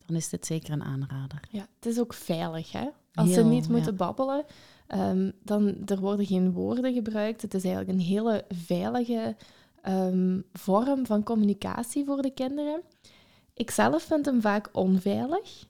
dan 0.07 0.17
is 0.17 0.29
dit 0.29 0.47
zeker 0.47 0.73
een 0.73 0.85
aanrader. 0.85 1.41
Ja, 1.51 1.67
het 1.75 1.87
is 1.87 2.01
ook 2.01 2.15
veilig, 2.15 2.73
hè? 2.73 2.89
Als 3.15 3.33
ze 3.33 3.45
niet 3.45 3.69
moeten 3.69 3.91
ja. 3.91 3.97
babbelen, 3.97 4.45
ehm, 4.87 5.31
dan 5.43 5.77
er 5.87 6.01
worden 6.01 6.27
geen 6.27 6.53
woorden 6.53 6.95
gebruikt. 6.95 7.43
Het 7.43 7.55
is 7.55 7.65
eigenlijk 7.65 7.99
een 7.99 8.05
hele 8.05 8.45
veilige 8.49 9.37
ehm, 9.83 10.41
vorm 10.53 11.07
van 11.07 11.23
communicatie 11.23 12.05
voor 12.05 12.23
de 12.23 12.31
kinderen. 12.31 12.81
Ik 13.55 13.71
zelf 13.71 14.03
vind 14.03 14.27
hem 14.27 14.41
vaak 14.41 14.69
onveilig, 14.73 15.67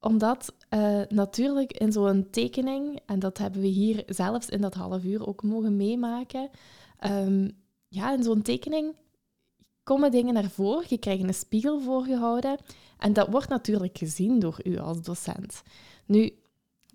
omdat 0.00 0.54
eh, 0.68 1.00
natuurlijk 1.08 1.72
in 1.72 1.92
zo'n 1.92 2.30
tekening, 2.30 3.00
en 3.06 3.18
dat 3.18 3.38
hebben 3.38 3.60
we 3.60 3.66
hier 3.66 4.02
zelfs 4.06 4.48
in 4.48 4.60
dat 4.60 4.74
half 4.74 5.04
uur 5.04 5.26
ook 5.26 5.42
mogen 5.42 5.76
meemaken, 5.76 6.50
ehm, 6.98 7.48
ja, 7.88 8.12
in 8.12 8.22
zo'n 8.22 8.42
tekening 8.42 8.94
komen 9.82 10.10
dingen 10.10 10.34
naar 10.34 10.50
voren, 10.50 10.84
je 10.88 10.98
krijgt 10.98 11.22
een 11.22 11.34
spiegel 11.34 11.80
voorgehouden 11.80 12.56
en 12.98 13.12
dat 13.12 13.28
wordt 13.28 13.48
natuurlijk 13.48 13.98
gezien 13.98 14.38
door 14.38 14.60
u 14.64 14.78
als 14.78 15.02
docent. 15.02 15.62
Nu, 16.06 16.32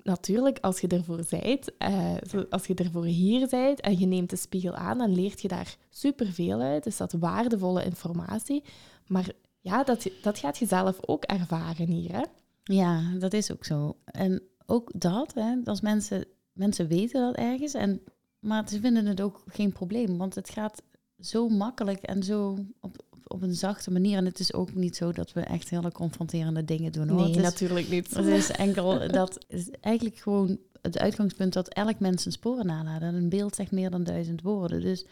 natuurlijk, 0.03 0.57
als 0.59 0.79
je 0.79 0.87
ervoor 0.87 1.23
zijt, 1.23 1.73
eh, 1.77 2.15
als 2.49 2.65
je 2.65 2.75
ervoor 2.75 3.05
hier 3.05 3.47
zijt 3.47 3.81
en 3.81 3.99
je 3.99 4.05
neemt 4.05 4.29
de 4.29 4.35
spiegel 4.35 4.73
aan, 4.73 4.97
dan 4.97 5.15
leert 5.15 5.41
je 5.41 5.47
daar 5.47 5.77
superveel 5.89 6.61
uit. 6.61 6.83
Dus 6.83 6.97
dat 6.97 7.11
waardevolle 7.11 7.83
informatie. 7.83 8.63
Maar 9.07 9.31
ja, 9.59 9.83
dat, 9.83 10.07
dat 10.21 10.37
gaat 10.37 10.57
je 10.57 10.65
zelf 10.65 10.97
ook 11.05 11.23
ervaren 11.23 11.87
hier, 11.87 12.11
hè? 12.11 12.23
Ja, 12.63 13.01
dat 13.19 13.33
is 13.33 13.51
ook 13.51 13.65
zo. 13.65 13.97
En 14.05 14.41
ook 14.65 14.91
dat, 14.95 15.33
hè, 15.33 15.55
als 15.63 15.81
mensen, 15.81 16.25
mensen 16.53 16.87
weten 16.87 17.21
dat 17.21 17.35
ergens, 17.35 17.73
en, 17.73 18.01
maar 18.39 18.69
ze 18.69 18.79
vinden 18.79 19.05
het 19.05 19.21
ook 19.21 19.43
geen 19.47 19.71
probleem, 19.71 20.17
want 20.17 20.35
het 20.35 20.49
gaat 20.49 20.81
zo 21.19 21.49
makkelijk 21.49 22.01
en 22.01 22.23
zo 22.23 22.57
op, 22.79 23.03
op 23.27 23.41
een 23.41 23.55
zachte 23.55 23.91
manier. 23.91 24.17
En 24.17 24.25
het 24.25 24.39
is 24.39 24.53
ook 24.53 24.73
niet 24.73 24.95
zo 24.95 25.11
dat 25.11 25.33
we 25.33 25.41
echt 25.41 25.69
hele 25.69 25.91
confronterende 25.91 26.65
dingen 26.65 26.91
doen. 26.91 27.09
Hoor. 27.09 27.17
Nee, 27.17 27.27
het 27.27 27.35
is, 27.35 27.43
natuurlijk 27.43 27.89
niet. 27.89 28.13
Het 28.15 28.25
is 28.25 28.51
enkel, 28.51 29.07
dat 29.11 29.45
is 29.47 29.69
eigenlijk 29.81 30.17
gewoon 30.17 30.57
het 30.81 30.97
uitgangspunt 30.97 31.53
dat 31.53 31.67
elk 31.67 31.99
mens 31.99 32.21
zijn 32.21 32.33
sporen 32.33 32.65
nalaat. 32.65 33.01
En 33.01 33.15
een 33.15 33.29
beeld 33.29 33.55
zegt 33.55 33.71
meer 33.71 33.89
dan 33.89 34.03
duizend 34.03 34.41
woorden. 34.41 34.81
Dus 34.81 35.05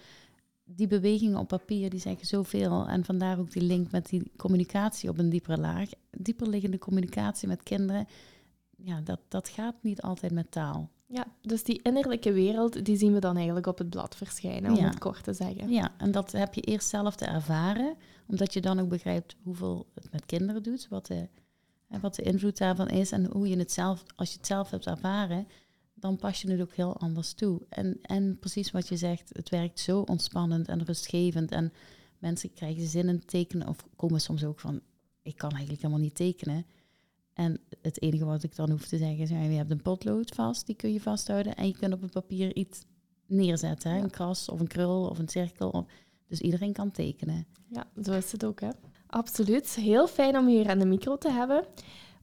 die 0.76 0.88
bewegingen 0.88 1.38
op 1.40 1.48
papier, 1.48 1.90
die 1.90 2.00
zeggen 2.00 2.28
zoveel. 2.28 2.88
En 2.88 3.06
vandaar 3.06 3.40
ook 3.40 3.52
die 3.52 3.62
link 3.64 3.92
met 3.92 4.10
die 4.10 4.32
communicatie 4.38 5.10
op 5.10 5.18
een 5.18 5.30
diepere 5.30 5.58
laag. 5.58 5.90
Dieper 6.12 6.48
liggende 6.50 6.78
communicatie 6.78 7.48
met 7.48 7.64
kinderen, 7.64 8.08
ja, 8.78 9.02
dat, 9.02 9.20
dat 9.28 9.50
gaat 9.50 9.76
niet 9.82 10.02
altijd 10.02 10.32
met 10.32 10.52
taal. 10.52 10.90
Ja, 11.06 11.26
dus 11.42 11.64
die 11.64 11.80
innerlijke 11.84 12.32
wereld, 12.32 12.86
die 12.86 12.98
zien 12.98 13.14
we 13.14 13.20
dan 13.20 13.36
eigenlijk 13.36 13.68
op 13.68 13.78
het 13.78 13.90
blad 13.90 14.16
verschijnen, 14.16 14.72
om 14.72 14.78
Ja. 14.78 14.84
het 14.88 15.00
kort 15.00 15.24
te 15.24 15.34
zeggen. 15.34 15.70
Ja, 15.70 15.92
en 15.98 16.12
dat 16.12 16.32
heb 16.32 16.54
je 16.54 16.62
eerst 16.62 16.88
zelf 16.90 17.16
te 17.16 17.26
ervaren, 17.26 17.96
omdat 18.28 18.54
je 18.54 18.62
dan 18.62 18.80
ook 18.80 18.90
begrijpt 18.90 19.36
hoeveel 19.44 19.88
het 19.94 20.12
met 20.12 20.26
kinderen 20.26 20.64
doet, 20.64 20.88
wat 20.90 21.06
de, 21.06 21.28
wat 22.02 22.16
de 22.16 22.22
invloed 22.22 22.58
daarvan 22.58 22.88
is 22.88 23.12
en 23.12 23.26
hoe 23.26 23.48
je 23.48 23.58
het 23.58 23.72
zelf, 23.72 24.04
als 24.16 24.32
je 24.32 24.38
het 24.38 24.48
zelf 24.48 24.70
hebt 24.70 24.86
ervaren, 24.86 25.48
dan 26.02 26.16
pas 26.16 26.42
je 26.42 26.52
het 26.52 26.62
ook 26.62 26.74
heel 26.74 26.98
anders 26.98 27.34
toe. 27.34 27.62
En, 27.70 28.00
en 28.02 28.40
precies 28.40 28.72
wat 28.72 28.88
je 28.88 28.98
zegt, 28.98 29.30
het 29.34 29.50
werkt 29.50 29.80
zo 29.80 30.00
ontspannend 30.00 30.68
en 30.68 30.84
rustgevend 30.84 31.52
en 31.52 31.74
mensen 32.20 32.54
krijgen 32.54 32.88
zin 32.88 33.10
in 33.10 33.26
tekenen 33.26 33.68
of 33.68 33.86
komen 33.96 34.22
soms 34.22 34.44
ook 34.44 34.60
van, 34.60 34.82
ik 35.22 35.38
kan 35.38 35.50
eigenlijk 35.52 35.82
helemaal 35.82 36.04
niet 36.04 36.16
tekenen. 36.16 36.66
En 37.34 37.60
het 37.82 38.02
enige 38.02 38.26
wat 38.26 38.44
ik 38.44 38.56
dan 38.56 38.70
hoef 38.70 38.88
te 38.88 38.98
zeggen 38.98 39.20
is, 39.20 39.30
ja, 39.30 39.42
je 39.42 39.58
hebt 39.58 39.72
een 39.72 39.82
potlood 39.82 40.30
vast, 40.36 40.66
die 40.66 40.76
kun 40.76 40.94
je 40.94 41.02
vasthouden 41.02 41.56
en 41.56 41.68
je 41.68 41.78
kunt 41.78 41.94
op 41.94 42.02
het 42.02 42.12
papier 42.12 42.56
iets 42.56 42.86
neerzetten. 43.26 43.92
Hè? 43.92 43.98
Ja. 43.98 44.04
Een 44.04 44.10
kras 44.10 44.50
of 44.50 44.60
een 44.60 44.68
krul 44.68 45.08
of 45.08 45.20
een 45.20 45.30
cirkel. 45.30 45.70
Of, 45.70 45.86
dus 46.28 46.40
iedereen 46.40 46.74
kan 46.74 46.92
tekenen. 46.92 47.46
Ja, 47.68 47.88
zo 48.04 48.12
is 48.12 48.32
het 48.32 48.46
ook, 48.46 48.62
hè. 48.62 48.70
Absoluut. 49.08 49.76
Heel 49.76 50.08
fijn 50.08 50.38
om 50.38 50.48
hier 50.48 50.70
aan 50.70 50.80
de 50.80 50.86
micro 50.86 51.18
te 51.18 51.32
hebben. 51.32 51.66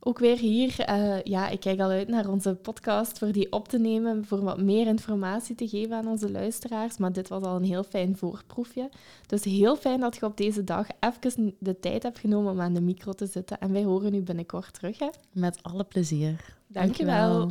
Ook 0.00 0.18
weer 0.18 0.36
hier, 0.38 0.80
eh, 0.80 1.22
ja, 1.22 1.48
ik 1.48 1.60
kijk 1.60 1.80
al 1.80 1.90
uit 1.90 2.08
naar 2.08 2.28
onze 2.28 2.54
podcast 2.54 3.18
voor 3.18 3.32
die 3.32 3.52
op 3.52 3.68
te 3.68 3.78
nemen, 3.78 4.24
voor 4.24 4.42
wat 4.42 4.60
meer 4.60 4.86
informatie 4.86 5.54
te 5.54 5.68
geven 5.68 5.96
aan 5.96 6.06
onze 6.08 6.30
luisteraars. 6.30 6.96
Maar 6.96 7.12
dit 7.12 7.28
was 7.28 7.42
al 7.42 7.56
een 7.56 7.64
heel 7.64 7.84
fijn 7.84 8.16
voorproefje. 8.16 8.90
Dus 9.26 9.44
heel 9.44 9.76
fijn 9.76 10.00
dat 10.00 10.16
je 10.16 10.24
op 10.26 10.36
deze 10.36 10.64
dag 10.64 10.86
even 11.00 11.54
de 11.58 11.78
tijd 11.80 12.02
hebt 12.02 12.18
genomen 12.18 12.52
om 12.52 12.60
aan 12.60 12.74
de 12.74 12.80
micro 12.80 13.12
te 13.12 13.26
zitten. 13.26 13.58
En 13.58 13.72
wij 13.72 13.84
horen 13.84 14.14
u 14.14 14.20
binnenkort 14.22 14.72
terug, 14.74 14.98
hè. 14.98 15.08
Met 15.32 15.62
alle 15.62 15.84
plezier. 15.84 16.56
Dankjewel. 16.66 17.50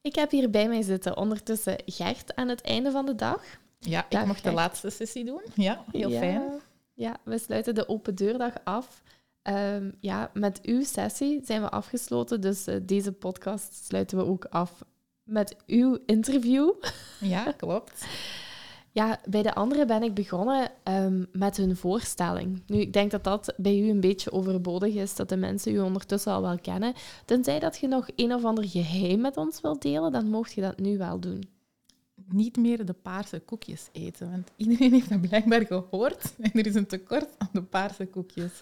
Ik 0.00 0.14
heb 0.14 0.30
hier 0.30 0.50
bij 0.50 0.68
mij 0.68 0.82
zitten 0.82 1.16
ondertussen 1.16 1.76
Gert 1.86 2.34
aan 2.36 2.48
het 2.48 2.60
einde 2.60 2.90
van 2.90 3.06
de 3.06 3.14
dag. 3.14 3.42
Ja, 3.78 4.04
ik 4.04 4.10
Dag, 4.10 4.26
mocht 4.26 4.44
de 4.44 4.52
laatste 4.52 4.90
sessie 4.90 5.24
doen. 5.24 5.42
Ja, 5.54 5.84
heel 5.92 6.10
Ja. 6.10 6.18
fijn. 6.18 6.42
Ja, 6.94 7.16
we 7.24 7.38
sluiten 7.38 7.74
de 7.74 7.88
open 7.88 8.14
deurdag 8.14 8.52
af. 8.64 9.02
Ehm, 9.48 9.90
ja, 10.00 10.30
met 10.32 10.60
uw 10.62 10.84
sessie 10.84 11.40
zijn 11.44 11.62
we 11.62 11.70
afgesloten, 11.70 12.40
dus 12.40 12.66
eh, 12.66 12.76
deze 12.82 13.12
podcast 13.12 13.84
sluiten 13.84 14.18
we 14.18 14.24
ook 14.24 14.44
af 14.44 14.82
met 15.22 15.56
uw 15.66 15.98
interview. 16.06 16.72
Ja, 17.20 17.52
klopt. 17.56 18.06
Ja, 18.92 19.20
bij 19.28 19.42
de 19.42 19.54
anderen 19.54 19.86
ben 19.86 20.02
ik 20.02 20.14
begonnen 20.14 20.70
ehm, 20.82 21.24
met 21.32 21.56
hun 21.56 21.76
voorstelling. 21.76 22.62
Nu, 22.66 22.76
ik 22.76 22.92
denk 22.92 23.10
dat 23.10 23.24
dat 23.24 23.54
bij 23.56 23.78
u 23.78 23.88
een 23.88 24.00
beetje 24.00 24.32
overbodig 24.32 24.94
is, 24.94 25.14
dat 25.14 25.28
de 25.28 25.36
mensen 25.36 25.74
u 25.74 25.78
ondertussen 25.78 26.32
al 26.32 26.42
wel 26.42 26.58
kennen. 26.58 26.94
Tenzij 27.24 27.58
dat 27.58 27.78
je 27.78 27.88
nog 27.88 28.08
een 28.16 28.34
of 28.34 28.44
ander 28.44 28.68
geheim 28.68 29.20
met 29.20 29.36
ons 29.36 29.60
wilt 29.60 29.82
delen, 29.82 30.12
dan 30.12 30.30
mocht 30.30 30.52
je 30.52 30.60
dat 30.60 30.78
nu 30.78 30.98
wel 30.98 31.20
doen. 31.20 31.48
Niet 32.28 32.56
meer 32.56 32.84
de 32.84 32.92
paarse 32.92 33.40
koekjes 33.40 33.88
eten, 33.92 34.30
want 34.30 34.50
iedereen 34.56 34.92
heeft 34.92 35.08
dat 35.08 35.20
blijkbaar 35.20 35.66
gehoord. 35.66 36.34
En 36.40 36.50
er 36.52 36.66
is 36.66 36.74
een 36.74 36.86
tekort 36.86 37.28
aan 37.38 37.50
de 37.52 37.62
paarse 37.62 38.06
koekjes. 38.06 38.52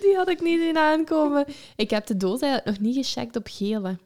Die 0.00 0.16
had 0.16 0.28
ik 0.28 0.40
niet 0.40 0.60
in 0.60 0.76
aankomen. 0.76 1.44
Ik 1.76 1.90
heb 1.90 2.06
de 2.06 2.16
doos 2.16 2.40
eigenlijk 2.40 2.78
nog 2.78 2.86
niet 2.86 3.06
gecheckt 3.06 3.36
op 3.36 3.46
gele. 3.50 3.98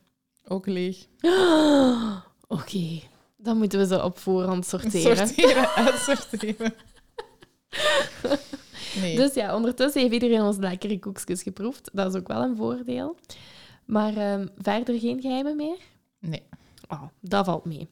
Ook 0.44 0.66
leeg. 0.66 1.06
Oké, 2.58 3.00
dan 3.36 3.58
moeten 3.58 3.78
we 3.78 3.86
ze 3.86 4.02
op 4.02 4.18
voorhand 4.18 4.66
sorteren. 4.66 5.28
Sorteren, 5.28 5.68
uitsorteren. 5.86 6.74
Nee. 9.00 9.16
Dus 9.16 9.34
ja, 9.34 9.54
ondertussen 9.54 10.00
heeft 10.00 10.12
iedereen 10.12 10.42
ons 10.42 10.56
lekkere 10.56 10.98
koekjes 10.98 11.42
geproefd. 11.42 11.90
Dat 11.92 12.14
is 12.14 12.20
ook 12.20 12.28
wel 12.28 12.42
een 12.42 12.56
voordeel. 12.56 13.16
Maar 13.84 14.16
ehm, 14.16 14.46
verder 14.58 14.98
geen 14.98 15.20
geheimen 15.20 15.56
meer? 15.56 15.78
nee. 16.18 16.42
Oh, 16.88 17.02
dat 17.20 17.44
valt 17.44 17.64
mee. 17.64 17.88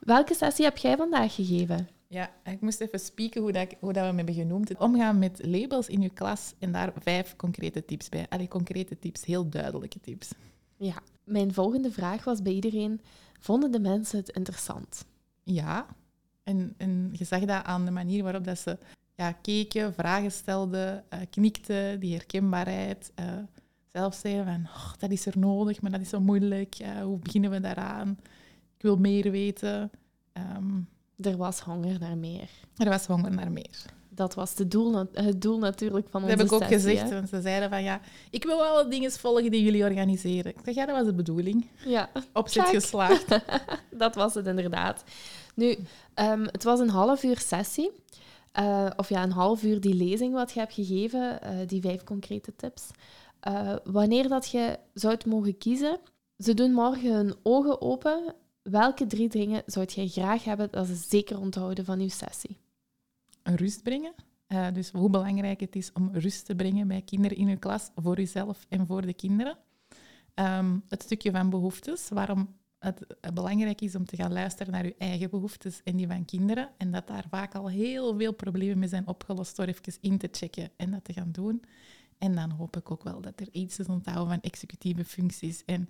Welke 0.00 0.34
sessie 0.34 0.64
heb 0.64 0.76
jij 0.76 0.96
vandaag 0.96 1.34
gegeven? 1.34 1.88
Ja, 2.12 2.30
ik 2.44 2.60
moest 2.60 2.80
even 2.80 2.98
spieken 3.00 3.42
hoe, 3.42 3.52
dat, 3.52 3.62
ik- 3.62 3.76
hoe 3.80 3.92
dat 3.92 4.02
we 4.02 4.08
hem 4.08 4.16
hebben 4.16 4.34
genoemd. 4.34 4.78
Omgaan 4.78 5.18
met 5.18 5.46
labels 5.46 5.88
in 5.88 6.00
je 6.00 6.10
klas 6.10 6.54
en 6.58 6.72
daar 6.72 6.92
vijf 6.98 7.36
concrete 7.36 7.84
tips 7.84 8.08
bij. 8.08 8.26
Allee, 8.28 8.48
concrete 8.48 8.98
tips, 8.98 9.24
heel 9.24 9.48
duidelijke 9.48 10.00
tips. 10.00 10.32
Ja, 10.76 10.94
mijn 11.24 11.52
volgende 11.54 11.90
vraag 11.90 12.24
was 12.24 12.42
bij 12.42 12.52
iedereen: 12.52 13.00
vonden 13.40 13.70
de 13.72 13.80
mensen 13.80 14.18
het 14.18 14.28
interessant? 14.28 15.04
Ja, 15.42 15.86
en, 16.42 16.74
en 16.76 17.10
je 17.12 17.24
zag 17.24 17.40
dat 17.40 17.64
aan 17.64 17.84
de 17.84 17.90
manier 17.90 18.22
waarop 18.22 18.44
dat 18.44 18.58
ze 18.58 18.78
ja, 19.14 19.32
keken, 19.32 19.94
vragen 19.94 20.32
stelden, 20.32 21.04
eh, 21.08 21.20
knikten, 21.30 22.00
die 22.00 22.14
herkenbaarheid. 22.14 23.12
eh 23.14 23.26
zelf 23.92 24.14
zeiden 24.14 24.44
van, 24.44 24.64
"Oh, 24.74 24.92
dat 24.98 25.10
is 25.10 25.26
er 25.26 25.38
nodig, 25.38 25.80
maar 25.82 25.90
dat 25.90 26.00
is 26.00 26.08
zo 26.08 26.20
moeilijk. 26.20 26.74
eh, 26.74 27.02
hoe 27.02 27.18
beginnen 27.18 27.50
we 27.50 27.60
daaraan? 27.60 28.18
Ik 28.76 28.82
wil 28.82 28.96
meer 28.96 29.30
weten. 29.30 29.90
Ehm, 30.32 30.80
Er 31.20 31.36
was 31.36 31.60
honger 31.60 31.98
naar 32.00 32.16
meer. 32.16 32.48
er 32.76 32.88
was 32.88 33.06
honger 33.06 33.30
naar 33.30 33.52
meer. 33.52 33.84
Dat 34.08 34.34
was 34.34 34.54
de 34.54 34.68
doel, 34.68 35.06
het 35.12 35.42
doel 35.42 35.58
natuurlijk 35.58 36.06
van 36.10 36.20
Dat 36.20 36.30
onze 36.30 36.42
heb 36.42 36.46
ik 36.46 36.52
ook 36.52 36.68
sessie, 36.68 36.90
gezegd, 36.90 37.10
hè? 37.10 37.16
want 37.16 37.28
ze 37.28 37.40
zeiden 37.40 37.70
van, 37.70 37.82
ja, 37.82 38.00
ik 38.30 38.44
wil 38.44 38.64
alle 38.64 38.88
dingen 38.88 39.12
volgen 39.12 39.50
die 39.50 39.62
jullie 39.62 39.84
organiseren. 39.84 40.52
Ik 40.52 40.60
zeg, 40.64 40.74
ja, 40.74 40.86
dat 40.86 40.96
was 40.96 41.04
de 41.04 41.14
bedoeling. 41.14 41.66
Ja, 41.84 42.10
Opzet 42.32 42.64
Check. 42.64 42.74
geslaagd. 42.74 43.40
dat 43.90 44.14
was 44.14 44.34
het 44.34 44.46
inderdaad. 44.46 45.04
Nu, 45.54 45.76
ehm, 46.14 46.44
het 46.44 46.64
was 46.64 46.80
een 46.80 46.90
half 46.90 47.22
uur 47.22 47.38
sessie. 47.38 47.90
Eh, 48.52 48.86
of 48.96 49.08
ja, 49.08 49.22
een 49.22 49.32
half 49.32 49.62
uur 49.62 49.80
die 49.80 49.94
lezing 49.94 50.34
wat 50.34 50.52
je 50.52 50.60
hebt 50.60 50.74
gegeven, 50.74 51.42
eh, 51.42 51.56
die 51.66 51.80
vijf 51.80 52.04
concrete 52.04 52.56
tips. 52.56 52.90
Eh, 53.40 53.74
wanneer 53.84 54.28
dat 54.28 54.50
je 54.50 54.78
zou 54.94 55.16
mogen 55.26 55.58
kiezen, 55.58 55.98
ze 56.38 56.54
doen 56.54 56.72
morgen 56.72 57.12
hun 57.12 57.34
ogen 57.42 57.80
open. 57.80 58.34
Welke 58.62 59.06
drie 59.06 59.28
dingen 59.28 59.62
zou 59.66 59.86
jij 59.86 60.08
graag 60.08 60.44
hebben 60.44 60.70
dat 60.70 60.86
ze 60.86 60.94
zeker 60.94 61.38
onthouden 61.38 61.84
van 61.84 62.00
uw 62.00 62.08
sessie? 62.08 62.58
rust 63.42 63.82
brengen. 63.82 64.14
Eh, 64.46 64.66
dus 64.72 64.90
hoe 64.90 65.10
belangrijk 65.10 65.60
het 65.60 65.76
is 65.76 65.92
om 65.92 66.10
rust 66.12 66.46
te 66.46 66.54
brengen 66.54 66.88
bij 66.88 67.02
kinderen 67.02 67.36
in 67.36 67.48
uw 67.48 67.58
klas, 67.58 67.90
voor 67.96 68.20
uzelf 68.20 68.66
en 68.68 68.86
voor 68.86 69.02
de 69.02 69.14
kinderen. 69.14 69.58
Ehm, 70.34 70.78
het 70.88 71.02
stukje 71.02 71.30
van 71.30 71.50
behoeftes, 71.50 72.08
waarom 72.08 72.56
het 72.78 73.06
belangrijk 73.34 73.80
is 73.80 73.94
om 73.94 74.04
te 74.04 74.16
gaan 74.16 74.32
luisteren 74.32 74.72
naar 74.72 74.84
uw 74.84 74.94
eigen 74.98 75.30
behoeftes 75.30 75.82
en 75.82 75.96
die 75.96 76.06
van 76.06 76.24
kinderen. 76.24 76.70
En 76.76 76.90
dat 76.90 77.06
daar 77.06 77.24
vaak 77.30 77.54
al 77.54 77.68
heel 77.68 78.16
veel 78.16 78.32
problemen 78.32 78.78
mee 78.78 78.88
zijn 78.88 79.06
opgelost 79.06 79.56
door 79.56 79.66
even 79.66 79.96
in 80.00 80.18
te 80.18 80.28
checken 80.30 80.70
en 80.76 80.90
dat 80.90 81.04
te 81.04 81.12
gaan 81.12 81.32
doen. 81.32 81.62
En 82.18 82.34
dan 82.34 82.50
hoop 82.50 82.76
ik 82.76 82.90
ook 82.90 83.02
wel 83.02 83.20
dat 83.20 83.40
er 83.40 83.48
iets 83.52 83.78
is 83.78 83.86
onthouden 83.86 84.28
van 84.28 84.40
executieve 84.40 85.04
functies 85.04 85.64
en 85.64 85.88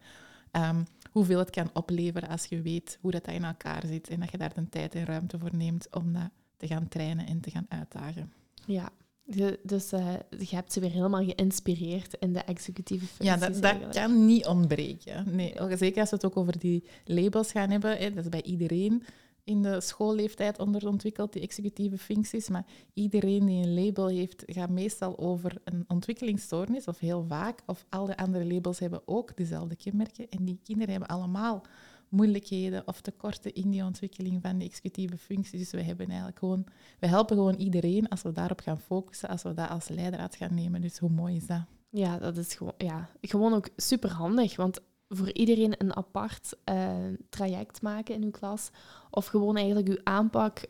ehm, 0.53 0.83
hoeveel 1.11 1.39
het 1.39 1.51
kan 1.51 1.71
opleveren 1.73 2.29
als 2.29 2.45
je 2.45 2.63
weet 2.63 2.99
hoe 3.01 3.11
dat 3.11 3.27
in 3.27 3.45
elkaar 3.45 3.83
zit 3.87 4.09
en 4.09 4.21
dat 4.21 4.31
je 4.31 4.39
daar 4.39 4.55
de 4.55 4.69
tijd 4.69 4.95
en 4.95 5.05
ruimte 5.05 5.39
voor 5.39 5.55
neemt 5.57 5.87
om 5.91 6.13
dat 6.13 6.31
te 6.57 6.67
gaan 6.67 6.89
trainen 6.89 7.27
en 7.27 7.41
te 7.41 7.51
gaan 7.51 7.67
uitdagen. 7.69 8.33
Ja, 8.67 8.89
de- 9.25 9.59
dus 9.63 9.93
eh, 9.93 10.15
je 10.39 10.55
hebt 10.57 10.73
ze 10.73 10.81
weer 10.81 10.91
helemaal 10.91 11.25
geïnspireerd 11.25 12.15
in 12.19 12.33
de 12.33 12.41
executieve 12.41 13.07
functies. 13.07 13.61
Ja, 13.61 13.73
dat, 13.81 13.95
kan 13.95 14.27
niet 14.27 14.47
ontbreken. 14.47 15.35
Nee, 15.37 15.55
zeker 15.77 16.01
als 16.01 16.11
we 16.11 16.17
het 16.17 16.25
ook 16.25 16.37
over 16.37 16.59
die 16.59 16.85
labels 17.05 17.51
gaan 17.53 17.71
hebben. 17.71 17.97
Hè, 17.99 18.11
dat 18.11 18.25
is 18.25 18.31
bij 18.31 18.43
iedereen 18.43 19.03
in 19.45 19.63
de 19.63 19.81
schoolleeftijd 19.81 20.59
onderontwikkeld, 20.59 21.33
die 21.33 21.43
executieve 21.43 21.99
functies. 21.99 22.49
Maar 22.49 22.67
iedereen 22.95 23.47
die 23.47 23.63
een 23.63 23.85
label 23.85 24.09
heeft, 24.09 24.43
gaat 24.47 24.71
meestal 24.71 25.19
over 25.19 25.61
een 25.65 25.85
ontwikkelingsstoornis, 25.89 26.85
of 26.85 26.99
heel 26.99 27.25
vaak. 27.29 27.63
Of 27.67 27.85
al 27.89 28.07
de 28.07 28.17
andere 28.17 28.45
labels 28.47 28.79
hebben 28.79 29.03
ook 29.05 29.37
dezelfde 29.37 29.77
kenmerken. 29.77 30.29
En 30.29 30.45
die 30.45 30.61
kinderen 30.63 30.91
hebben 30.91 31.09
allemaal 31.09 31.65
moeilijkheden 32.09 32.87
of 32.87 33.01
tekorten 33.01 33.55
in 33.55 33.71
die 33.71 33.85
ontwikkeling 33.85 34.43
van 34.43 34.59
die 34.59 34.69
executieve 34.69 35.19
functies. 35.19 35.61
Dus 35.61 35.71
we, 35.71 35.83
hebben 35.83 36.07
eigenlijk 36.07 36.39
gewoon, 36.39 36.67
we 36.99 37.07
helpen 37.07 37.37
gewoon 37.37 37.55
iedereen 37.55 38.09
als 38.09 38.23
we 38.23 38.33
daarop 38.33 38.61
gaan 38.61 38.81
focussen, 38.81 39.29
als 39.29 39.43
we 39.43 39.55
dat 39.55 39.69
als 39.69 39.89
leidraad 39.89 40.37
gaan 40.37 40.55
nemen. 40.55 40.81
Dus 40.81 40.99
hoe 40.99 41.11
mooi 41.11 41.37
is 41.37 41.47
dat? 41.47 41.65
Ja, 41.91 42.19
dat 42.19 42.37
is 42.37 42.55
gewoon, 42.55 42.75
ja, 42.79 43.11
gewoon 43.21 43.55
ook 43.55 43.69
super 43.77 44.11
handig. 44.11 44.57
Want 44.57 44.81
voor 45.17 45.33
iedereen 45.33 45.75
een 45.79 45.97
apart 45.97 46.57
eh, 46.65 46.91
traject 47.29 47.83
maken 47.83 48.15
in 48.15 48.23
uw 48.23 48.31
klas. 48.31 48.71
Of 49.11 49.27
gewoon 49.27 49.57
eigenlijk 49.57 49.89
uw 49.89 50.01
aanpak 50.03 50.65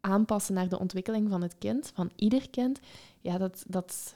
aanpassen 0.00 0.54
naar 0.54 0.68
de 0.68 0.78
ontwikkeling 0.78 1.30
van 1.30 1.42
het 1.42 1.58
kind, 1.58 1.90
van 1.94 2.10
ieder 2.16 2.50
kind. 2.50 2.80
Ja, 3.20 3.38
dat, 3.38 3.64
dat 3.66 4.14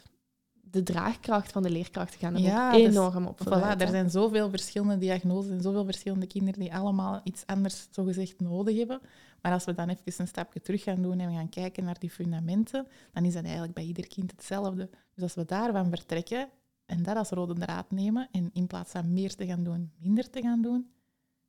de 0.72 0.82
draagkracht 0.82 1.52
van 1.52 1.62
de 1.62 1.70
leerkrachten 1.70 2.18
gaan 2.18 2.34
er 2.34 2.40
Ja, 2.40 2.72
ook 2.72 2.78
enorm 2.78 3.26
op 3.26 3.42
vooruit. 3.42 3.78
Voilà, 3.78 3.80
er 3.80 3.88
zijn 3.88 4.10
zoveel 4.10 4.50
verschillende 4.50 4.98
diagnoses 4.98 5.50
en 5.50 5.62
zoveel 5.62 5.84
verschillende 5.84 6.26
kinderen 6.26 6.60
die 6.60 6.74
allemaal 6.74 7.20
iets 7.24 7.46
anders 7.46 7.86
zogezegd 7.90 8.40
nodig 8.40 8.76
hebben. 8.76 9.00
Maar 9.42 9.52
als 9.52 9.64
we 9.64 9.74
dan 9.74 9.88
even 9.88 10.12
een 10.16 10.28
stapje 10.28 10.60
terug 10.60 10.82
gaan 10.82 11.02
doen 11.02 11.20
en 11.20 11.28
we 11.28 11.34
gaan 11.34 11.48
kijken 11.48 11.84
naar 11.84 11.98
die 11.98 12.10
fundamenten, 12.10 12.86
dan 13.12 13.24
is 13.24 13.32
dat 13.32 13.42
eigenlijk 13.42 13.74
bij 13.74 13.84
ieder 13.84 14.06
kind 14.06 14.30
hetzelfde. 14.30 14.90
Dus 15.14 15.22
als 15.22 15.34
we 15.34 15.44
daarvan 15.44 15.88
vertrekken 15.88 16.48
en 16.92 17.02
dat 17.02 17.16
als 17.16 17.30
rode 17.30 17.54
draad 17.54 17.90
nemen 17.90 18.28
en 18.30 18.50
in 18.52 18.66
plaats 18.66 18.90
van 18.90 19.12
meer 19.12 19.34
te 19.34 19.46
gaan 19.46 19.62
doen, 19.62 19.90
minder 19.98 20.30
te 20.30 20.40
gaan 20.40 20.62
doen, 20.62 20.90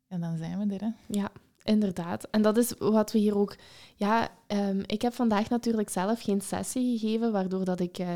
en 0.07 0.21
dan 0.21 0.37
zijn 0.37 0.59
we 0.59 0.73
er. 0.73 0.81
Hè. 0.81 0.89
Ja, 1.07 1.31
inderdaad. 1.63 2.27
En 2.31 2.41
dat 2.41 2.57
is 2.57 2.73
wat 2.77 3.11
we 3.11 3.19
hier 3.19 3.37
ook... 3.37 3.55
Ja, 3.95 4.29
ehm, 4.47 4.81
ik 4.85 5.01
heb 5.01 5.13
vandaag 5.13 5.49
natuurlijk 5.49 5.89
zelf 5.89 6.21
geen 6.21 6.41
sessie 6.41 6.97
gegeven, 6.97 7.31
waardoor 7.31 7.65
dat 7.65 7.79
ik 7.79 7.97
eh, 7.97 8.07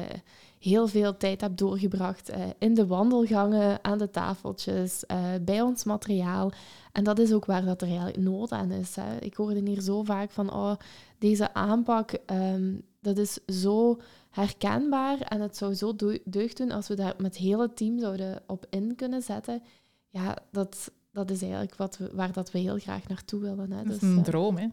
heel 0.60 0.88
veel 0.88 1.18
tijd 1.18 1.42
heb 1.42 1.58
doorgebracht 1.58 2.30
eh, 2.30 2.42
in 2.60 2.74
de 2.74 2.88
wandelgangen, 2.88 3.84
aan 3.84 3.98
de 3.98 4.10
tafeltjes, 4.10 5.06
eh, 5.06 5.20
bij 5.42 5.62
ons 5.62 5.84
materiaal. 5.84 6.52
En 6.92 7.04
dat 7.04 7.20
is 7.20 7.34
ook 7.34 7.46
waar 7.46 7.66
dat 7.66 7.82
er 7.82 7.88
eigenlijk 7.88 8.18
nood 8.18 8.52
aan 8.52 8.72
is. 8.72 8.96
Hè. 8.96 9.18
Ik 9.20 9.34
hoorde 9.34 9.62
hier 9.66 9.82
zo 9.82 10.04
vaak 10.04 10.32
van, 10.32 10.54
oh, 10.54 10.76
deze 11.18 11.54
aanpak, 11.54 12.12
ehm, 12.12 12.74
dat 13.00 13.18
is 13.18 13.40
zo 13.48 14.00
herkenbaar 14.30 15.20
en 15.22 15.42
het 15.42 15.58
zou 15.58 15.74
zo 15.74 15.96
deu- 15.96 16.20
deugd 16.26 16.58
doen 16.58 16.72
als 16.72 16.88
we 16.88 16.96
daar 16.96 17.14
met 17.18 17.26
het 17.26 17.44
hele 17.44 17.74
team 17.74 18.00
zouden 18.00 18.42
op 18.48 18.66
in 18.70 18.96
kunnen 18.96 19.22
zetten. 19.22 19.62
Ja, 20.10 20.38
dat, 20.52 20.92
dat 21.12 21.32
is 21.32 21.42
eigenlijk 21.42 21.76
wat 21.76 21.98
we, 21.98 22.10
waar 22.14 22.32
dat 22.32 22.52
we 22.52 22.60
heel 22.60 22.78
graag 22.78 23.08
naartoe 23.08 23.40
willen. 23.42 23.72
Hè. 23.72 23.84
Dat 23.84 23.94
is 23.94 24.00
Dus, 24.00 24.10
een 24.10 24.18
eh, 24.18 24.24
droom, 24.24 24.58
hè. 24.58 24.68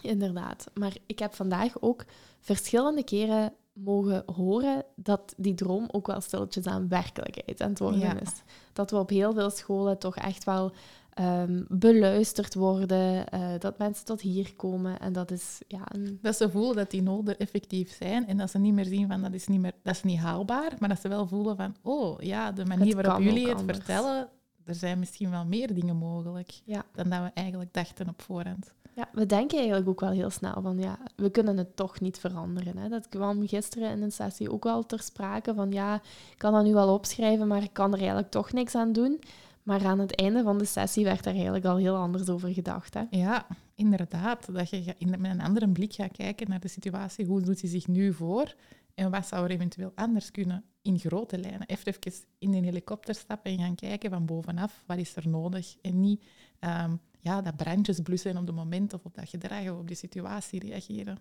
Inderdaad. 0.00 0.66
Maar 0.74 0.96
ik 1.06 1.18
heb 1.18 1.34
vandaag 1.34 1.82
ook 1.82 2.04
verschillende 2.40 3.04
keren 3.04 3.52
mogen 3.72 4.22
horen 4.34 4.84
dat 4.96 5.34
die 5.36 5.54
droom 5.54 5.88
ook 5.92 6.06
wel 6.06 6.20
stilletjes 6.20 6.66
aan 6.66 6.88
werkelijkheid 6.88 7.60
aan 7.62 7.68
het 7.70 7.78
worden 7.78 8.00
Ja. 8.00 8.20
is. 8.20 8.30
Dat 8.72 8.90
we 8.90 8.96
op 8.98 9.08
heel 9.08 9.32
veel 9.32 9.50
scholen 9.50 9.98
toch 9.98 10.16
echt 10.16 10.44
wel 10.44 10.72
ehm, 11.14 11.62
beluisterd 11.68 12.54
worden, 12.54 13.28
eh, 13.28 13.48
dat 13.58 13.78
mensen 13.78 14.04
tot 14.04 14.20
hier 14.20 14.54
komen. 14.56 15.00
En 15.00 15.12
dat 15.12 15.30
is 15.30 15.60
ja, 15.68 15.80
een, 15.84 16.18
Dat 16.22 16.36
ze 16.36 16.50
voelen 16.50 16.76
dat 16.76 16.90
die 16.90 17.02
noden 17.02 17.38
effectief 17.38 17.96
zijn 17.96 18.26
en 18.26 18.36
dat 18.36 18.50
ze 18.50 18.58
niet 18.58 18.74
meer 18.74 18.84
zien 18.84 19.08
van 19.08 19.22
dat 19.22 19.32
is 19.32 19.46
niet, 19.46 19.60
meer, 19.60 19.72
dat 19.82 19.94
is 19.94 20.02
niet 20.02 20.18
haalbaar, 20.18 20.72
maar 20.78 20.88
dat 20.88 21.00
ze 21.00 21.08
wel 21.08 21.26
voelen 21.26 21.56
van 21.56 21.76
oh 21.82 22.20
ja, 22.20 22.52
de 22.52 22.64
manier 22.64 22.94
waarop 23.02 23.22
jullie 23.22 23.48
het 23.48 23.58
anders. 23.58 23.78
vertellen, 23.78 24.28
er 24.64 24.74
zijn 24.74 24.98
misschien 24.98 25.30
wel 25.30 25.44
meer 25.44 25.74
dingen 25.74 25.96
mogelijk 25.96 26.50
Ja. 26.64 26.84
dan 26.92 27.08
dat 27.10 27.20
we 27.22 27.30
eigenlijk 27.34 27.72
dachten 27.72 28.08
op 28.08 28.22
voorhand. 28.22 28.72
ja, 28.94 29.08
we 29.12 29.26
denken 29.26 29.58
eigenlijk 29.58 29.88
ook 29.88 30.00
wel 30.00 30.10
heel 30.10 30.30
snel 30.30 30.62
van 30.62 30.78
ja, 30.78 30.98
we 31.16 31.30
kunnen 31.30 31.56
het 31.56 31.76
toch 31.76 32.00
niet 32.00 32.18
veranderen. 32.18 32.76
Hè. 32.76 32.88
Dat 32.88 33.08
kwam 33.08 33.48
gisteren 33.48 33.90
in 33.90 34.02
een 34.02 34.12
sessie 34.12 34.50
ook 34.52 34.64
wel 34.64 34.86
ter 34.86 35.02
sprake 35.02 35.54
van 35.54 35.72
ja, 35.72 35.94
ik 36.30 36.34
kan 36.38 36.52
dat 36.52 36.64
nu 36.64 36.72
wel 36.72 36.94
opschrijven, 36.94 37.46
maar 37.46 37.62
ik 37.62 37.72
kan 37.72 37.92
er 37.92 37.98
eigenlijk 37.98 38.30
toch 38.30 38.52
niks 38.52 38.74
aan 38.74 38.92
doen. 38.92 39.20
Maar 39.64 39.86
aan 39.86 39.98
het 39.98 40.16
einde 40.16 40.42
van 40.42 40.58
de 40.58 40.64
sessie 40.64 41.04
werd 41.04 41.24
daar 41.24 41.34
eigenlijk 41.34 41.64
al 41.64 41.76
heel 41.76 41.96
anders 41.96 42.28
over 42.28 42.52
gedacht. 42.52 42.94
Hè. 42.94 43.02
Ja, 43.10 43.46
inderdaad. 43.74 44.54
Dat 44.54 44.70
je 44.70 44.94
met 45.06 45.24
een 45.24 45.40
andere 45.40 45.68
blik 45.68 45.92
gaat 45.92 46.12
kijken 46.12 46.48
naar 46.48 46.60
de 46.60 46.68
situatie. 46.68 47.26
Hoe 47.26 47.40
doet 47.40 47.60
hij 47.60 47.70
zich 47.70 47.86
nu 47.86 48.12
voor? 48.12 48.54
En 48.94 49.10
wat 49.10 49.26
zou 49.26 49.44
er 49.44 49.50
eventueel 49.50 49.92
anders 49.94 50.30
kunnen 50.30 50.64
in 50.82 50.98
grote 50.98 51.38
lijnen? 51.38 51.66
Even, 51.66 51.94
in 52.38 52.54
een 52.54 52.64
helikopter 52.64 53.14
stappen 53.14 53.50
en 53.50 53.58
gaan 53.58 53.74
kijken 53.74 54.10
van 54.10 54.26
bovenaf. 54.26 54.84
Wat 54.86 54.98
is 54.98 55.16
er 55.16 55.28
nodig? 55.28 55.76
En 55.80 56.00
niet 56.00 56.24
ehm, 56.58 56.96
ja, 57.20 57.42
dat 57.42 57.56
brandjes 57.56 58.00
blussen 58.00 58.30
en 58.30 58.38
op 58.38 58.46
het 58.46 58.56
moment 58.56 58.92
of 58.92 59.04
op 59.04 59.14
dat 59.14 59.28
gedrag 59.28 59.70
of 59.70 59.78
op 59.78 59.86
die 59.86 59.96
situatie 59.96 60.60
reageren. 60.60 61.18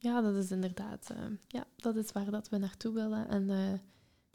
Ja, 0.00 0.20
dat 0.20 0.34
is 0.34 0.50
inderdaad. 0.50 1.10
eh, 1.10 1.24
ja, 1.46 1.64
dat 1.76 1.96
is 1.96 2.12
waar 2.12 2.30
dat 2.30 2.48
we 2.48 2.58
naartoe 2.58 2.94
willen. 2.94 3.28
En 3.28 3.50
eh, 3.50 3.78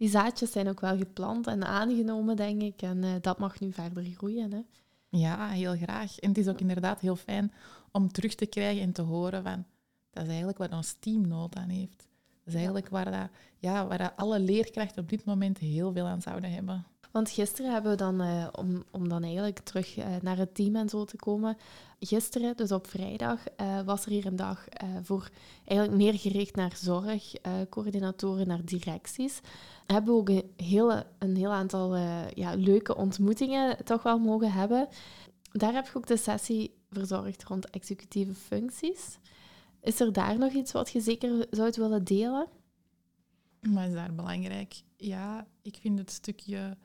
die 0.04 0.12
zaadjes 0.12 0.52
zijn 0.52 0.70
ook 0.70 0.80
wel 0.80 0.98
geplant 0.98 1.48
en 1.48 1.66
aangenomen, 1.66 2.36
denk 2.36 2.62
ik. 2.62 2.82
En 2.82 3.04
eh, 3.04 3.10
dat 3.22 3.40
mag 3.40 3.60
nu 3.60 3.72
verder 3.72 4.04
groeien. 4.04 4.52
Hè. 4.52 4.62
Ja, 5.10 5.48
heel 5.48 5.76
graag. 5.76 6.20
En 6.20 6.30
het 6.30 6.38
is 6.38 6.48
ook 6.48 6.60
inderdaad 6.60 7.00
heel 7.00 7.16
fijn 7.16 7.52
om 7.92 8.12
terug 8.12 8.36
te 8.36 8.46
krijgen 8.46 8.82
en 8.82 8.92
te 8.92 9.02
horen 9.02 9.44
van... 9.44 9.66
Dat 10.12 10.24
is 10.24 10.30
eigenlijk 10.30 10.58
wat 10.58 10.74
ons 10.74 10.96
team 11.00 11.28
nood 11.28 11.56
aan 11.56 11.70
heeft. 11.70 12.08
Dat 12.44 12.48
is 12.48 12.54
eigenlijk 12.54 12.90
waar, 12.90 13.12
dat, 13.12 13.30
ja, 13.58 13.88
waar 13.88 13.98
dat 13.98 14.14
alle 14.16 14.40
leerkrachten 14.40 15.02
op 15.02 15.10
dit 15.10 15.26
moment 15.26 15.58
heel 15.58 15.92
veel 15.94 16.06
aan 16.06 16.22
zouden 16.22 16.52
hebben. 16.52 16.86
Want 17.12 17.30
gisteren 17.30 17.72
hebben 17.72 17.92
we 17.92 17.98
dan, 17.98 18.22
eh, 18.22 18.48
om, 18.52 18.84
om 18.92 19.10
dan 19.10 19.24
eigenlijk 19.24 19.60
terug 19.60 19.98
eh, 19.98 20.06
naar 20.22 20.38
het 20.38 20.56
team 20.56 20.76
en 20.76 20.90
zo 20.90 21.06
te 21.06 21.16
komen. 21.16 21.58
Gisteren, 22.00 22.58
dus 22.58 22.72
op 22.72 22.88
vrijdag, 22.88 23.44
was 23.86 24.06
er 24.06 24.12
hier 24.12 24.26
een 24.26 24.36
dag 24.36 24.66
voor 25.02 25.30
eigenlijk 25.66 25.98
meer 25.98 26.20
gericht 26.20 26.56
naar 26.56 26.76
zorgcoördinatoren, 26.76 28.48
naar 28.48 28.66
directies. 28.66 29.42
Hebben 29.86 30.14
we 30.14 30.20
ook 30.20 30.30
een, 30.30 30.52
hele, 30.58 31.06
een 31.20 31.36
heel 31.36 31.52
aantal 31.52 31.96
eh, 31.96 32.32
ja, 32.32 32.54
leuke 32.56 32.96
ontmoetingen 32.96 33.86
toch 33.86 34.04
wel 34.04 34.20
mogen 34.20 34.52
hebben. 34.52 34.88
Daar 35.52 35.74
heb 35.74 35.88
ik 35.88 35.98
ook 35.98 36.08
de 36.08 36.18
sessie 36.18 36.74
verzorgd 36.90 37.44
rond 37.44 37.70
executieve 37.70 38.34
functies. 38.34 39.18
Is 39.82 40.00
er 40.00 40.14
daar 40.14 40.38
nog 40.38 40.52
iets 40.52 40.72
wat 40.72 40.92
je 40.92 41.02
zeker 41.02 41.48
zou 41.50 41.72
willen 41.76 42.04
delen? 42.04 42.48
Maar 43.62 43.88
is 43.88 43.94
daar 43.94 44.14
belangrijk? 44.14 44.82
Ja, 44.98 45.48
ik 45.62 45.78
vind 45.82 46.00
het 46.00 46.12
stukje... 46.12 46.78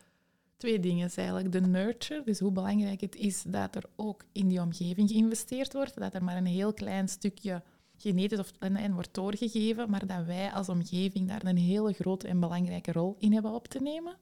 Twee 0.56 0.80
dingen 0.80 1.10
eigenlijk. 1.14 1.52
De 1.52 1.60
nurture, 1.60 2.22
dus 2.24 2.38
hoe 2.38 2.52
belangrijk 2.52 3.00
het 3.00 3.16
is 3.16 3.42
dat 3.42 3.74
er 3.74 3.84
ook 3.96 4.24
in 4.32 4.48
die 4.48 4.60
omgeving 4.60 5.08
geïnvesteerd 5.08 5.72
wordt. 5.72 5.98
Dat 5.98 6.14
er 6.14 6.24
maar 6.24 6.36
een 6.36 6.46
heel 6.46 6.72
klein 6.72 7.08
stukje 7.08 7.62
genetisch 7.98 8.38
of 8.38 8.52
en, 8.58 8.76
en 8.76 8.94
wordt 8.94 9.14
doorgegeven, 9.14 9.90
maar 9.90 10.06
dat 10.06 10.24
wij 10.24 10.52
als 10.52 10.68
omgeving 10.68 11.28
daar 11.28 11.44
een 11.44 11.56
hele 11.56 11.92
grote 11.92 12.28
en 12.28 12.40
belangrijke 12.40 12.92
rol 12.92 13.16
in 13.18 13.32
hebben 13.32 13.52
op 13.52 13.68
te 13.68 13.78
nemen. 13.78 14.16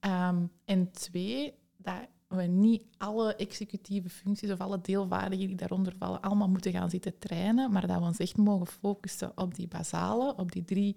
Ehm, 0.00 0.46
en 0.64 0.90
twee, 0.90 1.54
dat 1.76 2.06
we 2.28 2.42
niet 2.42 2.82
alle 2.96 3.34
executieve 3.34 4.08
functies 4.08 4.50
of 4.50 4.60
alle 4.60 4.80
deelvaardigen 4.80 5.46
die 5.46 5.56
daaronder 5.56 5.94
vallen 5.98 6.20
allemaal 6.20 6.48
moeten 6.48 6.72
gaan 6.72 6.90
zitten 6.90 7.18
trainen, 7.18 7.72
maar 7.72 7.86
dat 7.86 7.98
we 7.98 8.04
ons 8.04 8.18
echt 8.18 8.36
mogen 8.36 8.66
focussen 8.66 9.32
op 9.34 9.54
die 9.54 9.68
basale, 9.68 10.36
op 10.36 10.52
die 10.52 10.64
drie 10.64 10.96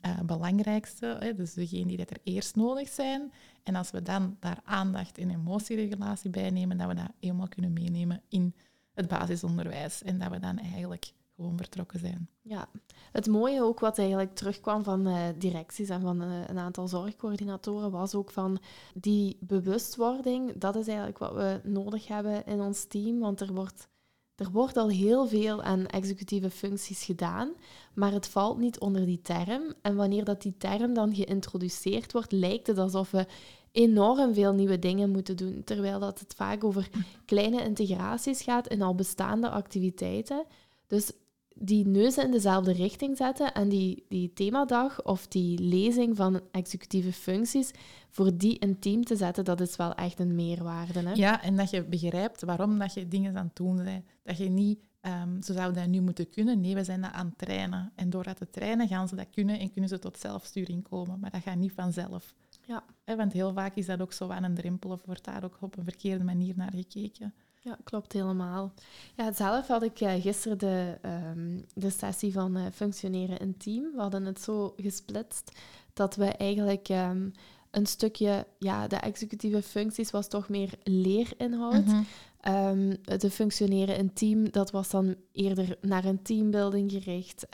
eh, 0.00 0.20
belangrijkste, 0.20 1.16
hè, 1.20 1.34
dus 1.34 1.54
degene 1.54 1.86
die 1.86 1.96
dat 1.96 2.10
er 2.10 2.20
eerst 2.22 2.56
nodig 2.56 2.88
zijn. 2.88 3.32
En 3.62 3.74
als 3.74 3.90
we 3.90 4.02
dan 4.02 4.36
daar 4.40 4.60
aandacht 4.64 5.18
en 5.18 5.30
emotieregulatie 5.30 6.30
bij 6.30 6.50
nemen, 6.50 6.76
dat 6.76 6.88
we 6.88 6.94
dat 6.94 7.10
helemaal 7.20 7.48
kunnen 7.48 7.72
meenemen 7.72 8.22
in 8.28 8.54
het 8.94 9.08
basisonderwijs 9.08 10.02
en 10.02 10.18
dat 10.18 10.30
we 10.30 10.38
dan 10.38 10.58
eigenlijk 10.58 11.12
gewoon 11.36 11.56
vertrokken 11.56 12.00
zijn. 12.00 12.28
Ja, 12.42 12.68
het 13.12 13.26
mooie 13.26 13.62
ook 13.62 13.80
wat 13.80 13.98
eigenlijk 13.98 14.34
terugkwam 14.34 14.84
van 14.84 15.06
eh, 15.06 15.22
directies 15.38 15.88
en 15.88 16.00
van 16.00 16.22
eh, 16.22 16.28
een 16.46 16.58
aantal 16.58 16.88
zorgcoördinatoren 16.88 17.90
was 17.90 18.14
ook 18.14 18.30
van 18.30 18.58
die 18.94 19.36
bewustwording. 19.40 20.58
Dat 20.58 20.76
is 20.76 20.86
eigenlijk 20.86 21.18
wat 21.18 21.34
we 21.34 21.60
nodig 21.64 22.08
hebben 22.08 22.46
in 22.46 22.60
ons 22.60 22.84
team, 22.84 23.18
want 23.18 23.40
er 23.40 23.52
wordt, 23.52 23.88
er 24.34 24.50
wordt 24.50 24.76
al 24.76 24.88
heel 24.88 25.26
veel 25.26 25.62
aan 25.62 25.86
executieve 25.86 26.50
functies 26.50 27.04
gedaan, 27.04 27.52
maar 27.94 28.12
het 28.12 28.26
valt 28.26 28.58
niet 28.58 28.78
onder 28.78 29.06
die 29.06 29.20
term. 29.22 29.74
En 29.82 29.96
wanneer 29.96 30.24
dat 30.24 30.42
die 30.42 30.56
term 30.56 30.94
dan 30.94 31.14
geïntroduceerd 31.14 32.12
wordt, 32.12 32.32
lijkt 32.32 32.66
het 32.66 32.78
alsof 32.78 33.10
we 33.10 33.26
enorm 33.72 34.34
veel 34.34 34.52
nieuwe 34.52 34.78
dingen 34.78 35.10
moeten 35.10 35.36
doen, 35.36 35.62
terwijl 35.64 36.00
dat 36.00 36.18
het 36.18 36.34
vaak 36.34 36.64
over 36.64 36.90
kleine 37.24 37.62
integraties 37.64 38.42
gaat 38.42 38.68
in 38.68 38.82
al 38.82 38.94
bestaande 38.94 39.50
activiteiten. 39.50 40.44
Dus 40.86 41.12
die 41.54 41.86
neuzen 41.86 42.24
in 42.24 42.30
dezelfde 42.30 42.72
richting 42.72 43.16
zetten 43.16 43.52
en 43.54 43.68
die, 43.68 44.04
die 44.08 44.32
themadag 44.32 45.02
of 45.02 45.26
die 45.26 45.58
lezing 45.58 46.16
van 46.16 46.40
executieve 46.50 47.12
functies 47.12 47.70
voor 48.08 48.36
die 48.36 48.58
in 48.58 48.78
team 48.78 49.04
te 49.04 49.16
zetten, 49.16 49.44
dat 49.44 49.60
is 49.60 49.76
wel 49.76 49.94
echt 49.94 50.18
een 50.18 50.34
meerwaarde. 50.34 51.00
Hè? 51.00 51.12
Ja, 51.12 51.42
en 51.42 51.56
dat 51.56 51.70
je 51.70 51.84
begrijpt 51.84 52.42
waarom 52.42 52.78
dat 52.78 52.94
je 52.94 53.08
dingen 53.08 53.36
aan 53.36 53.46
het 53.46 53.56
doen 53.56 53.84
bent. 53.84 54.04
Dat 54.22 54.36
je 54.36 54.48
niet, 54.48 54.78
um, 55.00 55.42
ze 55.42 55.52
zouden 55.52 55.82
dat 55.82 55.90
nu 55.90 56.00
moeten 56.00 56.30
kunnen. 56.30 56.60
Nee, 56.60 56.74
we 56.74 56.84
zijn 56.84 57.00
dat 57.00 57.12
aan 57.12 57.26
het 57.26 57.38
trainen. 57.38 57.92
En 57.94 58.10
door 58.10 58.24
dat 58.24 58.36
te 58.36 58.50
trainen 58.50 58.88
gaan 58.88 59.08
ze 59.08 59.16
dat 59.16 59.30
kunnen 59.30 59.58
en 59.58 59.70
kunnen 59.70 59.90
ze 59.90 59.98
tot 59.98 60.18
zelfsturing 60.18 60.88
komen. 60.88 61.20
Maar 61.20 61.30
dat 61.30 61.42
gaat 61.42 61.56
niet 61.56 61.72
vanzelf. 61.72 62.34
Ja. 62.66 62.84
want 63.04 63.32
heel 63.32 63.52
vaak 63.52 63.76
is 63.76 63.86
dat 63.86 64.00
ook 64.00 64.12
zo 64.12 64.28
aan 64.28 64.44
een 64.44 64.54
drempel 64.54 64.90
of 64.90 65.02
wordt 65.04 65.24
daar 65.24 65.44
ook 65.44 65.56
op 65.60 65.76
een 65.76 65.84
verkeerde 65.84 66.24
manier 66.24 66.54
naar 66.56 66.72
gekeken. 66.74 67.34
Ja, 67.64 67.78
klopt 67.84 68.12
helemaal. 68.12 68.72
Ja, 69.16 69.32
zelf 69.32 69.66
had 69.66 69.82
ik 69.82 70.00
uh, 70.00 70.12
gisteren 70.12 70.58
de, 70.58 70.98
um, 71.34 71.64
de 71.74 71.90
sessie 71.90 72.32
van 72.32 72.56
uh, 72.56 72.64
functioneren 72.72 73.38
in 73.38 73.56
team. 73.56 73.92
We 73.94 74.00
hadden 74.00 74.24
het 74.24 74.40
zo 74.40 74.74
gesplitst 74.76 75.60
dat 75.92 76.16
we 76.16 76.24
eigenlijk 76.24 76.88
um, 76.88 77.32
een 77.70 77.86
stukje, 77.86 78.46
ja, 78.58 78.86
de 78.86 78.96
executieve 78.96 79.62
functies 79.62 80.10
was 80.10 80.28
toch 80.28 80.48
meer 80.48 80.70
leerinhoud. 80.82 81.86
Mm 81.86 82.06
um, 82.48 82.96
de 83.04 83.30
functioneren 83.30 83.96
in 83.96 84.12
team, 84.12 84.50
dat 84.50 84.70
was 84.70 84.90
dan 84.90 85.14
eerder 85.32 85.78
naar 85.80 86.04
een 86.04 86.22
teambuilding 86.22 86.90
gericht. 86.92 87.46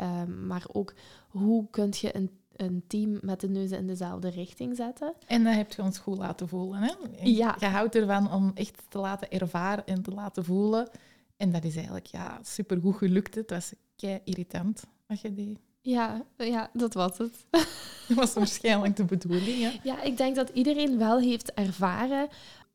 maar 0.47 0.65
ook 0.73 0.95
hoe 1.29 1.67
kun 1.71 1.89
je 1.91 2.17
een 2.17 2.31
een 2.61 2.83
team 2.87 3.19
met 3.21 3.41
de 3.41 3.49
neuzen 3.49 3.79
in 3.79 3.87
dezelfde 3.87 4.31
richting 4.31 4.77
zetten. 4.77 5.15
En 5.27 5.45
dat 5.45 5.55
heb 5.55 5.73
je 5.73 5.83
ons 5.83 5.99
goed 5.99 6.19
laten 6.19 6.49
voelen. 6.49 6.83
Hè? 6.83 6.93
Ja. 7.23 7.57
Je 7.59 7.67
houdt 7.67 7.95
ervan 7.95 8.33
om 8.33 8.51
echt 8.55 8.83
te 8.89 8.99
laten 8.99 9.31
ervaren 9.31 9.87
en 9.87 10.03
te 10.03 10.11
laten 10.11 10.45
voelen. 10.45 10.89
En 11.37 11.53
dat 11.53 11.65
is 11.65 11.75
eigenlijk 11.75 12.07
ja, 12.07 12.39
supergoed 12.43 12.97
gelukt. 12.97 13.35
Het 13.35 13.51
was 13.51 13.73
kei 13.97 14.21
irritant 14.25 14.85
wat 15.07 15.21
je 15.21 15.35
deed. 15.35 15.59
Ja, 15.81 16.23
ja, 16.37 16.71
dat 16.73 16.95
was 16.95 17.19
het. 17.19 17.47
Dat 18.09 18.19
was 18.19 18.35
waarschijnlijk 18.35 18.97
de 18.97 19.05
bedoeling. 19.05 19.63
Hè? 19.63 19.79
Ja, 19.83 20.03
ik 20.03 20.17
denk 20.17 20.37
dat 20.37 20.49
iedereen 20.49 20.99
wel 20.99 21.19
heeft 21.19 21.53
ervaren 21.53 22.29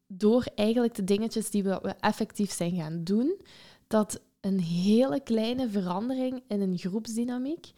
door 0.08 0.46
eigenlijk 0.56 0.96
de 0.96 1.04
dingetjes 1.04 1.50
die 1.50 1.64
we, 1.64 1.80
we 1.82 1.96
effectief 2.00 2.52
zijn 2.52 2.76
gaan 2.76 3.04
doen, 3.04 3.42
dat 3.88 4.22
een 4.42 4.60
hele 4.60 5.20
kleine 5.20 5.70
verandering 5.70 6.44
in 6.48 6.62
een 6.62 6.78
groepsdynamiek 6.78 7.72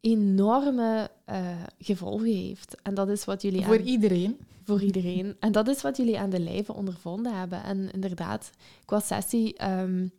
enorme 0.00 1.10
uh, 1.30 1.62
gevolgen 1.78 2.26
heeft. 2.26 2.76
En 2.82 2.94
dat 2.94 3.08
is 3.08 3.24
wat 3.24 3.42
jullie... 3.42 3.64
Voor 3.64 3.80
iedereen. 3.80 4.38
Voor 4.64 4.82
iedereen. 4.82 5.36
En 5.40 5.52
dat 5.52 5.68
is 5.68 5.82
wat 5.82 5.96
jullie 5.96 6.18
aan 6.18 6.30
de 6.30 6.40
lijve 6.40 6.72
ondervonden 6.72 7.38
hebben. 7.38 7.62
En 7.62 7.90
inderdaad, 7.92 8.50
qua 8.84 9.00
sessie 9.00 9.70
um, 9.70 10.12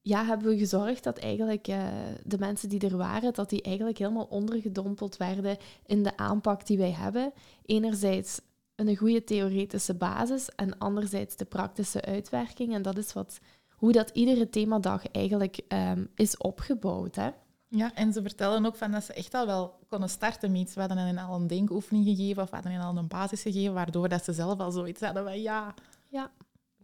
ja, 0.00 0.24
hebben 0.24 0.48
we 0.48 0.58
gezorgd 0.58 1.04
dat 1.04 1.18
eigenlijk 1.18 1.68
uh, 1.68 1.88
de 2.24 2.38
mensen 2.38 2.68
die 2.68 2.80
er 2.80 2.96
waren, 2.96 3.34
dat 3.34 3.50
die 3.50 3.62
eigenlijk 3.62 3.98
helemaal 3.98 4.26
ondergedompeld 4.30 5.16
werden 5.16 5.56
in 5.86 6.02
de 6.02 6.16
aanpak 6.16 6.66
die 6.66 6.78
wij 6.78 6.92
hebben. 6.92 7.32
Enerzijds 7.64 8.40
een 8.74 8.96
goede 8.96 9.24
theoretische 9.24 9.94
basis 9.94 10.48
en 10.48 10.78
anderzijds 10.78 11.36
de 11.36 11.44
praktische 11.44 12.02
uitwerking. 12.02 12.74
En 12.74 12.82
dat 12.82 12.98
is 12.98 13.12
wat, 13.12 13.38
hoe 13.68 13.92
dat 13.92 14.10
iedere 14.10 14.50
themadag 14.50 15.10
eigenlijk 15.10 15.60
um, 15.68 16.08
is 16.14 16.36
opgebouwd. 16.36 17.14
Hè? 17.14 17.30
Ja, 17.68 17.94
en 17.94 18.12
ze 18.12 18.22
vertellen 18.22 18.66
ook 18.66 18.76
van 18.76 18.90
dat 18.90 19.04
ze 19.04 19.12
echt 19.12 19.34
al 19.34 19.46
wel 19.46 19.78
konden 19.88 20.08
starten 20.08 20.52
met 20.52 20.60
iets. 20.60 20.74
We 20.74 20.80
hadden 20.80 20.98
hen 20.98 21.18
al 21.18 21.34
een 21.34 21.46
denkoefening 21.46 22.04
gegeven 22.06 22.42
of 22.42 22.48
we 22.48 22.54
hadden 22.54 22.72
hen 22.72 22.82
al 22.82 22.96
een 22.96 23.08
basis 23.08 23.42
gegeven, 23.42 23.74
waardoor 23.74 24.08
dat 24.08 24.24
ze 24.24 24.32
zelf 24.32 24.58
al 24.58 24.70
zoiets 24.70 25.00
hadden 25.00 25.24
van 25.24 25.40
ja, 25.40 25.74
ja. 26.08 26.30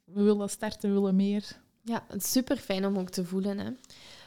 we 0.05 0.22
willen 0.22 0.51
starten, 0.51 0.89
we 0.89 1.01
willen 1.01 1.16
meer. 1.16 1.61
Ja, 1.85 2.05
het 2.09 2.22
is 2.22 2.30
super 2.30 2.57
fijn 2.57 2.87
om 2.87 2.99
ook 2.99 3.11
te 3.11 3.24
voelen. 3.24 3.59
Hè. 3.59 3.70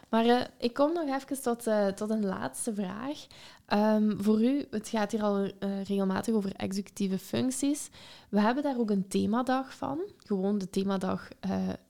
Maar 0.09 0.25
uh, 0.25 0.41
ik 0.57 0.73
kom 0.73 0.93
nog 0.93 1.21
even 1.21 1.41
tot, 1.41 1.67
uh, 1.67 1.87
tot 1.87 2.09
een 2.09 2.25
laatste 2.25 2.73
vraag. 2.73 3.27
Um, 3.73 4.23
voor 4.23 4.43
u, 4.43 4.67
het 4.69 4.89
gaat 4.89 5.11
hier 5.11 5.23
al 5.23 5.43
uh, 5.43 5.51
regelmatig 5.59 6.33
over 6.33 6.55
executieve 6.55 7.17
functies. 7.17 7.89
We 8.29 8.39
hebben 8.39 8.63
daar 8.63 8.77
ook 8.77 8.89
een 8.89 9.07
themadag 9.07 9.75
van. 9.75 9.99
Gewoon 10.17 10.57
de 10.57 10.69
themadag 10.69 11.27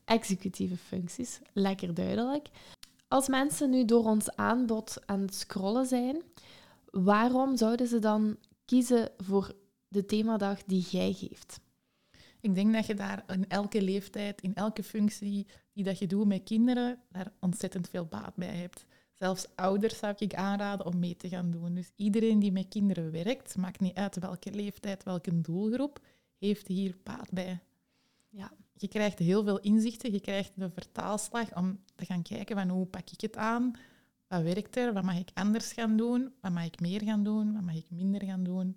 executieve 0.05 0.77
functies. 0.77 1.39
Lekker 1.53 1.93
duidelijk. 1.93 2.47
Als 3.15 3.27
mensen 3.27 3.69
nu 3.69 3.85
door 3.85 4.03
ons 4.03 4.35
aanbod 4.35 4.97
aan 5.05 5.21
het 5.21 5.35
scrollen 5.35 5.85
zijn, 5.85 6.21
waarom 6.91 7.57
zouden 7.57 7.87
ze 7.87 7.99
dan 7.99 8.37
kiezen 8.65 9.09
voor 9.17 9.55
de 9.87 10.05
themadag 10.05 10.63
die 10.63 10.81
jij 10.81 11.13
geeft? 11.13 11.59
Ik 12.39 12.55
denk 12.55 12.73
dat 12.73 12.85
je 12.85 12.93
daar 12.93 13.23
in 13.27 13.49
elke 13.49 13.81
leeftijd, 13.81 14.41
in 14.41 14.55
elke 14.55 14.83
functie 14.83 15.47
die 15.73 15.83
dat 15.83 15.99
je 15.99 16.07
doet 16.07 16.27
met 16.27 16.43
kinderen, 16.43 16.99
daar 17.11 17.31
ontzettend 17.39 17.89
veel 17.89 18.05
baat 18.05 18.35
bij 18.35 18.55
hebt. 18.55 18.85
Zelfs 19.13 19.47
ouders 19.55 19.97
zou 19.97 20.13
ik 20.17 20.33
aanraden 20.33 20.85
om 20.85 20.99
mee 20.99 21.15
te 21.15 21.29
gaan 21.29 21.51
doen. 21.51 21.73
Dus 21.73 21.91
iedereen 21.95 22.39
die 22.39 22.51
met 22.51 22.67
kinderen 22.67 23.11
werkt, 23.11 23.57
maakt 23.57 23.79
niet 23.79 23.95
uit 23.95 24.19
welke 24.19 24.51
leeftijd, 24.51 25.03
welke 25.03 25.41
doelgroep, 25.41 25.99
heeft 26.37 26.67
hier 26.67 26.97
baat 27.03 27.31
bij. 27.31 27.59
Ja 28.29 28.51
je 28.77 28.87
krijgt 28.87 29.19
heel 29.19 29.43
veel 29.43 29.59
inzichten, 29.59 30.11
je 30.11 30.19
krijgt 30.19 30.51
de 30.55 30.69
vertaalslag 30.69 31.55
om 31.55 31.79
te 31.95 32.05
gaan 32.05 32.21
kijken 32.21 32.55
van 32.55 32.69
hoe 32.69 32.85
pak 32.85 33.09
ik 33.09 33.21
het 33.21 33.37
aan, 33.37 33.73
wat 34.27 34.41
werkt 34.41 34.75
er, 34.75 34.93
wat 34.93 35.03
mag 35.03 35.19
ik 35.19 35.29
anders 35.33 35.73
gaan 35.73 35.97
doen, 35.97 36.33
wat 36.41 36.51
mag 36.51 36.65
ik 36.65 36.79
meer 36.79 37.03
gaan 37.03 37.23
doen, 37.23 37.53
wat 37.53 37.63
mag 37.63 37.75
ik 37.75 37.89
minder 37.89 38.23
gaan 38.23 38.43
doen. 38.43 38.75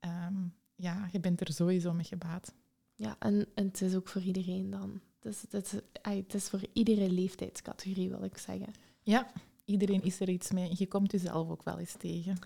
Um, 0.00 0.54
ja, 0.74 1.08
je 1.12 1.20
bent 1.20 1.40
er 1.40 1.52
sowieso 1.52 1.92
mee 1.92 2.04
gebaat. 2.04 2.54
Ja, 2.94 3.16
en, 3.18 3.46
en 3.54 3.66
het 3.66 3.80
is 3.80 3.94
ook 3.94 4.08
voor 4.08 4.22
iedereen 4.22 4.70
dan. 4.70 5.00
Dus 5.18 5.40
het 5.40 5.54
is, 5.54 5.80
het 6.02 6.34
is 6.34 6.48
voor 6.48 6.60
iedere 6.72 7.10
leeftijdscategorie, 7.10 8.08
wil 8.08 8.24
ik 8.24 8.38
zeggen. 8.38 8.72
Ja, 9.02 9.32
iedereen 9.64 10.02
is 10.02 10.20
er 10.20 10.28
iets 10.28 10.50
mee. 10.50 10.72
Je 10.76 10.86
komt 10.86 11.12
jezelf 11.12 11.50
ook 11.50 11.62
wel 11.62 11.78
eens 11.78 11.94
tegen. 11.98 12.38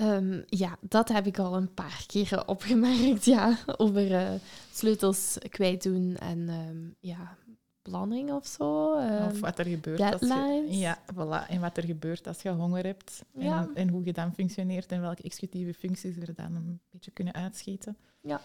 Um, 0.00 0.44
ja, 0.46 0.78
dat 0.80 1.08
heb 1.08 1.26
ik 1.26 1.38
al 1.38 1.56
een 1.56 1.74
paar 1.74 2.04
keer 2.06 2.46
opgemerkt, 2.46 3.24
ja. 3.24 3.58
Over 3.76 4.10
uh, 4.10 4.30
sleutels 4.72 5.38
kwijtdoen 5.48 6.16
en 6.16 6.48
um, 6.48 6.94
ja, 7.00 7.36
planning 7.82 8.32
of 8.32 8.46
zo. 8.46 8.98
Um, 8.98 9.26
of 9.26 9.40
wat 9.40 9.58
er 9.58 9.66
gebeurt 9.66 10.00
als 10.00 10.20
je, 10.20 10.66
ja, 10.68 10.98
voilà, 11.14 11.48
en 11.48 11.60
wat 11.60 11.76
er 11.76 11.84
gebeurt 11.84 12.26
als 12.26 12.42
je 12.42 12.50
honger 12.50 12.84
hebt. 12.84 13.24
Ja. 13.32 13.62
En, 13.62 13.74
en, 13.74 13.88
hoe 13.88 14.04
je 14.04 14.12
dan 14.12 14.34
functioneert 14.34 14.92
en 14.92 15.00
welke 15.00 15.22
executieve 15.22 15.74
functies 15.74 16.16
er 16.16 16.34
dan 16.34 16.54
een 16.54 16.80
beetje 16.90 17.10
kunnen 17.10 17.34
uitschieten. 17.34 17.96
Ja, 18.20 18.40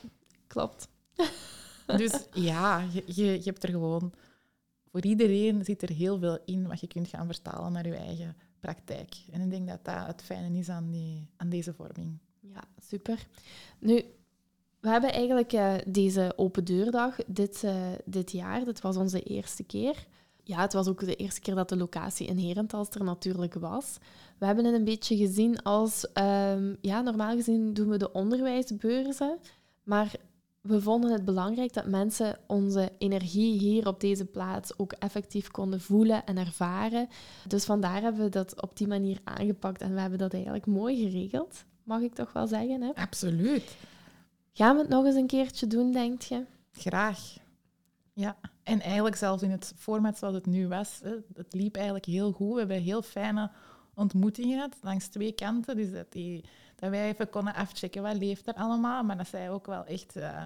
klopt. 0.48 0.88
dus 1.98 2.28
ja, 2.34 2.84
je, 2.92 3.04
je, 3.06 3.26
je 3.26 3.44
hebt 3.44 3.64
er 3.64 3.70
gewoon... 3.70 4.14
Voor 4.92 5.02
iedereen 5.02 5.66
zit 5.66 5.82
er 5.82 5.90
heel 5.90 6.20
veel 6.20 6.40
in 6.46 6.68
wat 6.68 6.80
je 6.80 6.88
kunt 6.88 7.08
gaan 7.08 7.26
vertalen 7.26 7.72
naar 7.72 7.88
je 7.88 7.96
eigen 7.96 8.36
praktijk. 8.64 9.16
En 9.32 9.42
ik 9.42 9.50
denk 9.50 9.68
dat 9.68 9.86
dat 9.86 10.08
het 10.08 10.22
fijne 10.22 10.58
is 10.58 10.70
aan, 10.70 10.90
die, 10.92 11.28
aan 11.38 11.50
deze 11.50 11.74
vorming. 11.74 12.18
Ja, 12.40 12.64
super. 12.82 13.28
Nu, 13.80 14.04
we 14.80 14.90
hebben 14.90 15.12
eigenlijk 15.12 15.54
uh, 15.54 15.74
deze 15.88 16.34
open 16.36 16.66
deurdag 16.66 17.18
dit, 17.28 17.64
uh, 17.64 17.92
dit 18.06 18.32
jaar. 18.32 18.66
Dit 18.66 18.82
was 18.82 18.98
onze 18.98 19.24
eerste 19.24 19.64
keer. 19.64 20.08
Ja, 20.44 20.62
het 20.62 20.74
was 20.74 20.88
ook 20.88 21.00
de 21.00 21.16
eerste 21.16 21.42
keer 21.42 21.56
dat 21.56 21.70
de 21.70 21.78
locatie 21.78 22.28
in 22.28 22.38
Herentals 22.38 22.90
er 22.90 23.04
natuurlijk 23.04 23.54
was. 23.54 23.98
We 24.38 24.46
hebben 24.46 24.66
het 24.66 24.74
een 24.74 24.84
beetje 24.84 25.18
gezien 25.18 25.62
als... 25.62 26.08
Um, 26.14 26.78
ja, 26.82 27.02
normaal 27.02 27.36
gezien 27.36 27.74
doen 27.74 27.90
we 27.90 27.98
de 27.98 28.12
onderwijsbeurzen. 28.12 29.38
Maar 29.84 30.16
we 30.64 30.82
vonden 30.82 31.12
het 31.12 31.26
belangrijk 31.26 31.74
dat 31.74 31.86
mensen 31.86 32.38
onze 32.48 32.92
energie 32.98 33.60
hier 33.60 33.88
op 33.88 34.00
deze 34.00 34.26
plaats 34.26 34.80
ook 34.80 34.92
effectief 34.92 35.52
konden 35.52 35.82
voelen 35.82 36.26
en 36.26 36.38
ervaren. 36.38 37.08
Dus 37.48 37.66
vandaar 37.66 38.02
hebben 38.02 38.24
we 38.24 38.30
dat 38.30 38.62
op 38.62 38.78
die 38.78 38.88
manier 38.88 39.20
aangepakt 39.24 39.82
en 39.82 39.94
we 39.94 40.00
hebben 40.00 40.20
dat 40.20 40.34
eigenlijk 40.34 40.66
mooi 40.66 40.98
geregeld, 40.98 41.66
mag 41.84 42.02
ik 42.02 42.14
toch 42.14 42.34
wel 42.34 42.48
zeggen. 42.48 42.82
Hè? 42.82 42.92
Absoluut. 42.94 43.76
Gaan 44.54 44.76
we 44.76 44.82
het 44.82 44.92
nog 44.92 45.06
eens 45.06 45.16
een 45.16 45.28
keertje 45.28 45.68
doen, 45.68 45.92
denk 45.92 46.22
je? 46.22 46.46
Graag. 46.72 47.38
Ja, 48.14 48.38
en 48.64 48.82
eigenlijk 48.82 49.16
zelfs 49.16 49.44
in 49.44 49.52
het 49.52 49.74
format 49.78 50.18
zoals 50.18 50.36
het 50.36 50.46
nu 50.46 50.68
was, 50.68 51.02
het 51.34 51.54
liep 51.54 51.76
eigenlijk 51.76 52.06
heel 52.06 52.32
goed. 52.32 52.54
We 52.54 52.60
hebben 52.60 52.82
heel 52.82 53.02
fijne 53.02 53.52
ontmoetingen 53.94 54.56
gehad, 54.56 54.78
langs 54.82 55.08
twee 55.08 55.32
kanten. 55.32 55.76
Dus 55.76 55.92
dat 55.92 56.12
die 56.12 56.46
dat 56.84 56.92
wij 56.92 57.08
even 57.08 57.30
konden 57.30 57.54
afchecken 57.54 58.02
wat 58.02 58.18
leeft 58.18 58.48
er 58.48 58.54
allemaal. 58.54 59.04
Maar 59.04 59.18
dat 59.18 59.28
zij 59.28 59.52
ook 59.52 59.66
wel 59.66 59.86
echt 59.86 60.18
uh, 60.18 60.42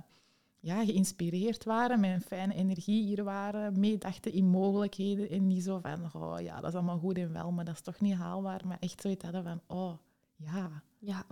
ja, 0.59 0.85
geïnspireerd 0.85 1.63
waren, 1.63 1.99
met 1.99 2.11
een 2.11 2.21
fijne 2.21 2.53
energie 2.53 3.03
hier 3.03 3.23
waren, 3.23 3.79
meedachten 3.79 4.33
in 4.33 4.45
mogelijkheden. 4.45 5.29
En 5.29 5.47
niet 5.47 5.63
zo 5.63 5.79
van, 5.79 6.21
oh 6.21 6.41
ja, 6.41 6.59
dat 6.59 6.69
is 6.69 6.75
allemaal 6.75 6.97
goed 6.97 7.17
en 7.17 7.33
wel, 7.33 7.51
maar 7.51 7.65
dat 7.65 7.73
is 7.73 7.81
toch 7.81 7.99
niet 7.99 8.15
haalbaar. 8.15 8.61
Maar 8.65 8.77
echt 8.79 9.01
zoiets 9.01 9.23
hadden 9.23 9.43
van, 9.43 9.61
oh 9.67 9.93
ja. 10.35 10.83
Ja, 10.99 11.25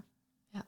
ja. 0.47 0.65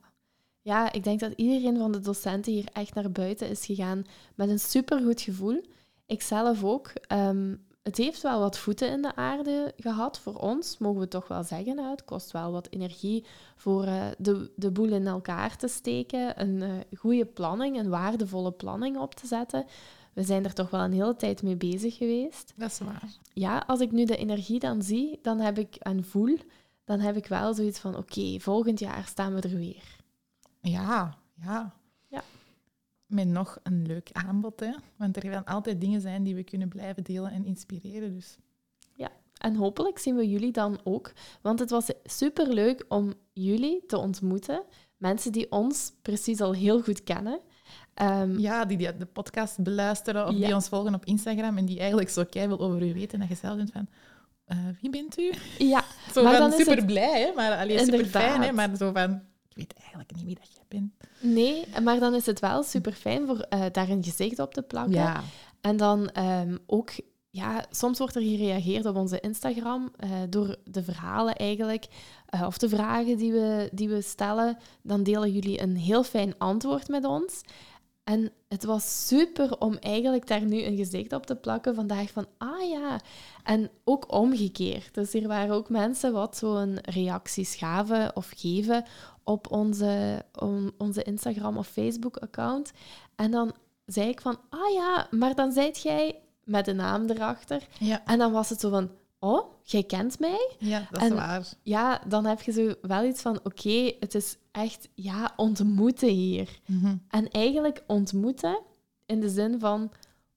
Ja, 0.60 0.92
ik 0.92 1.04
denk 1.04 1.20
dat 1.20 1.32
iedereen 1.32 1.76
van 1.76 1.92
de 1.92 2.00
docenten 2.00 2.52
hier 2.52 2.68
echt 2.72 2.94
naar 2.94 3.10
buiten 3.10 3.48
is 3.48 3.66
gegaan 3.66 4.04
met 4.34 4.48
een 4.48 4.60
supergoed 4.60 5.20
gevoel. 5.20 5.64
Ikzelf 6.06 6.64
ook. 6.64 6.92
Um, 7.12 7.66
het 7.88 7.96
heeft 7.96 8.22
wel 8.22 8.40
wat 8.40 8.58
voeten 8.58 8.90
in 8.90 9.02
de 9.02 9.14
aarde 9.14 9.74
gehad 9.76 10.18
voor 10.18 10.34
ons, 10.34 10.78
mogen 10.78 11.00
we 11.00 11.08
toch 11.08 11.28
wel 11.28 11.42
zeggen. 11.42 11.78
Het 11.78 12.04
kost 12.04 12.30
wel 12.30 12.52
wat 12.52 12.68
energie 12.70 13.24
voor 13.56 13.84
uh, 13.84 14.06
de, 14.18 14.50
de 14.56 14.70
boel 14.70 14.92
in 14.92 15.06
elkaar 15.06 15.56
te 15.56 15.68
steken, 15.68 16.40
een 16.40 16.62
uh, 16.62 16.98
goede 16.98 17.24
planning, 17.24 17.78
een 17.78 17.88
waardevolle 17.88 18.52
planning 18.52 18.98
op 18.98 19.14
te 19.14 19.26
zetten. 19.26 19.64
We 19.64 19.98
we 20.18 20.24
zijn 20.24 20.44
er 20.44 20.52
toch 20.52 20.70
wel 20.70 20.80
een 20.80 20.92
hele 20.92 21.16
tijd 21.16 21.42
mee 21.42 21.56
bezig 21.56 21.96
geweest. 21.96 22.52
Dat 22.56 22.70
is 22.70 22.78
waar. 22.78 23.08
Ja, 23.32 23.64
als 23.66 23.80
ik 23.80 23.92
nu 23.92 24.04
de 24.04 24.16
energie 24.16 24.58
dan 24.58 24.82
zie, 24.82 25.18
dan 25.22 25.40
heb 25.40 25.58
ik 25.58 25.74
en 25.74 26.04
voel, 26.04 26.38
dan 26.84 27.00
heb 27.00 27.16
ik 27.16 27.26
wel 27.26 27.54
zoiets 27.54 27.78
van, 27.78 27.96
oké, 27.96 28.38
volgend 28.40 28.78
jaar 28.78 29.04
staan 29.06 29.34
we 29.34 29.40
er 29.40 29.56
weer. 29.56 29.96
Ja, 30.60 31.18
ja. 31.42 31.74
Ja. 33.08 33.14
Met 33.16 33.28
nog 33.28 33.58
een 33.62 33.86
leuk 33.86 34.08
aanbod, 34.12 34.60
hè. 34.60 34.72
Want 34.96 35.16
er 35.16 35.30
gaan 35.30 35.44
altijd 35.44 35.80
dingen 35.80 36.00
zijn 36.00 36.22
die 36.22 36.34
we 36.34 36.42
kunnen 36.42 36.68
blijven 36.68 37.04
delen 37.04 37.30
en 37.30 37.44
inspireren. 37.44 38.14
Dus 38.14 38.36
En 39.38 39.54
hopelijk 39.54 39.98
zien 39.98 40.16
we 40.16 40.28
jullie 40.28 40.52
dan 40.52 40.80
ook, 40.84 41.12
want 41.42 41.58
het 41.58 41.70
was 41.70 41.86
super 42.04 42.48
leuk 42.52 42.84
om 42.88 43.12
jullie 43.32 43.82
te 43.86 43.98
ontmoeten. 43.98 44.62
Mensen 44.96 45.32
die 45.32 45.50
ons 45.52 45.92
precies 46.02 46.40
al 46.40 46.52
heel 46.52 46.82
goed 46.82 47.04
kennen. 47.04 47.40
Ehm, 47.94 48.38
ja, 48.38 48.64
die, 48.64 48.76
die 48.76 48.96
de 48.96 49.06
podcast 49.06 49.62
beluisteren 49.62 50.26
of 50.26 50.32
Ja. 50.32 50.46
die 50.46 50.54
ons 50.54 50.68
volgen 50.68 50.94
op 50.94 51.04
Instagram 51.04 51.56
en 51.58 51.64
die 51.64 51.78
eigenlijk 51.78 52.10
zo 52.10 52.24
keihard 52.24 52.60
over 52.60 52.82
u 52.82 52.92
weten. 52.94 53.18
Dat 53.18 53.28
je 53.28 53.34
zelf 53.34 53.56
denkt 53.56 53.72
van, 53.72 53.88
eh, 54.44 54.58
wie 54.80 54.90
bent 54.90 55.18
u? 55.18 55.32
ja, 55.58 55.84
Zo 56.14 56.22
Maar 56.22 56.36
van 56.36 56.50
dan 56.50 56.58
super 56.58 56.84
blij, 56.84 57.20
hè? 57.20 57.32
Maar 57.34 57.58
alleen 57.58 57.78
super 57.78 58.06
fijn, 58.06 58.42
hè? 58.42 58.52
Maar 58.52 58.76
zo 58.76 58.92
van, 58.92 59.22
weet 59.58 59.74
eigenlijk 59.78 60.14
niet 60.14 60.24
wie 60.24 60.34
dat 60.34 60.52
jij 60.54 60.64
bent. 60.68 60.92
nee, 61.20 61.64
maar 61.82 61.98
dan 61.98 62.14
is 62.14 62.26
het 62.26 62.40
wel 62.40 62.62
super 62.62 62.92
fijn 62.92 63.26
voor 63.26 63.38
eh, 63.38 63.64
daar 63.72 63.88
een 63.88 64.04
gezicht 64.04 64.38
op 64.38 64.54
te 64.54 64.62
plakken. 64.62 64.92
Ja. 64.92 65.22
En 65.60 65.76
dan 65.76 66.08
ehm, 66.08 66.56
ook, 66.66 66.90
ja, 67.30 67.64
soms 67.70 67.98
wordt 67.98 68.16
er 68.16 68.22
gereageerd 68.22 68.86
op 68.86 68.96
onze 68.96 69.20
Instagram 69.20 69.92
eh, 69.96 70.10
door 70.28 70.56
de 70.64 70.82
verhalen 70.82 71.34
eigenlijk, 71.34 71.86
eh, 72.26 72.42
of 72.46 72.58
de 72.58 72.68
vragen 72.68 73.16
die 73.16 73.32
we, 73.32 73.68
die 73.72 73.88
we 73.88 74.02
stellen. 74.02 74.58
Dan 74.82 75.02
delen 75.02 75.32
jullie 75.32 75.62
een 75.62 75.76
heel 75.76 76.04
fijn 76.04 76.34
antwoord 76.38 76.88
met 76.88 77.04
ons. 77.04 77.42
En 78.04 78.32
het 78.48 78.64
was 78.64 79.06
super 79.06 79.58
om 79.58 79.76
eigenlijk 79.76 80.26
daar 80.26 80.44
nu 80.44 80.62
een 80.62 80.76
gezicht 80.76 81.12
op 81.12 81.26
te 81.26 81.36
plakken 81.36 81.74
vandaag 81.74 82.10
van, 82.10 82.26
ah 82.38 82.68
ja. 82.68 83.00
En 83.48 83.70
ook 83.84 84.12
omgekeerd. 84.12 84.94
Dus 84.94 85.14
er 85.14 85.28
waren 85.28 85.54
ook 85.54 85.68
mensen 85.68 86.12
wat 86.12 86.36
zo'n 86.36 86.78
reacties 86.82 87.54
gaven 87.54 88.16
of 88.16 88.32
geven 88.36 88.84
op 89.24 89.52
onze, 89.52 90.24
on- 90.38 90.72
onze 90.78 91.02
Instagram 91.02 91.56
of 91.56 91.66
Facebook-account. 91.68 92.72
En 93.16 93.30
dan 93.30 93.54
zei 93.86 94.08
ik 94.08 94.20
van, 94.20 94.38
ah 94.50 94.72
ja, 94.72 95.06
maar 95.10 95.34
dan 95.34 95.52
zijt 95.52 95.82
jij 95.82 96.20
met 96.44 96.64
de 96.64 96.72
naam 96.72 97.10
erachter. 97.10 97.66
Ja. 97.78 98.04
En 98.04 98.18
dan 98.18 98.32
was 98.32 98.48
het 98.50 98.60
zo 98.60 98.70
van, 98.70 98.90
oh, 99.18 99.52
jij 99.62 99.82
kent 99.82 100.18
mij? 100.18 100.50
ja, 100.58 100.86
dat 100.90 101.02
is 101.02 101.08
En- 101.08 101.14
waar. 101.14 101.46
Ja, 101.62 102.00
dan 102.06 102.24
heb 102.24 102.42
je 102.42 102.52
zo 102.52 102.74
wel 102.82 103.04
iets 103.04 103.20
van, 103.22 103.40
oké, 103.42 103.92
het 104.00 104.14
is 104.14 104.36
echt, 104.50 104.88
ja, 104.94 105.32
ontmoeten 105.36 106.08
hier. 106.08 106.58
Mhm. 106.66 106.96
En 107.08 107.28
eigenlijk 107.30 107.82
ontmoeten 107.86 108.60
in 109.06 109.20
de 109.20 109.28
zin 109.28 109.60
van 109.60 109.92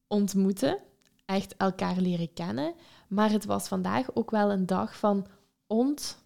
ontmoeten, 0.07 0.77
echt 1.25 1.55
elkaar 1.57 1.97
leren 1.97 2.33
kennen. 2.33 2.73
Maar 3.11 3.31
het 3.31 3.45
was 3.45 3.67
vandaag 3.67 4.15
ook 4.15 4.31
wel 4.31 4.51
een 4.51 4.65
dag 4.65 4.97
van 4.97 5.27
ontmoeten. 5.67 6.23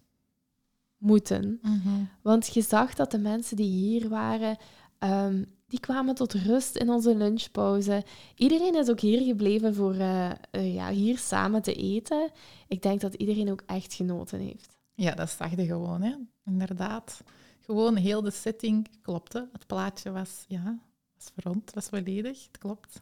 Mhm. 1.62 2.04
Want 2.22 2.54
je 2.54 2.62
zag 2.62 2.94
dat 2.94 3.10
de 3.10 3.18
mensen 3.18 3.56
die 3.56 3.70
hier 3.70 4.08
waren, 4.08 4.56
ehm, 4.98 5.44
die 5.66 5.80
kwamen 5.80 6.14
tot 6.14 6.32
rust 6.32 6.76
in 6.76 6.90
onze 6.90 7.16
lunchpauze. 7.16 8.04
Iedereen 8.34 8.74
is 8.74 8.88
ook 8.88 9.00
hier 9.00 9.20
gebleven 9.20 9.74
voor 9.74 9.94
eh, 9.94 10.30
eh, 10.30 10.74
ja, 10.74 10.90
hier 10.90 11.18
samen 11.18 11.62
te 11.62 11.74
eten. 11.74 12.30
Ik 12.68 12.82
denk 12.82 13.00
dat 13.00 13.14
iedereen 13.14 13.50
ook 13.50 13.62
echt 13.66 13.94
genoten 13.94 14.40
heeft. 14.40 14.76
Ja, 14.94 15.14
dat 15.14 15.30
zag 15.30 15.56
je 15.56 15.66
gewoon, 15.66 16.02
hè. 16.02 16.14
Inderdaad. 16.44 17.22
Gewoon 17.60 17.96
heel 17.96 18.22
de 18.22 18.30
setting 18.30 18.88
klopte. 19.02 19.48
Het 19.52 19.66
plaatje 19.66 20.10
was, 20.10 20.44
ja, 20.48 20.78
was 21.14 21.30
rond, 21.44 21.72
was 21.74 21.86
volledig. 21.86 22.46
Het 22.46 22.58
klopt. 22.58 23.00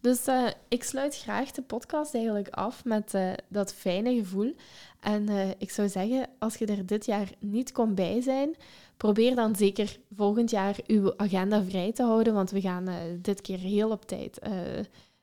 Dus 0.00 0.26
eh, 0.26 0.46
ik 0.68 0.84
sluit 0.84 1.16
graag 1.16 1.50
de 1.50 1.62
podcast 1.62 2.14
eigenlijk 2.14 2.48
af 2.48 2.84
met 2.84 3.14
eh, 3.14 3.32
dat 3.48 3.74
fijne 3.74 4.14
gevoel. 4.14 4.54
En 5.00 5.28
eh, 5.28 5.50
ik 5.58 5.70
zou 5.70 5.88
zeggen, 5.88 6.28
als 6.38 6.56
je 6.56 6.66
er 6.66 6.86
dit 6.86 7.06
jaar 7.06 7.30
niet 7.38 7.72
kon 7.72 7.94
bij 7.94 8.20
zijn, 8.20 8.56
probeer 8.96 9.34
dan 9.34 9.56
zeker 9.56 9.98
volgend 10.14 10.50
jaar 10.50 10.76
uw 10.86 11.12
agenda 11.16 11.64
vrij 11.64 11.92
te 11.92 12.02
houden, 12.02 12.34
want 12.34 12.50
we 12.50 12.60
gaan 12.60 12.88
dit 13.22 13.40
keer 13.40 13.58
heel 13.58 13.90
op 13.90 14.06
tijd 14.06 14.38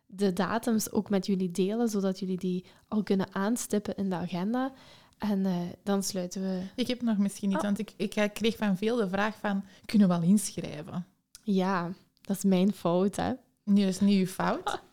de 0.05 0.33
datums 0.33 0.91
ook 0.91 1.09
met 1.09 1.25
jullie 1.25 1.51
delen, 1.51 1.89
zodat 1.89 2.19
jullie 2.19 2.37
die 2.37 2.65
al 2.87 3.03
kunnen 3.03 3.33
aanstippen 3.33 3.95
in 3.95 4.09
de 4.09 4.15
agenda. 4.15 4.73
En 5.17 5.45
dan 5.83 6.03
sluiten 6.03 6.41
we... 6.41 6.61
Ik 6.75 6.87
heb 6.87 7.01
nog 7.01 7.17
misschien 7.17 7.49
iets, 7.49 7.57
Ah. 7.59 7.63
want 7.63 7.79
ik, 7.79 7.93
ik 7.97 8.29
kreeg 8.33 8.57
van 8.57 8.77
veel 8.77 8.95
de 8.95 9.09
vraag 9.09 9.35
van, 9.37 9.63
kunnen 9.85 10.07
we 10.07 10.19
wel 10.19 10.29
inschrijven? 10.29 11.05
Ja, 11.41 11.91
dat 12.21 12.37
is 12.37 12.43
mijn 12.43 12.73
fout, 12.73 13.15
hè. 13.15 13.33
Nu 13.65 13.85
is 13.85 13.99
uw 13.99 14.25
fout. 14.25 14.81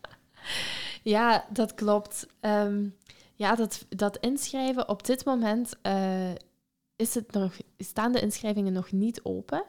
Ja, 1.04 1.46
dat 1.50 1.74
klopt. 1.74 2.26
Ehm, 2.40 2.88
ja, 3.34 3.54
dat, 3.54 3.86
dat 3.88 4.16
inschrijven 4.16 4.88
op 4.88 5.04
dit 5.06 5.24
moment 5.24 5.74
eh, 5.82 6.30
is 6.96 7.14
het 7.14 7.32
nog, 7.32 7.56
staan 7.78 8.12
de 8.12 8.20
inschrijvingen 8.20 8.72
nog 8.72 8.92
niet 8.92 9.20
open. 9.22 9.64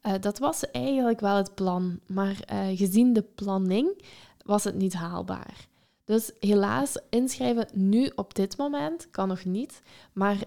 Eh, 0.00 0.12
dat 0.20 0.38
was 0.38 0.70
eigenlijk 0.70 1.20
wel 1.20 1.36
het 1.36 1.54
plan, 1.54 2.00
maar 2.06 2.40
eh, 2.40 2.76
gezien 2.76 3.12
de 3.12 3.22
planning 3.22 4.02
was 4.44 4.64
het 4.64 4.74
niet 4.74 4.94
haalbaar. 4.94 5.66
Dus 6.04 6.32
helaas, 6.40 6.98
inschrijven 7.10 7.68
nu 7.72 8.10
op 8.14 8.34
dit 8.34 8.56
moment 8.56 9.10
kan 9.10 9.28
nog 9.28 9.44
niet, 9.44 9.82
maar 10.12 10.38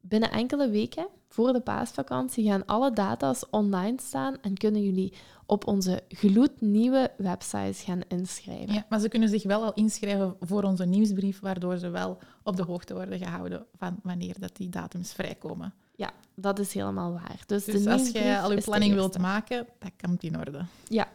binnen 0.00 0.30
enkele 0.30 0.70
weken 0.70 1.08
voor 1.32 1.52
de 1.52 1.60
paasvakantie 1.60 2.44
gaan 2.44 2.66
alle 2.66 2.92
data's 2.92 3.44
online 3.50 4.00
staan 4.00 4.36
en 4.40 4.56
kunnen 4.56 4.82
jullie 4.82 5.12
op 5.46 5.66
onze 5.66 6.02
gloednieuwe 6.08 7.10
websites 7.16 7.82
gaan 7.82 8.00
inschrijven. 8.08 8.74
Ja, 8.74 8.86
maar 8.88 9.00
ze 9.00 9.08
kunnen 9.08 9.28
zich 9.28 9.42
wel 9.42 9.64
al 9.64 9.72
inschrijven 9.72 10.36
voor 10.40 10.62
onze 10.62 10.84
nieuwsbrief, 10.84 11.40
waardoor 11.40 11.76
ze 11.76 11.88
wel 11.88 12.18
op 12.42 12.56
de 12.56 12.62
hoogte 12.62 12.94
worden 12.94 13.18
gehouden 13.18 13.66
van 13.76 14.00
wanneer 14.02 14.34
dat 14.38 14.56
die 14.56 14.68
datums 14.68 15.12
vrijkomen. 15.12 15.74
Ja, 15.94 16.10
dat 16.34 16.58
is 16.58 16.72
helemaal 16.72 17.12
waar. 17.12 17.42
Dus, 17.46 17.64
Dus 17.64 17.82
de 17.82 17.90
als 17.90 18.10
jij 18.10 18.40
al 18.40 18.52
je 18.52 18.60
planning 18.60 18.94
wilt 18.94 19.18
maken, 19.18 19.66
dat 19.78 19.92
komt 20.00 20.22
in 20.22 20.38
orde. 20.38 20.64
Ja, 20.88 21.08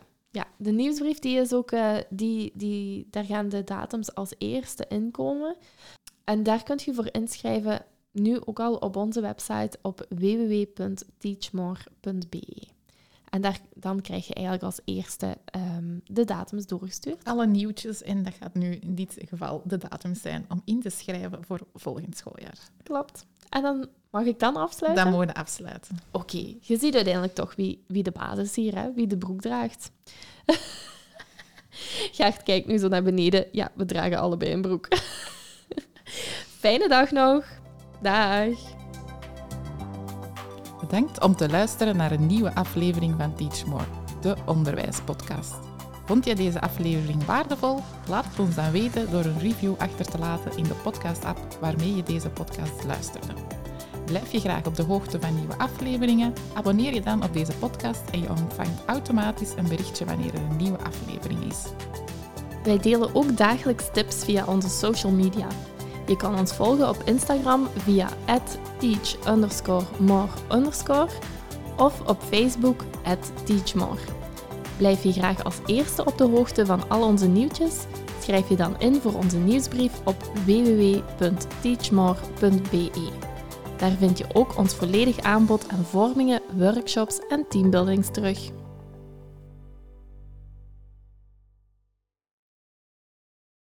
de 0.58 0.72
nieuwsbrief 0.72 1.20
die 1.20 1.38
is 1.38 1.54
ook, 1.54 1.72
eh, 1.72 1.96
die, 2.10 2.52
die, 2.54 3.08
daar 3.10 3.24
gaan 3.24 3.50
de 3.50 3.64
datums 3.64 4.16
als 4.16 4.34
eerste 4.38 4.86
inkomen. 4.88 5.56
En 6.24 6.44
daar 6.44 6.64
kunt 6.64 6.84
je 6.84 6.94
voor 6.94 7.08
inschrijven 7.12 7.86
nu 8.16 8.40
ook 8.46 8.60
al 8.60 8.76
op 8.76 8.96
onze 8.96 9.22
website 9.22 9.78
op 9.82 10.06
www.teachmore.be. 10.10 12.68
En 13.30 13.42
daar, 13.42 13.60
dan 13.74 14.02
krijg 14.02 14.28
je 14.28 14.34
eigenlijk 14.34 14.66
als 14.66 14.80
eerste 14.86 15.38
ehm, 15.46 16.00
de 16.06 16.26
datums 16.26 16.66
doorgestuurd. 16.66 17.24
Alle 17.24 17.48
nieuwtjes, 17.48 18.04
en 18.04 18.24
dat 18.24 18.34
gaat 18.34 18.54
nu 18.54 18.76
in 18.76 18.96
dit 18.96 19.18
geval 19.30 19.62
de 19.66 19.78
datum 19.78 20.16
zijn 20.16 20.46
om 20.50 20.62
in 20.66 20.82
te 20.82 20.90
schrijven 20.90 21.44
voor 21.44 21.60
volgend 21.74 22.18
schooljaar. 22.18 22.58
Klopt. 22.84 23.26
En 23.50 23.62
dan 23.62 23.88
mag 24.10 24.26
ik 24.26 24.40
dan 24.40 24.56
afsluiten? 24.56 25.04
Dan 25.04 25.14
mogen 25.14 25.28
we 25.28 25.34
afsluiten. 25.34 25.98
Oké, 26.12 26.56
je 26.62 26.78
ziet 26.78 26.96
uiteindelijk 26.96 27.34
toch 27.34 27.56
wie, 27.56 27.84
wie 27.88 28.04
de 28.04 28.12
baas 28.12 28.38
is 28.38 28.56
hier, 28.56 28.76
hè? 28.76 28.94
wie 28.94 29.08
de 29.08 29.18
broek 29.18 29.42
draagt. 29.42 29.92
Gert 32.12 32.44
kijkt 32.44 32.68
nu 32.68 32.78
zo 32.78 32.88
naar 32.88 33.04
beneden. 33.04 33.46
Ja, 33.52 33.72
we 33.74 33.86
dragen 33.86 34.20
allebei 34.20 34.52
een 34.52 34.62
broek. 34.62 34.88
Fijne 36.60 36.88
dag 36.88 37.12
nog. 37.12 37.64
Dag. 38.02 38.58
Bedankt 40.80 41.24
om 41.24 41.36
te 41.36 41.50
luisteren 41.50 41.96
naar 41.96 42.12
een 42.12 42.26
nieuwe 42.26 42.56
aflevering 42.56 43.16
van 43.18 43.36
Teach 43.36 43.66
More, 43.66 43.84
de 44.22 44.36
onderwijspodcast. 44.46 45.56
Vond 46.06 46.26
je 46.26 46.36
deze 46.36 46.62
aflevering 46.62 47.26
waardevol? 47.26 47.80
Laat 48.08 48.26
het 48.26 48.40
ons 48.40 48.56
dan 48.56 48.72
weten 48.72 49.12
door 49.12 49.26
een 49.26 49.40
review 49.40 49.74
achter 49.78 50.06
te 50.06 50.18
laten 50.18 50.58
in 50.58 50.64
de 50.64 50.74
podcast-app 50.74 51.58
waarmee 51.60 51.96
je 51.96 52.04
deze 52.04 52.30
podcast 52.30 52.84
luisterde. 52.86 53.34
Blijf 54.06 54.32
je 54.32 54.40
graag 54.40 54.66
op 54.66 54.76
de 54.76 54.84
hoogte 54.84 55.20
van 55.22 55.36
nieuwe 55.36 55.58
afleveringen? 55.58 56.34
Abonneer 56.54 56.94
je 56.94 57.02
dan 57.02 57.24
op 57.24 57.34
deze 57.34 57.54
podcast 57.58 58.04
en 58.12 58.22
je 58.22 58.30
ontvangt 58.30 58.86
automatisch 58.86 59.54
een 59.56 59.68
berichtje 59.68 60.06
wanneer 60.06 60.34
er 60.34 60.42
een 60.42 60.58
nieuwe 60.58 60.80
aflevering 60.84 61.44
is. 61.44 61.64
Wij 62.64 62.78
delen 62.78 63.16
ook 63.16 63.38
dagelijks 63.38 63.90
tips 63.94 64.24
via 64.24 64.46
onze 64.46 64.70
social 64.70 65.12
media. 65.12 65.48
Je 66.08 66.16
kan 66.16 66.40
ons 66.40 66.54
volgen 66.54 66.90
op 66.90 67.02
Instagram 67.06 67.68
via 67.78 68.10
teach 68.78 69.16
of 71.78 72.02
op 72.08 72.22
Facebook 72.30 72.84
teachmore. 73.44 74.00
Blijf 74.78 75.04
je 75.04 75.12
graag 75.12 75.44
als 75.44 75.60
eerste 75.66 76.06
op 76.06 76.18
de 76.18 76.24
hoogte 76.24 76.66
van 76.66 76.90
al 76.90 77.04
onze 77.04 77.28
nieuwtjes? 77.28 77.76
Schrijf 78.22 78.50
je 78.50 78.56
dan 78.56 78.80
in 78.80 78.96
voor 78.96 79.14
onze 79.14 79.38
nieuwsbrief 79.38 79.92
op 80.04 80.32
www.teachmore.be. 80.46 83.10
Daar 83.78 83.92
vind 83.92 84.18
je 84.18 84.26
ook 84.34 84.58
ons 84.58 84.74
volledig 84.74 85.20
aanbod 85.20 85.70
aan 85.70 85.84
vormingen, 85.84 86.42
workshops 86.58 87.20
en 87.30 87.46
teambuildings 87.50 88.12
terug. 88.12 88.40